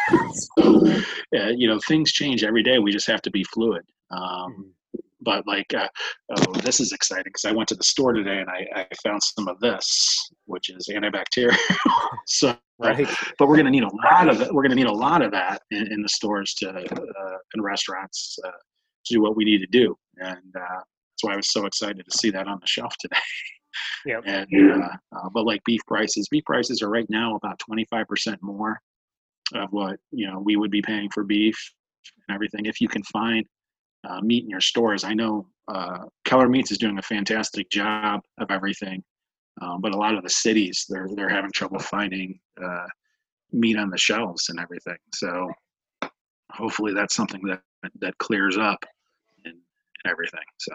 so, 0.33 0.87
uh, 1.37 1.51
you 1.55 1.69
know, 1.69 1.79
things 1.87 2.11
change 2.13 2.43
every 2.43 2.63
day. 2.63 2.79
We 2.79 2.91
just 2.91 3.07
have 3.07 3.23
to 3.23 3.31
be 3.31 3.45
fluid. 3.45 3.85
Um, 4.13 4.75
but 5.25 5.47
like, 5.47 5.73
uh, 5.75 5.89
oh, 6.37 6.53
this 6.61 6.81
is 6.81 6.93
exciting 6.93 7.25
because 7.27 7.45
I 7.45 7.53
went 7.53 7.69
to 7.69 7.75
the 7.75 7.85
store 7.85 8.13
today 8.13 8.39
and 8.39 8.51
I, 8.51 8.67
I 8.75 8.87
found 9.03 9.23
some 9.23 9.49
of 9.49 9.59
this, 9.61 10.31
which 10.47 10.69
is 10.69 10.89
antibacterial. 10.89 11.57
so, 12.27 12.57
right. 12.79 13.09
but 13.39 13.49
we're 13.49 13.57
going 13.57 13.67
to 13.67 13.71
need 13.71 13.85
a 13.85 13.95
lot 14.09 14.29
of 14.29 14.41
it. 14.41 14.53
We're 14.53 14.63
going 14.63 14.71
to 14.71 14.77
need 14.77 14.87
a 14.87 14.93
lot 14.93 15.23
of 15.23 15.31
that 15.33 15.63
in, 15.71 15.93
in 15.93 16.03
the 16.03 16.09
stores 16.09 16.55
to 16.55 16.71
uh, 16.71 17.39
in 17.55 17.63
restaurants 17.63 18.37
uh, 18.45 18.51
to 18.51 19.15
do 19.15 19.23
what 19.23 19.37
we 19.37 19.45
need 19.45 19.59
to 19.59 19.67
do, 19.67 19.97
and 20.19 20.57
uh, 20.57 20.81
that's 20.81 21.23
why 21.23 21.35
I 21.35 21.37
was 21.37 21.53
so 21.53 21.67
excited 21.67 22.05
to 22.05 22.19
see 22.19 22.31
that 22.31 22.49
on 22.49 22.59
the 22.61 22.67
shelf 22.67 22.95
today. 23.01 23.17
Yeah. 24.05 24.21
And 24.27 24.83
uh, 24.83 24.89
uh, 25.17 25.29
but 25.33 25.47
like 25.47 25.63
beef 25.65 25.81
prices, 25.87 26.29
beef 26.29 26.45
prices 26.45 26.83
are 26.83 26.91
right 26.91 27.07
now 27.09 27.37
about 27.37 27.59
twenty 27.59 27.87
five 27.87 28.07
percent 28.07 28.39
more 28.43 28.79
of 29.55 29.71
what 29.71 29.99
you 30.11 30.27
know 30.27 30.41
we 30.41 30.57
would 30.57 30.71
be 30.71 30.83
paying 30.83 31.09
for 31.11 31.25
beef 31.25 31.59
and 32.29 32.35
everything. 32.35 32.67
If 32.67 32.81
you 32.81 32.89
can 32.89 33.03
find 33.05 33.47
uh, 34.09 34.21
meat 34.21 34.45
in 34.45 34.51
your 34.51 34.61
stores, 34.61 35.05
I 35.05 35.15
know 35.15 35.47
uh, 35.69 35.99
Keller 36.25 36.49
Meats 36.49 36.71
is 36.73 36.79
doing 36.79 36.99
a 36.99 37.03
fantastic 37.03 37.71
job 37.71 38.21
of 38.39 38.51
everything, 38.51 39.03
um, 39.61 39.81
but 39.81 39.95
a 39.95 39.97
lot 39.97 40.15
of 40.15 40.23
the 40.23 40.31
cities 40.31 40.85
they're 40.89 41.09
they're 41.15 41.29
having 41.29 41.53
trouble 41.53 41.79
finding 41.79 42.39
uh, 42.63 42.87
meat 43.53 43.79
on 43.79 43.91
the 43.91 43.99
shelves 43.99 44.49
and 44.49 44.59
everything. 44.59 44.97
So 45.15 45.51
hopefully 46.51 46.93
that's 46.95 47.15
something 47.15 47.43
that 47.47 47.61
that 48.01 48.19
clears 48.19 48.57
up 48.57 48.85
and, 49.45 49.55
and 49.55 50.11
everything. 50.11 50.45
So 50.59 50.73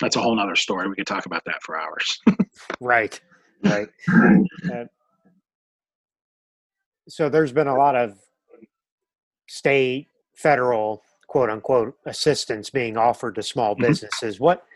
that's 0.00 0.16
a 0.16 0.20
whole 0.20 0.34
nother 0.34 0.56
story. 0.56 0.88
We 0.88 0.96
could 0.96 1.06
talk 1.06 1.26
about 1.26 1.44
that 1.46 1.62
for 1.62 1.78
hours. 1.78 2.18
right, 2.80 3.20
right. 3.64 3.88
Uh, 4.72 4.84
so 7.06 7.28
there's 7.28 7.52
been 7.52 7.66
a 7.66 7.76
lot 7.76 7.94
of 7.94 8.18
state, 9.46 10.08
federal, 10.34 11.02
quote 11.34 11.50
unquote, 11.50 11.98
assistance 12.06 12.70
being 12.70 12.96
offered 12.96 13.34
to 13.34 13.42
small 13.42 13.74
mm-hmm. 13.74 13.86
businesses. 13.86 14.36
Mm-hmm. 14.36 14.44
What 14.44 14.66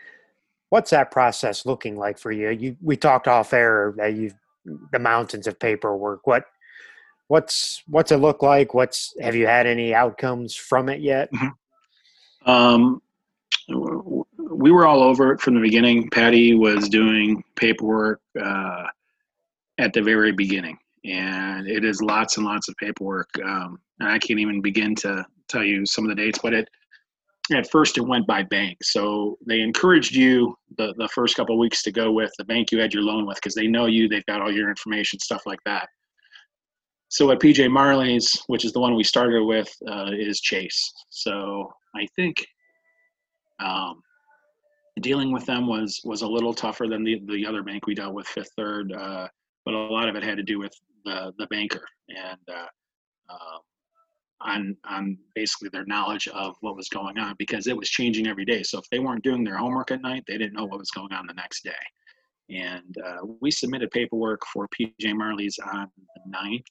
what's 0.67 0.91
that 0.91 1.09
process 1.09 1.65
looking 1.65 1.95
like 1.95 2.19
for 2.19 2.33
you? 2.33 2.49
You 2.49 2.75
we 2.81 2.97
talked 2.97 3.29
off 3.29 3.53
air 3.53 3.93
that 3.95 4.13
you 4.13 4.33
the 4.91 4.99
mountains 4.99 5.47
of 5.47 5.57
paperwork. 5.57 6.27
What 6.27 6.43
what's 7.29 7.81
what's 7.87 8.11
it 8.11 8.17
look 8.17 8.43
like? 8.43 8.73
What's 8.73 9.15
have 9.21 9.37
you 9.37 9.47
had 9.47 9.67
any 9.67 9.93
outcomes 9.93 10.53
from 10.53 10.89
it 10.89 10.99
yet? 10.99 11.31
Mm-hmm. 11.31 12.51
Um, 12.51 13.01
we 14.51 14.69
were 14.71 14.85
all 14.85 15.01
over 15.01 15.31
it 15.31 15.39
from 15.39 15.53
the 15.53 15.61
beginning. 15.61 16.09
Patty 16.09 16.55
was 16.55 16.89
doing 16.89 17.41
paperwork 17.55 18.19
uh, 18.37 18.87
at 19.77 19.93
the 19.93 20.01
very 20.01 20.33
beginning, 20.33 20.77
and 21.05 21.69
it 21.69 21.85
is 21.85 22.01
lots 22.01 22.35
and 22.35 22.45
lots 22.45 22.67
of 22.67 22.75
paperwork. 22.75 23.29
Um, 23.45 23.79
and 24.01 24.09
I 24.09 24.19
can't 24.19 24.41
even 24.41 24.59
begin 24.59 24.93
to 24.95 25.25
tell 25.49 25.63
you 25.63 25.85
some 25.85 26.05
of 26.05 26.09
the 26.09 26.21
dates, 26.21 26.39
but 26.41 26.53
it 26.53 26.67
at 27.51 27.69
first 27.71 27.97
it 27.97 28.01
went 28.01 28.27
by 28.27 28.43
bank. 28.43 28.77
So 28.83 29.37
they 29.47 29.61
encouraged 29.61 30.13
you 30.13 30.55
the, 30.77 30.93
the 30.97 31.09
first 31.09 31.35
couple 31.35 31.57
weeks 31.57 31.81
to 31.83 31.91
go 31.91 32.11
with 32.11 32.31
the 32.37 32.45
bank 32.45 32.71
you 32.71 32.79
had 32.79 32.93
your 32.93 33.03
loan 33.03 33.25
with 33.25 33.37
because 33.37 33.55
they 33.55 33.67
know 33.67 33.87
you, 33.87 34.07
they've 34.07 34.25
got 34.25 34.41
all 34.41 34.51
your 34.51 34.69
information, 34.69 35.19
stuff 35.19 35.43
like 35.45 35.59
that. 35.65 35.89
So 37.07 37.31
at 37.31 37.39
PJ 37.39 37.71
Marley's, 37.71 38.39
which 38.47 38.65
is 38.65 38.71
the 38.71 38.79
one 38.79 38.95
we 38.95 39.03
started 39.03 39.43
with, 39.43 39.71
uh, 39.87 40.11
is 40.11 40.39
Chase. 40.41 40.93
So 41.09 41.71
I 41.95 42.07
think 42.15 42.45
um, 43.59 44.01
dealing 45.01 45.31
with 45.31 45.45
them 45.45 45.67
was 45.67 45.99
was 46.03 46.21
a 46.21 46.27
little 46.27 46.53
tougher 46.53 46.87
than 46.87 47.03
the 47.03 47.21
the 47.27 47.45
other 47.45 47.63
bank 47.63 47.87
we 47.87 47.95
dealt 47.95 48.13
with, 48.13 48.27
Fifth 48.27 48.51
Third, 48.55 48.93
uh, 48.93 49.27
but 49.65 49.73
a 49.73 49.77
lot 49.77 50.07
of 50.07 50.15
it 50.15 50.23
had 50.23 50.37
to 50.37 50.43
do 50.43 50.59
with 50.59 50.73
the 51.03 51.33
the 51.39 51.47
banker 51.47 51.85
and 52.09 52.39
uh, 52.47 52.67
uh, 53.29 53.57
on 54.41 54.75
on 54.87 55.17
basically 55.35 55.69
their 55.69 55.85
knowledge 55.85 56.27
of 56.29 56.55
what 56.61 56.75
was 56.75 56.89
going 56.89 57.17
on 57.17 57.35
because 57.37 57.67
it 57.67 57.75
was 57.75 57.89
changing 57.89 58.27
every 58.27 58.45
day. 58.45 58.63
So 58.63 58.79
if 58.79 58.89
they 58.89 58.99
weren't 58.99 59.23
doing 59.23 59.43
their 59.43 59.57
homework 59.57 59.91
at 59.91 60.01
night, 60.01 60.23
they 60.27 60.37
didn't 60.37 60.53
know 60.53 60.65
what 60.65 60.79
was 60.79 60.91
going 60.91 61.13
on 61.13 61.27
the 61.27 61.33
next 61.33 61.63
day. 61.63 61.71
And 62.49 62.95
uh, 63.05 63.25
we 63.41 63.51
submitted 63.51 63.91
paperwork 63.91 64.41
for 64.51 64.67
PJ 64.69 65.15
Marley's 65.15 65.59
on 65.71 65.87
the 65.97 66.37
9th 66.37 66.63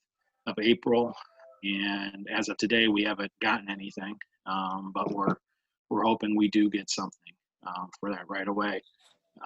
of 0.46 0.54
April, 0.60 1.14
and 1.62 2.26
as 2.34 2.48
of 2.48 2.56
today, 2.56 2.88
we 2.88 3.04
haven't 3.04 3.30
gotten 3.42 3.70
anything, 3.70 4.16
um, 4.46 4.92
but 4.94 5.12
we're 5.12 5.36
we're 5.90 6.04
hoping 6.04 6.36
we 6.36 6.48
do 6.48 6.68
get 6.68 6.90
something 6.90 7.32
um, 7.66 7.88
for 7.98 8.10
that 8.10 8.28
right 8.28 8.48
away. 8.48 8.82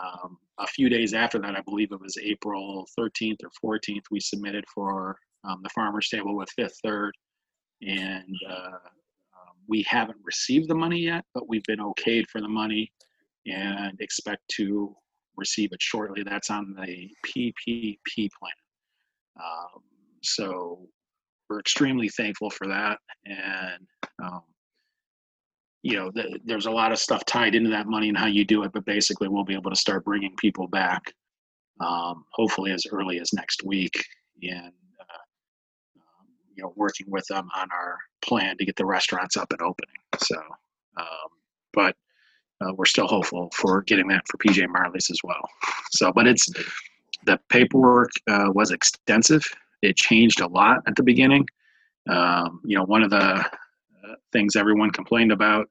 Um, 0.01 0.39
a 0.59 0.67
few 0.67 0.89
days 0.89 1.15
after 1.15 1.39
that, 1.41 1.57
I 1.57 1.61
believe 1.63 1.93
it 1.93 2.01
was 2.01 2.17
April 2.23 2.87
13th 2.99 3.39
or 3.63 3.79
14th, 3.79 4.03
we 4.11 4.21
submitted 4.21 4.65
for 4.75 5.17
um, 5.45 5.61
the 5.63 5.71
farmer's 5.71 6.09
table 6.09 6.37
with 6.37 6.49
Fifth 6.51 6.79
Third, 6.85 7.13
and 7.87 8.37
uh, 8.49 8.77
um, 8.77 9.55
we 9.69 9.85
haven't 9.89 10.19
received 10.25 10.69
the 10.69 10.75
money 10.75 11.01
yet, 11.01 11.25
but 11.35 11.49
we've 11.49 11.65
been 11.65 11.81
okayed 11.81 12.27
for 12.29 12.41
the 12.41 12.49
money 12.49 12.93
and 13.47 14.01
expect 14.01 14.43
to 14.57 14.95
receive 15.37 15.73
it 15.73 15.83
shortly. 15.83 16.23
That's 16.23 16.51
on 16.51 16.75
the 16.75 17.11
PPP 17.27 18.31
plan. 18.39 18.53
Um, 19.37 19.83
so 20.23 20.87
we're 21.49 21.61
extremely 21.61 22.09
thankful 22.09 22.51
for 22.51 22.67
that, 22.69 22.99
and 23.27 23.87
um, 24.23 24.43
you 25.83 25.97
know, 25.97 26.11
the, 26.15 26.39
there's 26.45 26.67
a 26.67 26.71
lot 26.71 26.93
of 26.93 26.99
stuff 26.99 27.25
tied 27.25 27.55
into 27.55 27.71
that 27.71 27.87
money 27.87 28.09
and 28.09 28.17
how 28.17 28.27
you 28.27 28.45
do 28.45 28.63
it, 28.63 28.73
but 28.73 28.85
basically 28.85 29.29
we'll 29.29 29.45
be 29.45 29.55
able 29.55 29.71
to 29.71 29.77
start 29.77 30.05
bringing 30.05 30.35
people 30.37 30.69
back, 30.69 31.03
um, 31.81 32.25
hopefully 32.33 32.71
as 32.71 32.87
early 32.93 33.19
as 33.19 33.33
next 33.33 33.65
week, 33.65 33.93
and 34.43 34.73
you 36.55 36.63
know, 36.63 36.73
working 36.77 37.07
with 37.09 37.27
them 37.29 37.49
on 37.57 37.69
our 37.73 37.99
plan 38.23 38.57
to 38.59 38.65
get 38.65 38.77
the 38.77 38.87
restaurants 38.87 39.37
up 39.37 39.53
and 39.53 39.63
opening. 39.63 39.95
So, 40.19 40.37
um, 40.97 41.07
but 41.73 41.97
uh, 42.61 42.73
we're 42.75 42.85
still 42.85 43.07
hopeful 43.07 43.51
for 43.55 43.83
getting 43.83 44.09
that 44.09 44.23
for 44.29 44.39
PJ 44.39 44.69
Marley's 44.69 45.11
as 45.11 45.19
well. 45.25 45.49
So, 45.91 46.13
but 46.13 46.27
it's 46.27 46.49
the 47.25 47.39
paperwork 47.49 48.11
uh, 48.29 48.51
was 48.55 48.71
extensive. 48.71 49.43
It 49.83 49.97
changed 49.97 50.41
a 50.41 50.49
lot 50.49 50.79
at 50.87 50.97
the 50.97 51.03
beginning. 51.03 51.47
Um, 52.09 52.61
you 52.65 52.77
know, 52.77 52.85
one 52.85 53.03
of 53.03 53.11
the 53.11 53.45
things 54.33 54.57
everyone 54.57 54.91
complained 54.91 55.33
about, 55.33 55.69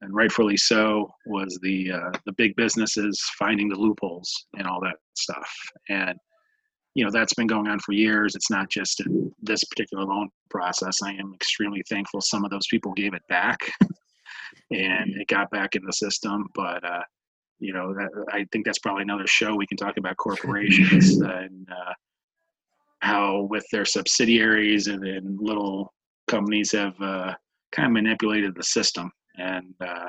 and 0.00 0.14
rightfully 0.14 0.56
so, 0.56 1.10
was 1.26 1.58
the 1.62 1.92
uh, 1.92 2.10
the 2.24 2.32
big 2.32 2.54
businesses 2.56 3.20
finding 3.38 3.68
the 3.68 3.76
loopholes 3.76 4.46
and 4.56 4.66
all 4.66 4.80
that 4.80 4.96
stuff. 5.14 5.48
And 5.88 6.16
you 6.96 7.04
know 7.04 7.10
that's 7.10 7.34
been 7.34 7.46
going 7.46 7.68
on 7.68 7.78
for 7.80 7.92
years. 7.92 8.34
It's 8.34 8.50
not 8.50 8.70
just 8.70 9.00
in 9.00 9.30
this 9.42 9.62
particular 9.64 10.04
loan 10.04 10.30
process. 10.48 11.02
I 11.02 11.12
am 11.12 11.34
extremely 11.34 11.82
thankful 11.90 12.22
some 12.22 12.42
of 12.42 12.50
those 12.50 12.66
people 12.70 12.94
gave 12.94 13.12
it 13.12 13.20
back, 13.28 13.58
and 14.70 15.14
it 15.14 15.28
got 15.28 15.50
back 15.50 15.74
in 15.74 15.84
the 15.84 15.92
system. 15.92 16.46
But 16.54 16.82
uh, 16.82 17.02
you 17.58 17.74
know, 17.74 17.92
that, 17.92 18.08
I 18.32 18.46
think 18.50 18.64
that's 18.64 18.78
probably 18.78 19.02
another 19.02 19.26
show 19.26 19.54
we 19.54 19.66
can 19.66 19.76
talk 19.76 19.98
about 19.98 20.16
corporations 20.16 21.20
and 21.20 21.68
uh, 21.70 21.92
how 23.00 23.42
with 23.50 23.66
their 23.70 23.84
subsidiaries 23.84 24.86
and, 24.86 25.06
and 25.06 25.38
little 25.38 25.92
companies 26.28 26.72
have 26.72 26.98
uh, 27.02 27.34
kind 27.72 27.88
of 27.88 27.92
manipulated 27.92 28.54
the 28.54 28.64
system 28.64 29.12
and 29.36 29.74
uh, 29.82 30.08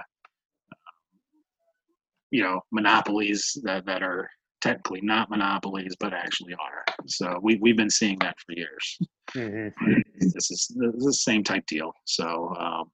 you 2.31 2.43
know 2.43 2.61
monopolies 2.71 3.57
that, 3.63 3.85
that 3.85 4.01
are 4.01 4.29
technically 4.61 5.01
not 5.01 5.29
monopolies 5.29 5.95
but 5.99 6.13
actually 6.13 6.53
are 6.53 6.83
so 7.05 7.39
we, 7.41 7.57
we've 7.61 7.77
been 7.77 7.89
seeing 7.89 8.17
that 8.19 8.35
for 8.39 8.53
years 8.53 8.97
mm-hmm. 9.31 10.01
this, 10.19 10.51
is, 10.51 10.67
this 10.75 10.95
is 10.95 11.05
the 11.05 11.13
same 11.13 11.43
type 11.43 11.65
deal 11.67 11.91
so 12.05 12.53
um, 12.59 12.89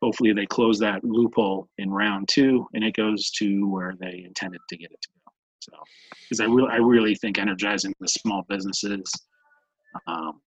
hopefully 0.00 0.32
they 0.32 0.46
close 0.46 0.78
that 0.78 1.04
loophole 1.04 1.68
in 1.78 1.90
round 1.90 2.28
two 2.28 2.66
and 2.74 2.82
it 2.82 2.94
goes 2.94 3.30
to 3.30 3.68
where 3.68 3.94
they 4.00 4.22
intended 4.26 4.60
to 4.68 4.76
get 4.76 4.90
it 4.90 5.00
to 5.02 5.08
go 5.08 5.32
so 5.60 5.72
because 6.22 6.40
I, 6.40 6.46
re- 6.46 6.68
I 6.70 6.76
really 6.76 7.14
think 7.14 7.38
energizing 7.38 7.94
the 8.00 8.08
small 8.08 8.44
businesses 8.48 9.04
um, 10.06 10.40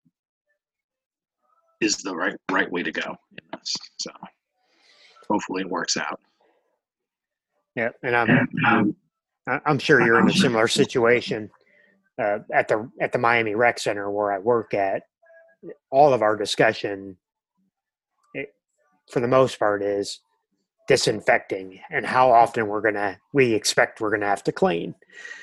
is 1.80 1.96
the 1.98 2.14
right 2.14 2.34
right 2.50 2.70
way 2.70 2.82
to 2.82 2.92
go 2.92 3.16
in 3.32 3.58
this. 3.58 3.74
So 4.00 4.10
hopefully 5.28 5.62
it 5.62 5.70
works 5.70 5.96
out. 5.96 6.20
Yeah, 7.76 7.90
and 8.02 8.16
I'm 8.16 8.48
I'm, 8.64 8.96
I'm 9.46 9.78
sure 9.78 10.00
you're 10.04 10.20
in 10.20 10.28
a 10.28 10.32
similar 10.44 10.68
situation 10.68 11.50
uh, 12.20 12.38
at 12.52 12.68
the 12.68 12.90
at 13.00 13.12
the 13.12 13.18
Miami 13.18 13.54
Rec 13.54 13.78
Center 13.78 14.10
where 14.10 14.32
I 14.32 14.38
work 14.38 14.74
at. 14.74 15.02
All 15.90 16.12
of 16.12 16.20
our 16.20 16.36
discussion, 16.36 17.16
it, 18.34 18.54
for 19.10 19.20
the 19.20 19.28
most 19.28 19.58
part, 19.58 19.82
is 19.82 20.20
disinfecting 20.86 21.80
and 21.90 22.04
how 22.04 22.30
often 22.30 22.66
we're 22.66 22.82
gonna 22.82 23.18
we 23.32 23.54
expect 23.54 24.00
we're 24.00 24.10
gonna 24.10 24.26
have 24.26 24.44
to 24.44 24.52
clean. 24.52 24.94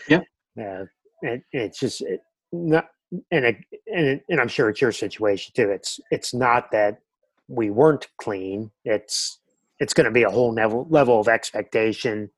Yeah, 0.07 0.21
uh, 0.59 0.85
and 1.23 1.41
it's 1.51 1.79
just 1.79 2.01
it, 2.01 2.21
not 2.51 2.89
and 3.31 3.45
it, 3.45 3.57
and 3.87 4.05
it, 4.05 4.25
and 4.29 4.39
I'm 4.39 4.47
sure 4.47 4.69
it's 4.69 4.81
your 4.81 4.91
situation 4.91 5.53
too. 5.55 5.69
It's 5.69 5.99
it's 6.11 6.33
not 6.33 6.71
that 6.71 6.99
we 7.47 7.69
weren't 7.69 8.07
clean. 8.17 8.71
It's 8.85 9.39
it's 9.79 9.93
going 9.93 10.05
to 10.05 10.11
be 10.11 10.23
a 10.23 10.29
whole 10.29 10.53
level 10.53 10.87
level 10.89 11.19
of 11.19 11.27
expectation 11.27 12.29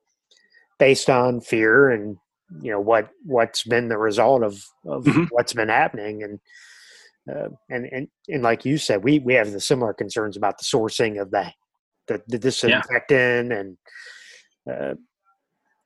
based 0.80 1.10
on 1.10 1.42
fear 1.42 1.90
and 1.90 2.18
you 2.62 2.72
know 2.72 2.80
what 2.80 3.10
what's 3.26 3.64
been 3.64 3.88
the 3.88 3.98
result 3.98 4.44
of 4.44 4.54
of 4.86 5.06
mm-hmm. 5.06 5.24
what's 5.30 5.54
been 5.54 5.70
happening 5.70 6.24
and 6.24 6.40
uh, 7.32 7.50
and 7.70 7.88
and 7.92 8.08
and 8.28 8.44
like 8.44 8.66
you 8.66 8.78
said, 8.78 9.04
we 9.04 9.20
we 9.20 9.34
have 9.34 9.52
the 9.52 9.60
similar 9.60 9.94
concerns 9.94 10.36
about 10.36 10.58
the 10.58 10.66
sourcing 10.66 11.22
of 11.22 11.32
the 11.32 11.52
the, 12.08 12.22
the 12.28 12.38
disinfectant 12.38 13.52
yeah. 13.52 13.60
and 13.60 13.78
uh, 14.70 14.94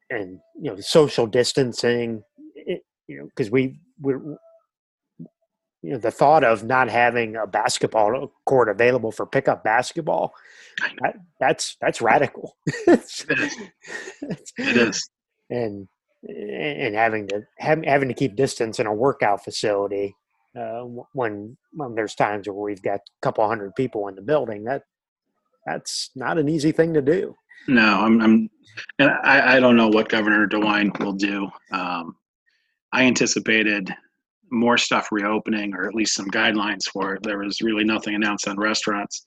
and 0.10 0.40
you 0.60 0.72
know 0.72 0.80
social 0.80 1.28
distancing. 1.28 2.24
It, 2.56 2.82
you 3.08 3.20
know, 3.20 3.26
because 3.26 3.52
we 3.52 3.80
we're 4.02 4.38
you 5.88 5.94
know 5.94 6.00
the 6.00 6.12
thought 6.12 6.44
of 6.44 6.66
not 6.66 6.90
having 6.90 7.38
a 7.38 7.48
basketball 7.48 8.34
court 8.46 8.68
available 8.68 9.12
for 9.12 9.26
pickup 9.26 9.64
basketball 9.64 10.34
that, 11.02 11.16
that's 11.40 11.78
that's 11.82 12.02
radical. 12.02 12.58
It 14.60 14.76
is. 14.78 15.10
and 15.50 15.88
and 16.24 16.96
having 16.96 17.28
to 17.28 17.42
having 17.58 18.08
to 18.08 18.14
keep 18.14 18.36
distance 18.36 18.80
in 18.80 18.88
a 18.88 18.94
workout 18.94 19.44
facility 19.44 20.16
uh, 20.60 20.82
when 21.14 21.58
when 21.74 21.96
there's 21.96 22.16
times 22.16 22.48
where 22.48 22.56
we've 22.56 22.82
got 22.82 23.00
a 23.00 23.22
couple 23.22 23.48
hundred 23.48 23.76
people 23.76 24.08
in 24.08 24.16
the 24.16 24.22
building 24.22 24.64
that 24.64 24.84
that's 25.66 26.10
not 26.16 26.38
an 26.38 26.50
easy 26.50 26.72
thing 26.72 26.94
to 26.94 27.02
do. 27.02 27.36
No 27.68 28.02
i'm, 28.02 28.22
I'm 28.22 28.50
and 29.00 29.12
I, 29.24 29.58
I 29.58 29.60
don't 29.60 29.76
know 29.76 29.90
what 29.90 30.10
governor 30.10 30.48
dewine 30.48 30.92
will 31.00 31.14
do. 31.14 31.50
Um, 31.72 32.16
i 32.92 33.04
anticipated 33.04 33.94
more 34.52 34.78
stuff 34.78 35.10
reopening 35.12 35.74
or 35.74 35.88
at 35.88 35.95
least 35.95 36.16
some 36.16 36.30
guidelines 36.30 36.84
for 36.91 37.16
it. 37.16 37.24
There 37.24 37.39
was 37.39 37.62
really 37.62 37.84
nothing 37.84 38.16
announced 38.16 38.48
on 38.48 38.58
restaurants. 38.58 39.26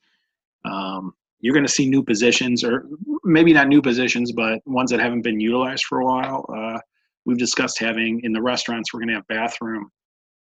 Um, 0.65 1.13
you're 1.41 1.55
going 1.55 1.67
to 1.67 1.73
see 1.73 1.89
new 1.89 2.03
positions, 2.03 2.63
or 2.63 2.87
maybe 3.25 3.53
not 3.53 3.69
new 3.69 3.81
positions, 3.81 4.33
but 4.33 4.61
ones 4.67 4.91
that 4.91 5.01
haven't 5.01 5.23
been 5.23 5.41
utilized 5.41 5.85
for 5.85 6.01
a 6.01 6.05
while. 6.05 6.45
Uh, 6.55 6.79
we've 7.25 7.39
discussed 7.39 7.79
having 7.79 8.21
in 8.25 8.33
the 8.33 8.43
restaurants, 8.43 8.93
we're 8.93 9.01
going 9.01 9.09
to 9.09 9.15
have 9.15 9.27
bathroom 9.29 9.91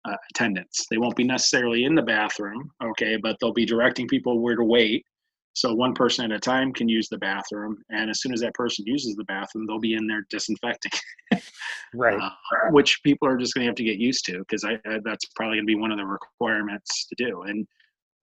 uh, 0.07 0.17
attendants. 0.31 0.87
They 0.91 0.99
won't 0.99 1.17
be 1.17 1.25
necessarily 1.25 1.85
in 1.85 1.95
the 1.95 2.03
bathroom, 2.03 2.71
okay, 2.83 3.17
but 3.17 3.37
they'll 3.41 3.53
be 3.53 3.67
directing 3.67 4.09
people 4.09 4.41
where 4.41 4.57
to 4.57 4.65
wait 4.65 5.05
so 5.57 5.73
one 5.73 5.95
person 5.95 6.23
at 6.27 6.37
a 6.37 6.39
time 6.39 6.71
can 6.71 6.87
use 6.87 7.09
the 7.09 7.17
bathroom, 7.17 7.79
and 7.89 8.11
as 8.11 8.21
soon 8.21 8.35
as 8.35 8.41
that 8.41 8.53
person 8.53 8.85
uses 8.87 9.17
the 9.17 9.25
bathroom, 9.25 9.67
they'll 9.67 9.79
be 9.79 9.95
in 9.95 10.07
there 10.07 10.27
disinfecting. 10.29 10.93
right. 11.95 12.21
Uh, 12.21 12.29
which 12.73 13.03
people 13.03 13.27
are 13.27 13.39
just 13.39 13.55
going 13.55 13.65
to 13.65 13.69
have 13.69 13.75
to 13.77 13.83
get 13.83 13.97
used 13.97 14.27
to 14.27 14.41
because 14.41 14.65
I, 14.65 14.75
I, 14.87 14.99
that's 15.03 15.25
probably 15.35 15.57
going 15.57 15.67
to 15.67 15.75
be 15.75 15.81
one 15.81 15.91
of 15.91 15.97
the 15.97 16.05
requirements 16.05 17.07
to 17.07 17.15
do. 17.17 17.43
And 17.45 17.67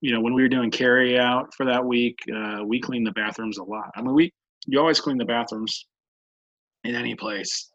you 0.00 0.12
know, 0.12 0.20
when 0.20 0.32
we 0.32 0.42
were 0.42 0.48
doing 0.48 0.70
carry 0.70 1.18
out 1.18 1.52
for 1.56 1.66
that 1.66 1.84
week, 1.84 2.16
uh, 2.32 2.60
we 2.64 2.80
cleaned 2.80 3.06
the 3.06 3.12
bathrooms 3.12 3.58
a 3.58 3.64
lot. 3.64 3.90
I 3.96 4.02
mean, 4.02 4.14
we 4.14 4.32
you 4.68 4.78
always 4.78 5.00
clean 5.00 5.18
the 5.18 5.24
bathrooms 5.24 5.86
in 6.84 6.94
any 6.94 7.16
place 7.16 7.68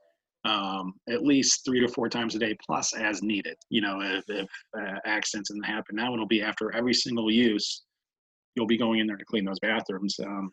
um, 0.46 0.94
at 1.10 1.24
least 1.24 1.66
three 1.66 1.82
to 1.82 1.88
four 1.90 2.08
times 2.08 2.34
a 2.36 2.40
day 2.40 2.56
plus 2.66 2.96
as 2.96 3.22
needed 3.22 3.58
you 3.70 3.82
know 3.82 4.00
if, 4.02 4.24
if 4.30 4.50
uh, 4.78 4.96
accidents 5.06 5.50
and 5.50 5.66
happen 5.66 5.98
now 5.98 6.14
it'll 6.14 6.26
be 6.26 6.42
after 6.42 6.74
every 6.74 6.94
single 6.94 7.30
use 7.30 7.84
you'll 8.60 8.68
be 8.68 8.78
going 8.78 9.00
in 9.00 9.08
there 9.08 9.16
to 9.16 9.24
clean 9.24 9.46
those 9.46 9.60
bathrooms. 9.60 10.20
Um, 10.20 10.52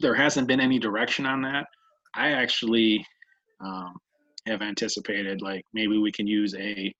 there 0.00 0.14
hasn't 0.14 0.48
been 0.48 0.58
any 0.58 0.78
direction 0.78 1.26
on 1.26 1.42
that. 1.42 1.66
I 2.14 2.32
actually 2.32 3.04
um, 3.60 3.94
have 4.46 4.62
anticipated 4.62 5.42
like 5.42 5.62
maybe 5.74 5.98
we 5.98 6.10
can 6.10 6.26
use 6.26 6.54
a 6.54 6.94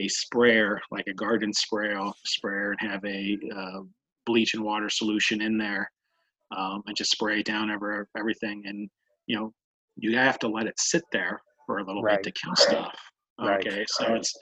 a 0.00 0.08
sprayer 0.08 0.80
like 0.90 1.06
a 1.08 1.12
garden 1.12 1.52
sprayer 1.52 2.00
sprayer 2.24 2.74
and 2.80 2.90
have 2.90 3.04
a 3.04 3.38
uh, 3.54 3.80
bleach 4.26 4.54
and 4.54 4.64
water 4.64 4.88
solution 4.88 5.42
in 5.42 5.58
there 5.58 5.88
um, 6.56 6.82
and 6.86 6.96
just 6.96 7.10
spray 7.10 7.42
down 7.42 7.70
over 7.70 8.08
everything 8.16 8.62
and 8.64 8.88
you 9.26 9.36
know 9.36 9.52
you 9.96 10.16
have 10.16 10.38
to 10.38 10.48
let 10.48 10.66
it 10.66 10.74
sit 10.78 11.02
there 11.12 11.38
for 11.66 11.78
a 11.78 11.84
little 11.84 12.02
right. 12.02 12.22
bit 12.22 12.34
to 12.34 12.40
kill 12.40 12.56
stuff 12.56 12.98
okay 13.40 13.78
right. 13.78 13.86
so 13.88 14.14
it's 14.14 14.34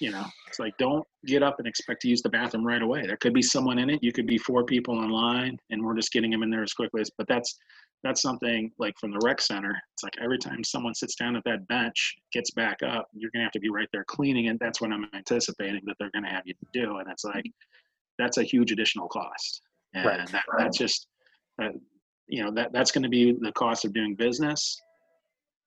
you 0.00 0.10
know 0.10 0.24
it's 0.48 0.58
like 0.58 0.76
don't 0.78 1.06
get 1.26 1.42
up 1.42 1.56
and 1.58 1.66
expect 1.66 2.02
to 2.02 2.08
use 2.08 2.22
the 2.22 2.28
bathroom 2.28 2.66
right 2.66 2.82
away. 2.82 3.06
There 3.06 3.16
could 3.16 3.34
be 3.34 3.42
someone 3.42 3.78
in 3.78 3.90
it. 3.90 4.02
You 4.02 4.12
could 4.12 4.26
be 4.26 4.38
four 4.38 4.64
people 4.64 5.02
in 5.02 5.10
line 5.10 5.56
and 5.70 5.84
we're 5.84 5.96
just 5.96 6.12
getting 6.12 6.30
them 6.30 6.42
in 6.42 6.50
there 6.50 6.62
as 6.62 6.72
quickly 6.72 7.00
as 7.00 7.10
but 7.16 7.28
that's 7.28 7.56
that's 8.02 8.20
something 8.20 8.70
like 8.78 8.94
from 9.00 9.12
the 9.12 9.20
rec 9.24 9.40
center. 9.40 9.74
It's 9.94 10.02
like 10.02 10.14
every 10.22 10.38
time 10.38 10.62
someone 10.62 10.94
sits 10.94 11.14
down 11.14 11.36
at 11.36 11.44
that 11.44 11.66
bench 11.68 12.14
gets 12.32 12.50
back 12.50 12.78
up 12.82 13.08
you're 13.14 13.30
going 13.32 13.40
to 13.40 13.44
have 13.44 13.52
to 13.52 13.60
be 13.60 13.70
right 13.70 13.88
there 13.92 14.04
cleaning 14.04 14.48
and 14.48 14.58
that's 14.58 14.80
what 14.80 14.92
i'm 14.92 15.06
anticipating 15.14 15.80
that 15.86 15.94
they're 15.98 16.10
going 16.10 16.24
to 16.24 16.30
have 16.30 16.42
you 16.44 16.54
do 16.72 16.98
and 16.98 17.08
it's 17.10 17.24
like 17.24 17.44
that's 18.18 18.38
a 18.38 18.42
huge 18.42 18.72
additional 18.72 19.08
cost. 19.08 19.62
And 19.94 20.06
right. 20.06 20.28
that, 20.28 20.44
that's 20.58 20.76
just 20.76 21.06
uh, 21.62 21.68
you 22.26 22.42
know 22.42 22.50
that 22.52 22.72
that's 22.72 22.90
going 22.90 23.02
to 23.02 23.08
be 23.08 23.32
the 23.32 23.52
cost 23.52 23.84
of 23.84 23.92
doing 23.92 24.14
business 24.14 24.80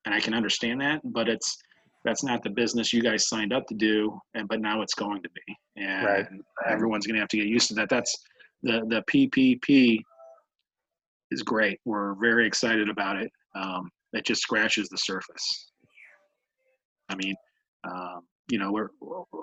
and 0.06 0.14
i 0.14 0.20
can 0.20 0.34
understand 0.34 0.82
that 0.82 1.00
but 1.04 1.30
it's 1.30 1.58
that's 2.06 2.24
not 2.24 2.44
the 2.44 2.50
business 2.50 2.94
you 2.94 3.02
guys 3.02 3.28
signed 3.28 3.54
up 3.54 3.66
to 3.68 3.76
do 3.76 4.18
and 4.34 4.48
but 4.48 4.62
now 4.62 4.82
it's 4.82 4.94
going 4.94 5.22
to 5.24 5.30
be. 5.30 5.56
And 5.76 6.06
right. 6.06 6.26
everyone's 6.68 7.06
going 7.06 7.16
to 7.16 7.20
have 7.20 7.30
to 7.30 7.38
get 7.38 7.48
used 7.48 7.68
to 7.70 7.74
that. 7.76 7.90
That's 7.90 8.16
the 8.64 8.82
the 8.88 9.04
ppp 9.12 10.00
is 11.32 11.44
great. 11.44 11.80
We're 11.86 12.16
very 12.16 12.48
excited 12.48 12.90
about 12.90 13.18
it. 13.18 13.32
Um, 13.56 13.90
it 14.14 14.26
just 14.26 14.42
scratches 14.42 14.90
the 14.90 14.98
surface. 14.98 15.72
I 17.10 17.16
mean 17.16 17.36
um, 17.88 18.22
you 18.50 18.60
know 18.60 18.72
we're 18.72 18.90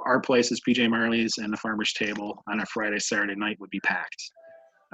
our 0.07 0.21
places 0.21 0.61
pj 0.67 0.89
marley's 0.89 1.35
and 1.39 1.53
the 1.53 1.57
farmers 1.59 1.93
table 1.93 2.43
on 2.49 2.61
a 2.61 2.67
friday 2.67 2.99
saturday 2.99 3.35
night 3.35 3.59
would 3.61 3.71
be 3.71 3.81
packed. 3.81 4.23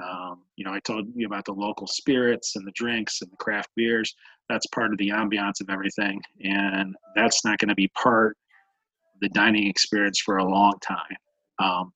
Um, 0.01 0.43
you 0.55 0.65
know, 0.65 0.73
I 0.73 0.79
told 0.79 1.07
you 1.15 1.27
about 1.27 1.45
the 1.45 1.53
local 1.53 1.87
spirits 1.87 2.55
and 2.55 2.65
the 2.65 2.71
drinks 2.71 3.21
and 3.21 3.31
the 3.31 3.37
craft 3.37 3.69
beers. 3.75 4.13
That's 4.51 4.67
part 4.67 4.91
of 4.91 4.97
the 4.97 5.09
ambiance 5.09 5.61
of 5.61 5.69
everything, 5.69 6.21
and 6.43 6.93
that's 7.15 7.45
not 7.45 7.57
going 7.57 7.69
to 7.69 7.75
be 7.75 7.87
part 7.89 8.35
of 9.13 9.21
the 9.21 9.29
dining 9.29 9.67
experience 9.67 10.19
for 10.19 10.37
a 10.37 10.43
long 10.43 10.73
time. 10.81 11.15
Um, 11.59 11.93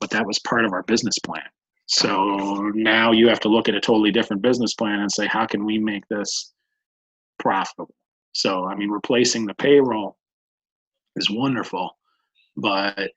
but 0.00 0.08
that 0.10 0.26
was 0.26 0.38
part 0.38 0.64
of 0.64 0.72
our 0.72 0.82
business 0.84 1.18
plan. 1.18 1.42
So 1.84 2.70
now 2.74 3.12
you 3.12 3.28
have 3.28 3.40
to 3.40 3.48
look 3.48 3.68
at 3.68 3.74
a 3.74 3.80
totally 3.80 4.10
different 4.10 4.40
business 4.40 4.72
plan 4.74 5.00
and 5.00 5.12
say, 5.12 5.26
how 5.26 5.44
can 5.44 5.66
we 5.66 5.78
make 5.78 6.08
this 6.08 6.54
profitable? 7.38 7.94
So, 8.32 8.64
I 8.64 8.74
mean, 8.74 8.88
replacing 8.88 9.44
the 9.44 9.54
payroll 9.54 10.16
is 11.16 11.28
wonderful, 11.28 11.94
but 12.56 13.10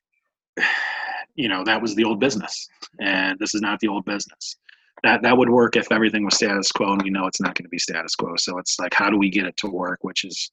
you 1.35 1.47
know 1.47 1.63
that 1.63 1.81
was 1.81 1.95
the 1.95 2.03
old 2.03 2.19
business 2.19 2.67
and 2.99 3.39
this 3.39 3.55
is 3.55 3.61
not 3.61 3.79
the 3.79 3.87
old 3.87 4.03
business 4.03 4.57
that 5.03 5.21
that 5.23 5.37
would 5.37 5.49
work 5.49 5.75
if 5.75 5.91
everything 5.91 6.23
was 6.23 6.35
status 6.35 6.71
quo 6.71 6.93
and 6.93 7.01
we 7.01 7.09
know 7.09 7.25
it's 7.25 7.41
not 7.41 7.55
going 7.55 7.65
to 7.65 7.69
be 7.69 7.79
status 7.79 8.15
quo. 8.15 8.35
So 8.37 8.57
it's 8.57 8.79
like 8.79 8.93
how 8.93 9.09
do 9.09 9.17
we 9.17 9.29
get 9.29 9.45
it 9.45 9.57
to 9.57 9.67
work? 9.67 9.99
Which 10.01 10.23
is 10.23 10.51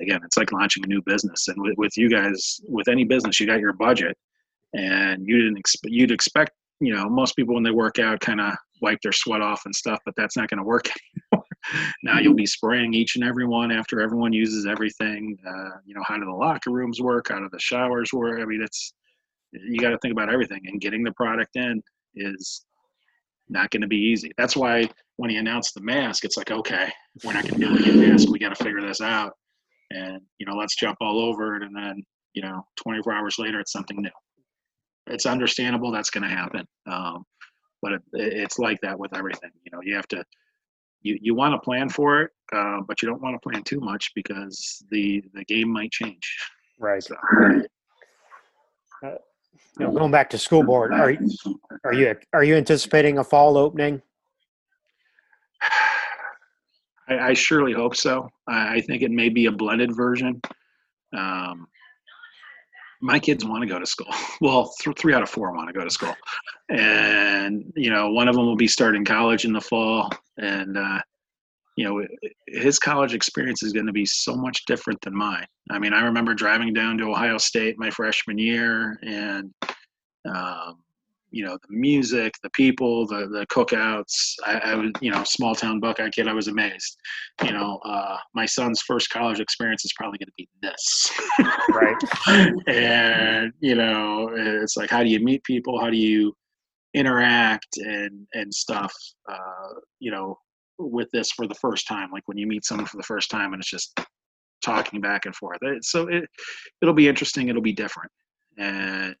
again 0.00 0.20
it's 0.24 0.36
like 0.36 0.52
launching 0.52 0.84
a 0.84 0.88
new 0.88 1.02
business. 1.02 1.48
And 1.48 1.60
with, 1.60 1.76
with 1.76 1.96
you 1.96 2.08
guys 2.08 2.60
with 2.68 2.88
any 2.88 3.04
business 3.04 3.40
you 3.40 3.46
got 3.46 3.60
your 3.60 3.72
budget 3.72 4.16
and 4.74 5.26
you 5.26 5.36
didn't 5.36 5.58
expect 5.58 5.92
you'd 5.92 6.12
expect 6.12 6.52
you 6.80 6.94
know 6.94 7.08
most 7.08 7.36
people 7.36 7.54
when 7.54 7.64
they 7.64 7.70
work 7.70 7.98
out 7.98 8.20
kind 8.20 8.40
of 8.40 8.54
wipe 8.80 8.98
their 9.02 9.12
sweat 9.12 9.40
off 9.40 9.62
and 9.64 9.74
stuff 9.74 9.98
but 10.04 10.14
that's 10.16 10.36
not 10.36 10.48
going 10.48 10.58
to 10.58 10.64
work 10.64 10.88
anymore. 11.32 11.46
Now 12.02 12.18
you'll 12.18 12.34
be 12.34 12.46
spraying 12.46 12.94
each 12.94 13.16
and 13.16 13.24
every 13.24 13.46
one 13.46 13.70
after 13.70 14.00
everyone 14.00 14.32
uses 14.32 14.66
everything 14.66 15.36
uh, 15.46 15.78
you 15.84 15.94
know 15.94 16.02
how 16.04 16.16
do 16.16 16.24
the 16.24 16.30
locker 16.30 16.70
rooms 16.70 17.00
work? 17.00 17.28
How 17.30 17.40
do 17.40 17.48
the 17.50 17.60
showers 17.60 18.12
work? 18.12 18.40
I 18.40 18.44
mean 18.44 18.62
it's 18.62 18.94
you 19.52 19.80
got 19.80 19.90
to 19.90 19.98
think 19.98 20.12
about 20.12 20.32
everything 20.32 20.60
and 20.64 20.80
getting 20.80 21.02
the 21.02 21.12
product 21.12 21.56
in 21.56 21.82
is 22.14 22.64
not 23.48 23.70
going 23.70 23.82
to 23.82 23.88
be 23.88 23.96
easy. 23.96 24.32
That's 24.36 24.56
why 24.56 24.88
when 25.16 25.30
he 25.30 25.36
announced 25.36 25.74
the 25.74 25.82
mask 25.82 26.24
it's 26.24 26.36
like 26.36 26.50
okay 26.50 26.90
we're 27.22 27.34
not 27.34 27.42
going 27.42 27.54
to 27.54 27.58
be 27.60 27.66
able 27.66 27.76
to 27.76 27.84
get 27.84 27.94
mask. 27.96 28.28
We 28.28 28.38
got 28.38 28.56
to 28.56 28.64
figure 28.64 28.80
this 28.80 29.00
out. 29.00 29.34
And 29.90 30.20
you 30.38 30.46
know 30.46 30.54
let's 30.54 30.76
jump 30.76 30.98
all 31.00 31.20
over 31.20 31.56
it 31.56 31.62
and 31.62 31.74
then 31.76 32.02
you 32.34 32.42
know 32.42 32.66
24 32.76 33.12
hours 33.12 33.38
later 33.38 33.60
it's 33.60 33.72
something 33.72 34.00
new. 34.00 34.10
It's 35.08 35.26
understandable 35.26 35.90
that's 35.90 36.10
going 36.10 36.22
to 36.22 36.34
happen 36.34 36.66
um, 36.86 37.24
but 37.80 37.92
it, 37.92 38.02
it's 38.12 38.58
like 38.58 38.80
that 38.82 38.98
with 38.98 39.16
everything. 39.16 39.50
You 39.64 39.72
know 39.72 39.82
you 39.82 39.94
have 39.94 40.08
to 40.08 40.24
you, 41.02 41.18
you 41.20 41.34
want 41.34 41.52
to 41.54 41.58
plan 41.58 41.88
for 41.88 42.22
it 42.22 42.30
uh, 42.52 42.80
but 42.86 43.00
you 43.00 43.08
don't 43.08 43.22
want 43.22 43.34
to 43.34 43.48
plan 43.48 43.62
too 43.62 43.80
much 43.80 44.12
because 44.14 44.84
the 44.90 45.22
the 45.34 45.44
game 45.44 45.70
might 45.70 45.90
change. 45.90 46.38
Right. 46.78 47.02
So, 47.02 47.16
uh, 49.04 49.14
you 49.78 49.86
know, 49.86 49.92
going 49.92 50.10
back 50.10 50.30
to 50.30 50.38
school 50.38 50.62
board, 50.62 50.92
are 50.92 51.10
you, 51.10 51.28
are 51.84 51.94
you 51.94 52.14
are 52.32 52.44
you 52.44 52.56
anticipating 52.56 53.18
a 53.18 53.24
fall 53.24 53.56
opening? 53.56 54.02
I, 57.08 57.18
I 57.18 57.34
surely 57.34 57.72
hope 57.72 57.96
so. 57.96 58.28
I, 58.46 58.74
I, 58.76 58.80
think 58.80 59.02
it 59.02 59.10
may 59.10 59.28
be 59.28 59.46
a 59.46 59.52
blended 59.52 59.94
version. 59.94 60.40
Um, 61.16 61.66
my 63.00 63.18
kids 63.18 63.44
want 63.44 63.62
to 63.62 63.68
go 63.68 63.78
to 63.78 63.86
school. 63.86 64.12
Well, 64.40 64.72
th- 64.80 64.96
three 64.98 65.14
out 65.14 65.22
of 65.22 65.30
four 65.30 65.52
want 65.52 65.68
to 65.68 65.72
go 65.72 65.84
to 65.84 65.90
school, 65.90 66.16
and 66.68 67.72
you 67.76 67.90
know, 67.90 68.10
one 68.10 68.26
of 68.26 68.34
them 68.34 68.44
will 68.44 68.56
be 68.56 68.66
starting 68.66 69.04
college 69.04 69.44
in 69.44 69.52
the 69.52 69.60
fall, 69.60 70.10
and 70.36 70.76
uh, 70.76 70.98
you 71.76 71.84
know 71.84 72.06
his 72.48 72.78
college 72.78 73.14
experience 73.14 73.62
is 73.62 73.72
going 73.72 73.86
to 73.86 73.92
be 73.92 74.06
so 74.06 74.36
much 74.36 74.64
different 74.66 75.00
than 75.02 75.16
mine. 75.16 75.46
I 75.70 75.78
mean 75.78 75.92
i 75.92 76.02
remember 76.02 76.34
driving 76.34 76.72
down 76.72 76.98
to 76.98 77.10
ohio 77.10 77.38
state 77.38 77.78
my 77.78 77.90
freshman 77.90 78.38
year 78.38 78.98
and 79.02 79.52
um, 80.28 80.78
you 81.32 81.44
know 81.44 81.58
the 81.68 81.76
music 81.76 82.34
the 82.42 82.50
people 82.50 83.06
the 83.06 83.26
the 83.26 83.46
cookouts. 83.46 84.34
I, 84.44 84.58
I 84.58 84.74
was 84.74 84.90
you 85.00 85.10
know 85.10 85.24
small 85.24 85.54
town 85.54 85.80
buckeye 85.80 86.10
kid 86.10 86.28
i 86.28 86.32
was 86.32 86.48
amazed. 86.48 86.96
You 87.42 87.52
know 87.52 87.80
uh, 87.84 88.18
my 88.34 88.46
son's 88.46 88.82
first 88.82 89.10
college 89.10 89.40
experience 89.40 89.84
is 89.84 89.92
probably 89.94 90.18
going 90.18 90.28
to 90.28 90.32
be 90.36 90.48
this. 90.62 91.10
Right. 91.70 91.96
And 92.68 93.52
you 93.60 93.74
know 93.74 94.28
it's 94.34 94.76
like 94.76 94.90
how 94.90 95.02
do 95.02 95.08
you 95.08 95.20
meet 95.20 95.42
people? 95.44 95.80
How 95.80 95.90
do 95.90 95.96
you 95.96 96.34
interact 96.94 97.78
and 97.78 98.26
and 98.34 98.52
stuff? 98.52 98.92
Uh, 99.28 99.80
you 99.98 100.10
know 100.10 100.38
with 100.78 101.10
this 101.12 101.30
for 101.30 101.46
the 101.46 101.54
first 101.54 101.86
time, 101.86 102.10
like 102.12 102.26
when 102.26 102.38
you 102.38 102.46
meet 102.46 102.64
someone 102.64 102.86
for 102.86 102.96
the 102.96 103.02
first 103.02 103.30
time 103.30 103.52
and 103.52 103.60
it's 103.60 103.70
just 103.70 103.98
talking 104.62 105.00
back 105.00 105.26
and 105.26 105.34
forth. 105.34 105.58
So 105.82 106.08
it 106.08 106.24
it'll 106.80 106.94
be 106.94 107.08
interesting. 107.08 107.48
It'll 107.48 107.62
be 107.62 107.72
different, 107.72 108.10
and 108.58 109.14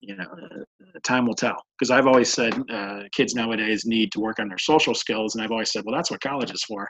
you 0.00 0.16
know, 0.16 0.24
uh, 0.24 0.98
time 1.02 1.26
will 1.26 1.34
tell. 1.34 1.56
Because 1.78 1.90
I've 1.90 2.06
always 2.06 2.32
said 2.32 2.54
uh, 2.70 3.02
kids 3.12 3.34
nowadays 3.34 3.86
need 3.86 4.12
to 4.12 4.20
work 4.20 4.38
on 4.38 4.48
their 4.48 4.58
social 4.58 4.94
skills, 4.94 5.34
and 5.34 5.42
I've 5.42 5.50
always 5.50 5.72
said, 5.72 5.84
well, 5.84 5.94
that's 5.94 6.10
what 6.10 6.20
college 6.20 6.50
is 6.50 6.62
for, 6.64 6.88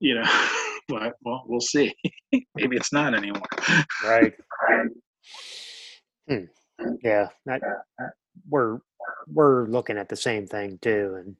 you 0.00 0.14
know. 0.14 0.24
but 0.88 1.14
well, 1.24 1.44
we'll 1.46 1.60
see. 1.60 1.92
Maybe 2.54 2.76
it's 2.76 2.92
not 2.92 3.14
anymore. 3.14 3.42
Right. 4.04 4.32
Hmm. 6.28 6.44
Yeah, 7.02 7.28
we're 8.48 8.78
we're 9.26 9.66
looking 9.66 9.98
at 9.98 10.08
the 10.08 10.16
same 10.16 10.46
thing 10.46 10.78
too, 10.80 11.16
and 11.18 11.36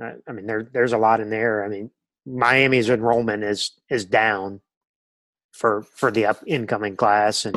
I, 0.00 0.14
I 0.28 0.32
mean, 0.32 0.46
there 0.46 0.68
there's 0.72 0.92
a 0.92 0.98
lot 0.98 1.20
in 1.20 1.30
there. 1.30 1.64
I 1.64 1.68
mean, 1.68 1.90
Miami's 2.26 2.90
enrollment 2.90 3.44
is 3.44 3.72
is 3.88 4.04
down 4.04 4.60
for 5.52 5.82
for 5.82 6.10
the 6.10 6.26
up 6.26 6.42
incoming 6.46 6.96
class, 6.96 7.44
and 7.44 7.56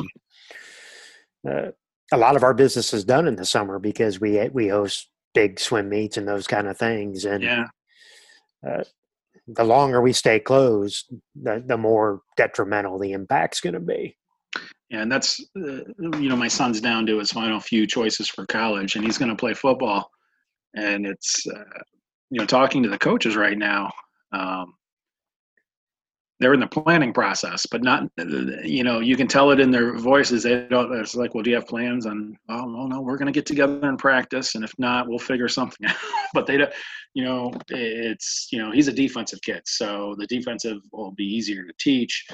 uh, 1.48 1.70
a 2.12 2.16
lot 2.16 2.36
of 2.36 2.42
our 2.42 2.54
business 2.54 2.94
is 2.94 3.04
done 3.04 3.26
in 3.26 3.36
the 3.36 3.44
summer 3.44 3.78
because 3.78 4.20
we 4.20 4.48
we 4.50 4.68
host 4.68 5.08
big 5.34 5.60
swim 5.60 5.88
meets 5.88 6.16
and 6.16 6.26
those 6.26 6.46
kind 6.46 6.66
of 6.68 6.78
things. 6.78 7.24
And 7.24 7.42
yeah, 7.42 7.66
uh, 8.66 8.84
the 9.46 9.64
longer 9.64 10.00
we 10.00 10.12
stay 10.12 10.38
closed, 10.38 11.12
the 11.34 11.62
the 11.66 11.78
more 11.78 12.22
detrimental 12.36 12.98
the 12.98 13.12
impact's 13.12 13.60
going 13.60 13.74
to 13.74 13.80
be. 13.80 14.16
And 14.90 15.10
that's 15.10 15.40
uh, 15.56 15.84
you 15.98 16.28
know 16.28 16.36
my 16.36 16.48
son's 16.48 16.80
down 16.80 17.06
to 17.06 17.18
his 17.18 17.32
final 17.32 17.60
few 17.60 17.86
choices 17.86 18.28
for 18.28 18.46
college, 18.46 18.96
and 18.96 19.04
he's 19.04 19.18
going 19.18 19.30
to 19.30 19.36
play 19.36 19.54
football. 19.54 20.10
And 20.74 21.06
it's 21.06 21.46
uh, 21.46 21.82
you 22.30 22.40
know 22.40 22.46
talking 22.46 22.82
to 22.82 22.88
the 22.88 22.98
coaches 22.98 23.36
right 23.36 23.56
now. 23.56 23.90
Um, 24.32 24.74
they're 26.40 26.54
in 26.54 26.60
the 26.60 26.68
planning 26.68 27.12
process, 27.12 27.66
but 27.66 27.82
not, 27.82 28.04
you 28.64 28.84
know, 28.84 29.00
you 29.00 29.16
can 29.16 29.26
tell 29.26 29.50
it 29.50 29.58
in 29.58 29.72
their 29.72 29.98
voices. 29.98 30.44
They 30.44 30.66
don't, 30.68 30.92
it's 30.92 31.16
like, 31.16 31.34
well, 31.34 31.42
do 31.42 31.50
you 31.50 31.56
have 31.56 31.66
plans 31.66 32.06
on, 32.06 32.38
oh, 32.48 32.64
no, 32.64 32.86
no, 32.86 33.00
we're 33.00 33.16
going 33.16 33.26
to 33.26 33.32
get 33.32 33.44
together 33.44 33.80
and 33.82 33.98
practice. 33.98 34.54
And 34.54 34.62
if 34.62 34.72
not, 34.78 35.08
we'll 35.08 35.18
figure 35.18 35.48
something 35.48 35.88
out. 35.88 35.96
but 36.34 36.46
they 36.46 36.56
don't, 36.56 36.72
you 37.14 37.24
know, 37.24 37.52
it's, 37.70 38.48
you 38.52 38.60
know, 38.60 38.70
he's 38.70 38.86
a 38.86 38.92
defensive 38.92 39.40
kid. 39.42 39.62
So 39.66 40.14
the 40.16 40.28
defensive 40.28 40.78
will 40.92 41.10
be 41.12 41.24
easier 41.24 41.64
to 41.64 41.72
teach. 41.80 42.24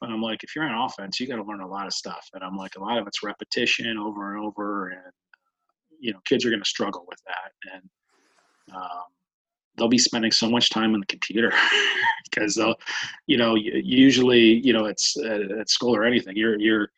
But 0.00 0.10
I'm 0.10 0.22
like, 0.22 0.44
if 0.44 0.54
you're 0.54 0.64
on 0.64 0.86
offense, 0.86 1.18
you 1.18 1.26
got 1.26 1.36
to 1.36 1.42
learn 1.44 1.60
a 1.60 1.66
lot 1.66 1.86
of 1.86 1.92
stuff. 1.92 2.24
And 2.34 2.44
I'm 2.44 2.56
like, 2.56 2.76
a 2.76 2.80
lot 2.80 2.98
of 2.98 3.08
it's 3.08 3.24
repetition 3.24 3.98
over 3.98 4.36
and 4.36 4.46
over. 4.46 4.90
And, 4.90 5.12
you 5.98 6.12
know, 6.12 6.20
kids 6.24 6.44
are 6.44 6.50
going 6.50 6.62
to 6.62 6.68
struggle 6.68 7.04
with 7.08 7.18
that. 7.26 7.72
And, 7.74 7.82
um, 8.76 9.02
they'll 9.78 9.88
be 9.88 9.98
spending 9.98 10.30
so 10.30 10.50
much 10.50 10.70
time 10.70 10.94
on 10.94 11.00
the 11.00 11.06
computer 11.06 11.52
because 12.30 12.54
they'll, 12.54 12.74
you 13.26 13.36
know, 13.36 13.54
usually, 13.54 14.60
you 14.64 14.72
know, 14.72 14.86
it's 14.86 15.16
uh, 15.16 15.60
at 15.60 15.70
school 15.70 15.94
or 15.94 16.04
anything. 16.04 16.36
You're, 16.36 16.58
you're, 16.58 16.88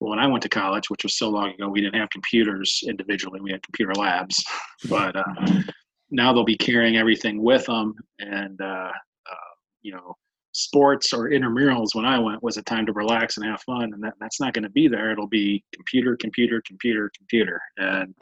when 0.00 0.20
I 0.20 0.28
went 0.28 0.42
to 0.44 0.48
college, 0.48 0.90
which 0.90 1.02
was 1.02 1.18
so 1.18 1.28
long 1.28 1.50
ago, 1.50 1.68
we 1.68 1.80
didn't 1.80 1.98
have 1.98 2.10
computers 2.10 2.84
individually. 2.86 3.40
We 3.40 3.50
had 3.50 3.62
computer 3.62 3.94
labs, 3.94 4.42
but 4.88 5.16
uh, 5.16 5.62
now 6.10 6.32
they'll 6.32 6.44
be 6.44 6.56
carrying 6.56 6.96
everything 6.96 7.42
with 7.42 7.66
them. 7.66 7.94
And, 8.20 8.60
uh, 8.60 8.92
uh, 8.92 9.50
you 9.82 9.92
know, 9.92 10.14
sports 10.52 11.12
or 11.12 11.30
intramurals 11.30 11.94
when 11.94 12.04
I 12.04 12.18
went 12.18 12.42
was 12.42 12.56
a 12.56 12.62
time 12.62 12.86
to 12.86 12.92
relax 12.92 13.36
and 13.36 13.46
have 13.46 13.60
fun. 13.62 13.92
And 13.92 14.02
that, 14.02 14.14
that's 14.20 14.40
not 14.40 14.54
going 14.54 14.64
to 14.64 14.70
be 14.70 14.88
there. 14.88 15.10
It'll 15.10 15.26
be 15.26 15.64
computer, 15.74 16.16
computer, 16.16 16.62
computer, 16.66 17.10
computer. 17.16 17.60
And 17.76 18.14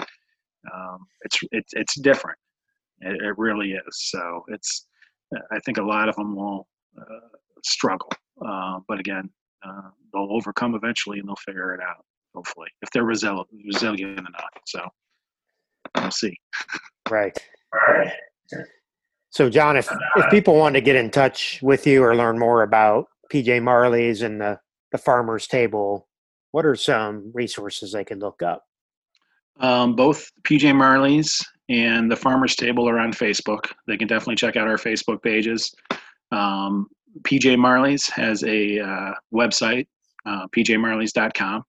um, 0.75 1.07
it's, 1.23 1.39
it's, 1.53 1.73
it's 1.75 2.01
different. 2.01 2.39
It, 3.01 3.22
it 3.22 3.38
really 3.38 3.72
is. 3.72 3.82
So 4.11 4.44
it's, 4.49 4.86
I 5.51 5.59
think 5.61 5.78
a 5.78 5.82
lot 5.82 6.09
of 6.09 6.16
them 6.16 6.36
will 6.36 6.66
uh, 6.99 7.36
struggle. 7.64 8.11
Uh, 8.44 8.80
but 8.88 9.01
again, 9.01 9.28
uh, 9.66 9.90
they'll 10.12 10.28
overcome 10.30 10.74
eventually 10.74 11.18
and 11.18 11.28
they'll 11.28 11.36
figure 11.36 11.74
it 11.74 11.80
out, 11.80 12.05
hopefully, 12.34 12.68
if 12.82 12.90
they're 12.90 13.05
resilient, 13.05 13.49
resilient 13.64 14.18
enough. 14.18 14.51
So 14.66 14.86
we'll 15.97 16.11
see. 16.11 16.38
Right. 17.11 17.36
So, 19.30 19.51
John, 19.51 19.76
if, 19.76 19.88
if 20.16 20.30
people 20.30 20.57
want 20.57 20.76
to 20.76 20.80
get 20.80 20.97
in 20.97 21.11
touch 21.11 21.61
with 21.62 21.86
you 21.86 22.03
or 22.03 22.16
learn 22.16 22.38
more 22.38 22.62
about 22.62 23.07
PJ 23.30 23.62
Marley's 23.62 24.22
and 24.22 24.40
the, 24.40 24.59
the 24.92 24.99
Farmer's 24.99 25.47
Table, 25.47 26.09
what 26.53 26.64
are 26.64 26.74
some 26.74 27.32
resources 27.34 27.92
they 27.92 28.05
can 28.05 28.18
look 28.18 28.42
up? 28.42 28.64
Um, 29.61 29.94
both 29.94 30.30
PJ 30.42 30.74
Marley's 30.74 31.44
and 31.69 32.11
the 32.11 32.17
Farmers 32.17 32.57
Table 32.57 32.89
are 32.89 32.99
on 32.99 33.12
Facebook. 33.12 33.73
They 33.87 33.97
can 33.97 34.09
definitely 34.09 34.37
check 34.37 34.57
out 34.57 34.69
our 34.69 34.77
Facebook 34.77 35.23
pages. 35.23 35.75
Um, 36.33 36.87
PJ 37.23 37.59
Marley's 37.59 38.09
has 38.11 38.45
a 38.45 38.81
uh, 38.81 39.12
website, 39.35 39.87
uh, 40.27 40.47
pjmarleys.com, 40.57 41.62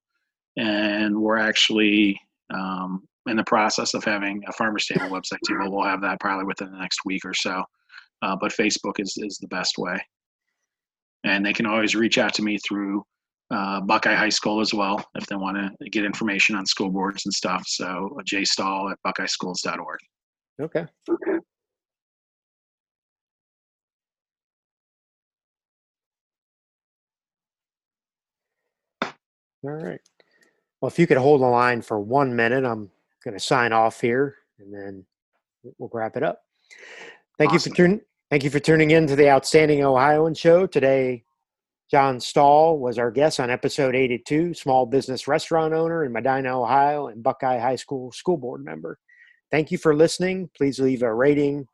and 0.57 1.17
we're 1.17 1.37
actually 1.37 2.19
um, 2.53 3.07
in 3.27 3.37
the 3.37 3.43
process 3.43 3.93
of 3.93 4.03
having 4.03 4.43
a 4.47 4.53
Farmers 4.53 4.85
Table 4.85 5.07
website 5.07 5.39
too. 5.47 5.57
We'll 5.59 5.85
have 5.85 6.01
that 6.01 6.19
probably 6.19 6.45
within 6.45 6.71
the 6.71 6.79
next 6.79 7.01
week 7.05 7.25
or 7.25 7.33
so. 7.33 7.63
Uh, 8.21 8.35
but 8.39 8.51
Facebook 8.51 8.99
is, 8.99 9.17
is 9.17 9.37
the 9.37 9.47
best 9.47 9.77
way. 9.77 9.99
And 11.23 11.45
they 11.45 11.53
can 11.53 11.65
always 11.65 11.95
reach 11.95 12.17
out 12.17 12.33
to 12.35 12.41
me 12.41 12.57
through 12.57 13.03
uh, 13.51 13.81
Buckeye 13.81 14.15
High 14.15 14.29
School 14.29 14.59
as 14.59 14.73
well 14.73 15.03
if 15.15 15.25
they 15.27 15.35
want 15.35 15.57
to 15.57 15.89
get 15.89 16.05
information 16.05 16.55
on 16.55 16.65
school 16.65 16.89
boards 16.89 17.25
and 17.25 17.33
stuff. 17.33 17.63
So 17.67 18.15
uh, 18.19 18.23
Jay 18.25 18.43
Stahl 18.43 18.89
at 18.89 18.97
buckeyeschools.org. 19.05 19.99
Okay. 20.59 20.85
Okay. 21.09 21.39
All 29.63 29.71
right. 29.71 29.99
Well, 30.79 30.87
if 30.87 30.99
you 30.99 31.07
could 31.07 31.17
hold 31.17 31.41
the 31.41 31.47
line 31.47 31.81
for 31.81 31.99
one 31.99 32.35
minute, 32.35 32.63
I'm 32.63 32.89
going 33.23 33.33
to 33.33 33.43
sign 33.43 33.73
off 33.73 33.99
here, 33.99 34.35
and 34.59 34.73
then 34.73 35.05
we'll 35.77 35.89
wrap 35.91 36.15
it 36.15 36.23
up. 36.23 36.43
Thank 37.37 37.51
awesome. 37.51 37.69
you 37.69 37.71
for 37.71 37.75
tuning. 37.75 38.01
Thank 38.29 38.43
you 38.43 38.49
for 38.49 38.59
tuning 38.59 38.91
in 38.91 39.07
to 39.07 39.15
the 39.15 39.29
Outstanding 39.29 39.83
Ohioan 39.83 40.33
Show 40.33 40.67
today. 40.67 41.23
John 41.89 42.19
Stahl 42.19 42.79
was 42.79 42.97
our 42.97 43.11
guest 43.11 43.39
on 43.39 43.49
episode 43.49 43.95
82, 43.95 44.53
small 44.53 44.85
business 44.85 45.27
restaurant 45.27 45.73
owner 45.73 46.03
in 46.03 46.11
Medina, 46.11 46.61
Ohio, 46.61 47.07
and 47.07 47.23
Buckeye 47.23 47.59
High 47.59 47.77
School 47.77 48.11
school 48.11 48.37
board 48.37 48.65
member. 48.65 48.99
Thank 49.51 49.71
you 49.71 49.77
for 49.77 49.95
listening. 49.95 50.49
Please 50.57 50.79
leave 50.79 51.01
a 51.01 51.13
rating 51.13 51.65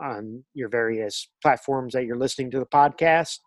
on 0.00 0.44
your 0.54 0.68
various 0.68 1.28
platforms 1.42 1.94
that 1.94 2.04
you're 2.04 2.18
listening 2.18 2.50
to 2.52 2.60
the 2.60 2.66
podcast. 2.66 3.38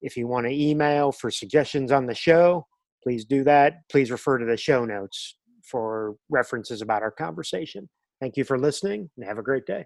If 0.00 0.16
you 0.16 0.26
want 0.26 0.46
to 0.46 0.52
email 0.52 1.12
for 1.12 1.30
suggestions 1.30 1.92
on 1.92 2.06
the 2.06 2.14
show, 2.14 2.66
please 3.02 3.26
do 3.26 3.44
that. 3.44 3.88
Please 3.90 4.10
refer 4.10 4.38
to 4.38 4.46
the 4.46 4.56
show 4.56 4.86
notes 4.86 5.36
for 5.62 6.16
references 6.30 6.80
about 6.80 7.02
our 7.02 7.10
conversation. 7.10 7.88
Thank 8.20 8.38
you 8.38 8.44
for 8.44 8.58
listening 8.58 9.10
and 9.16 9.26
have 9.26 9.38
a 9.38 9.42
great 9.42 9.66
day. 9.66 9.84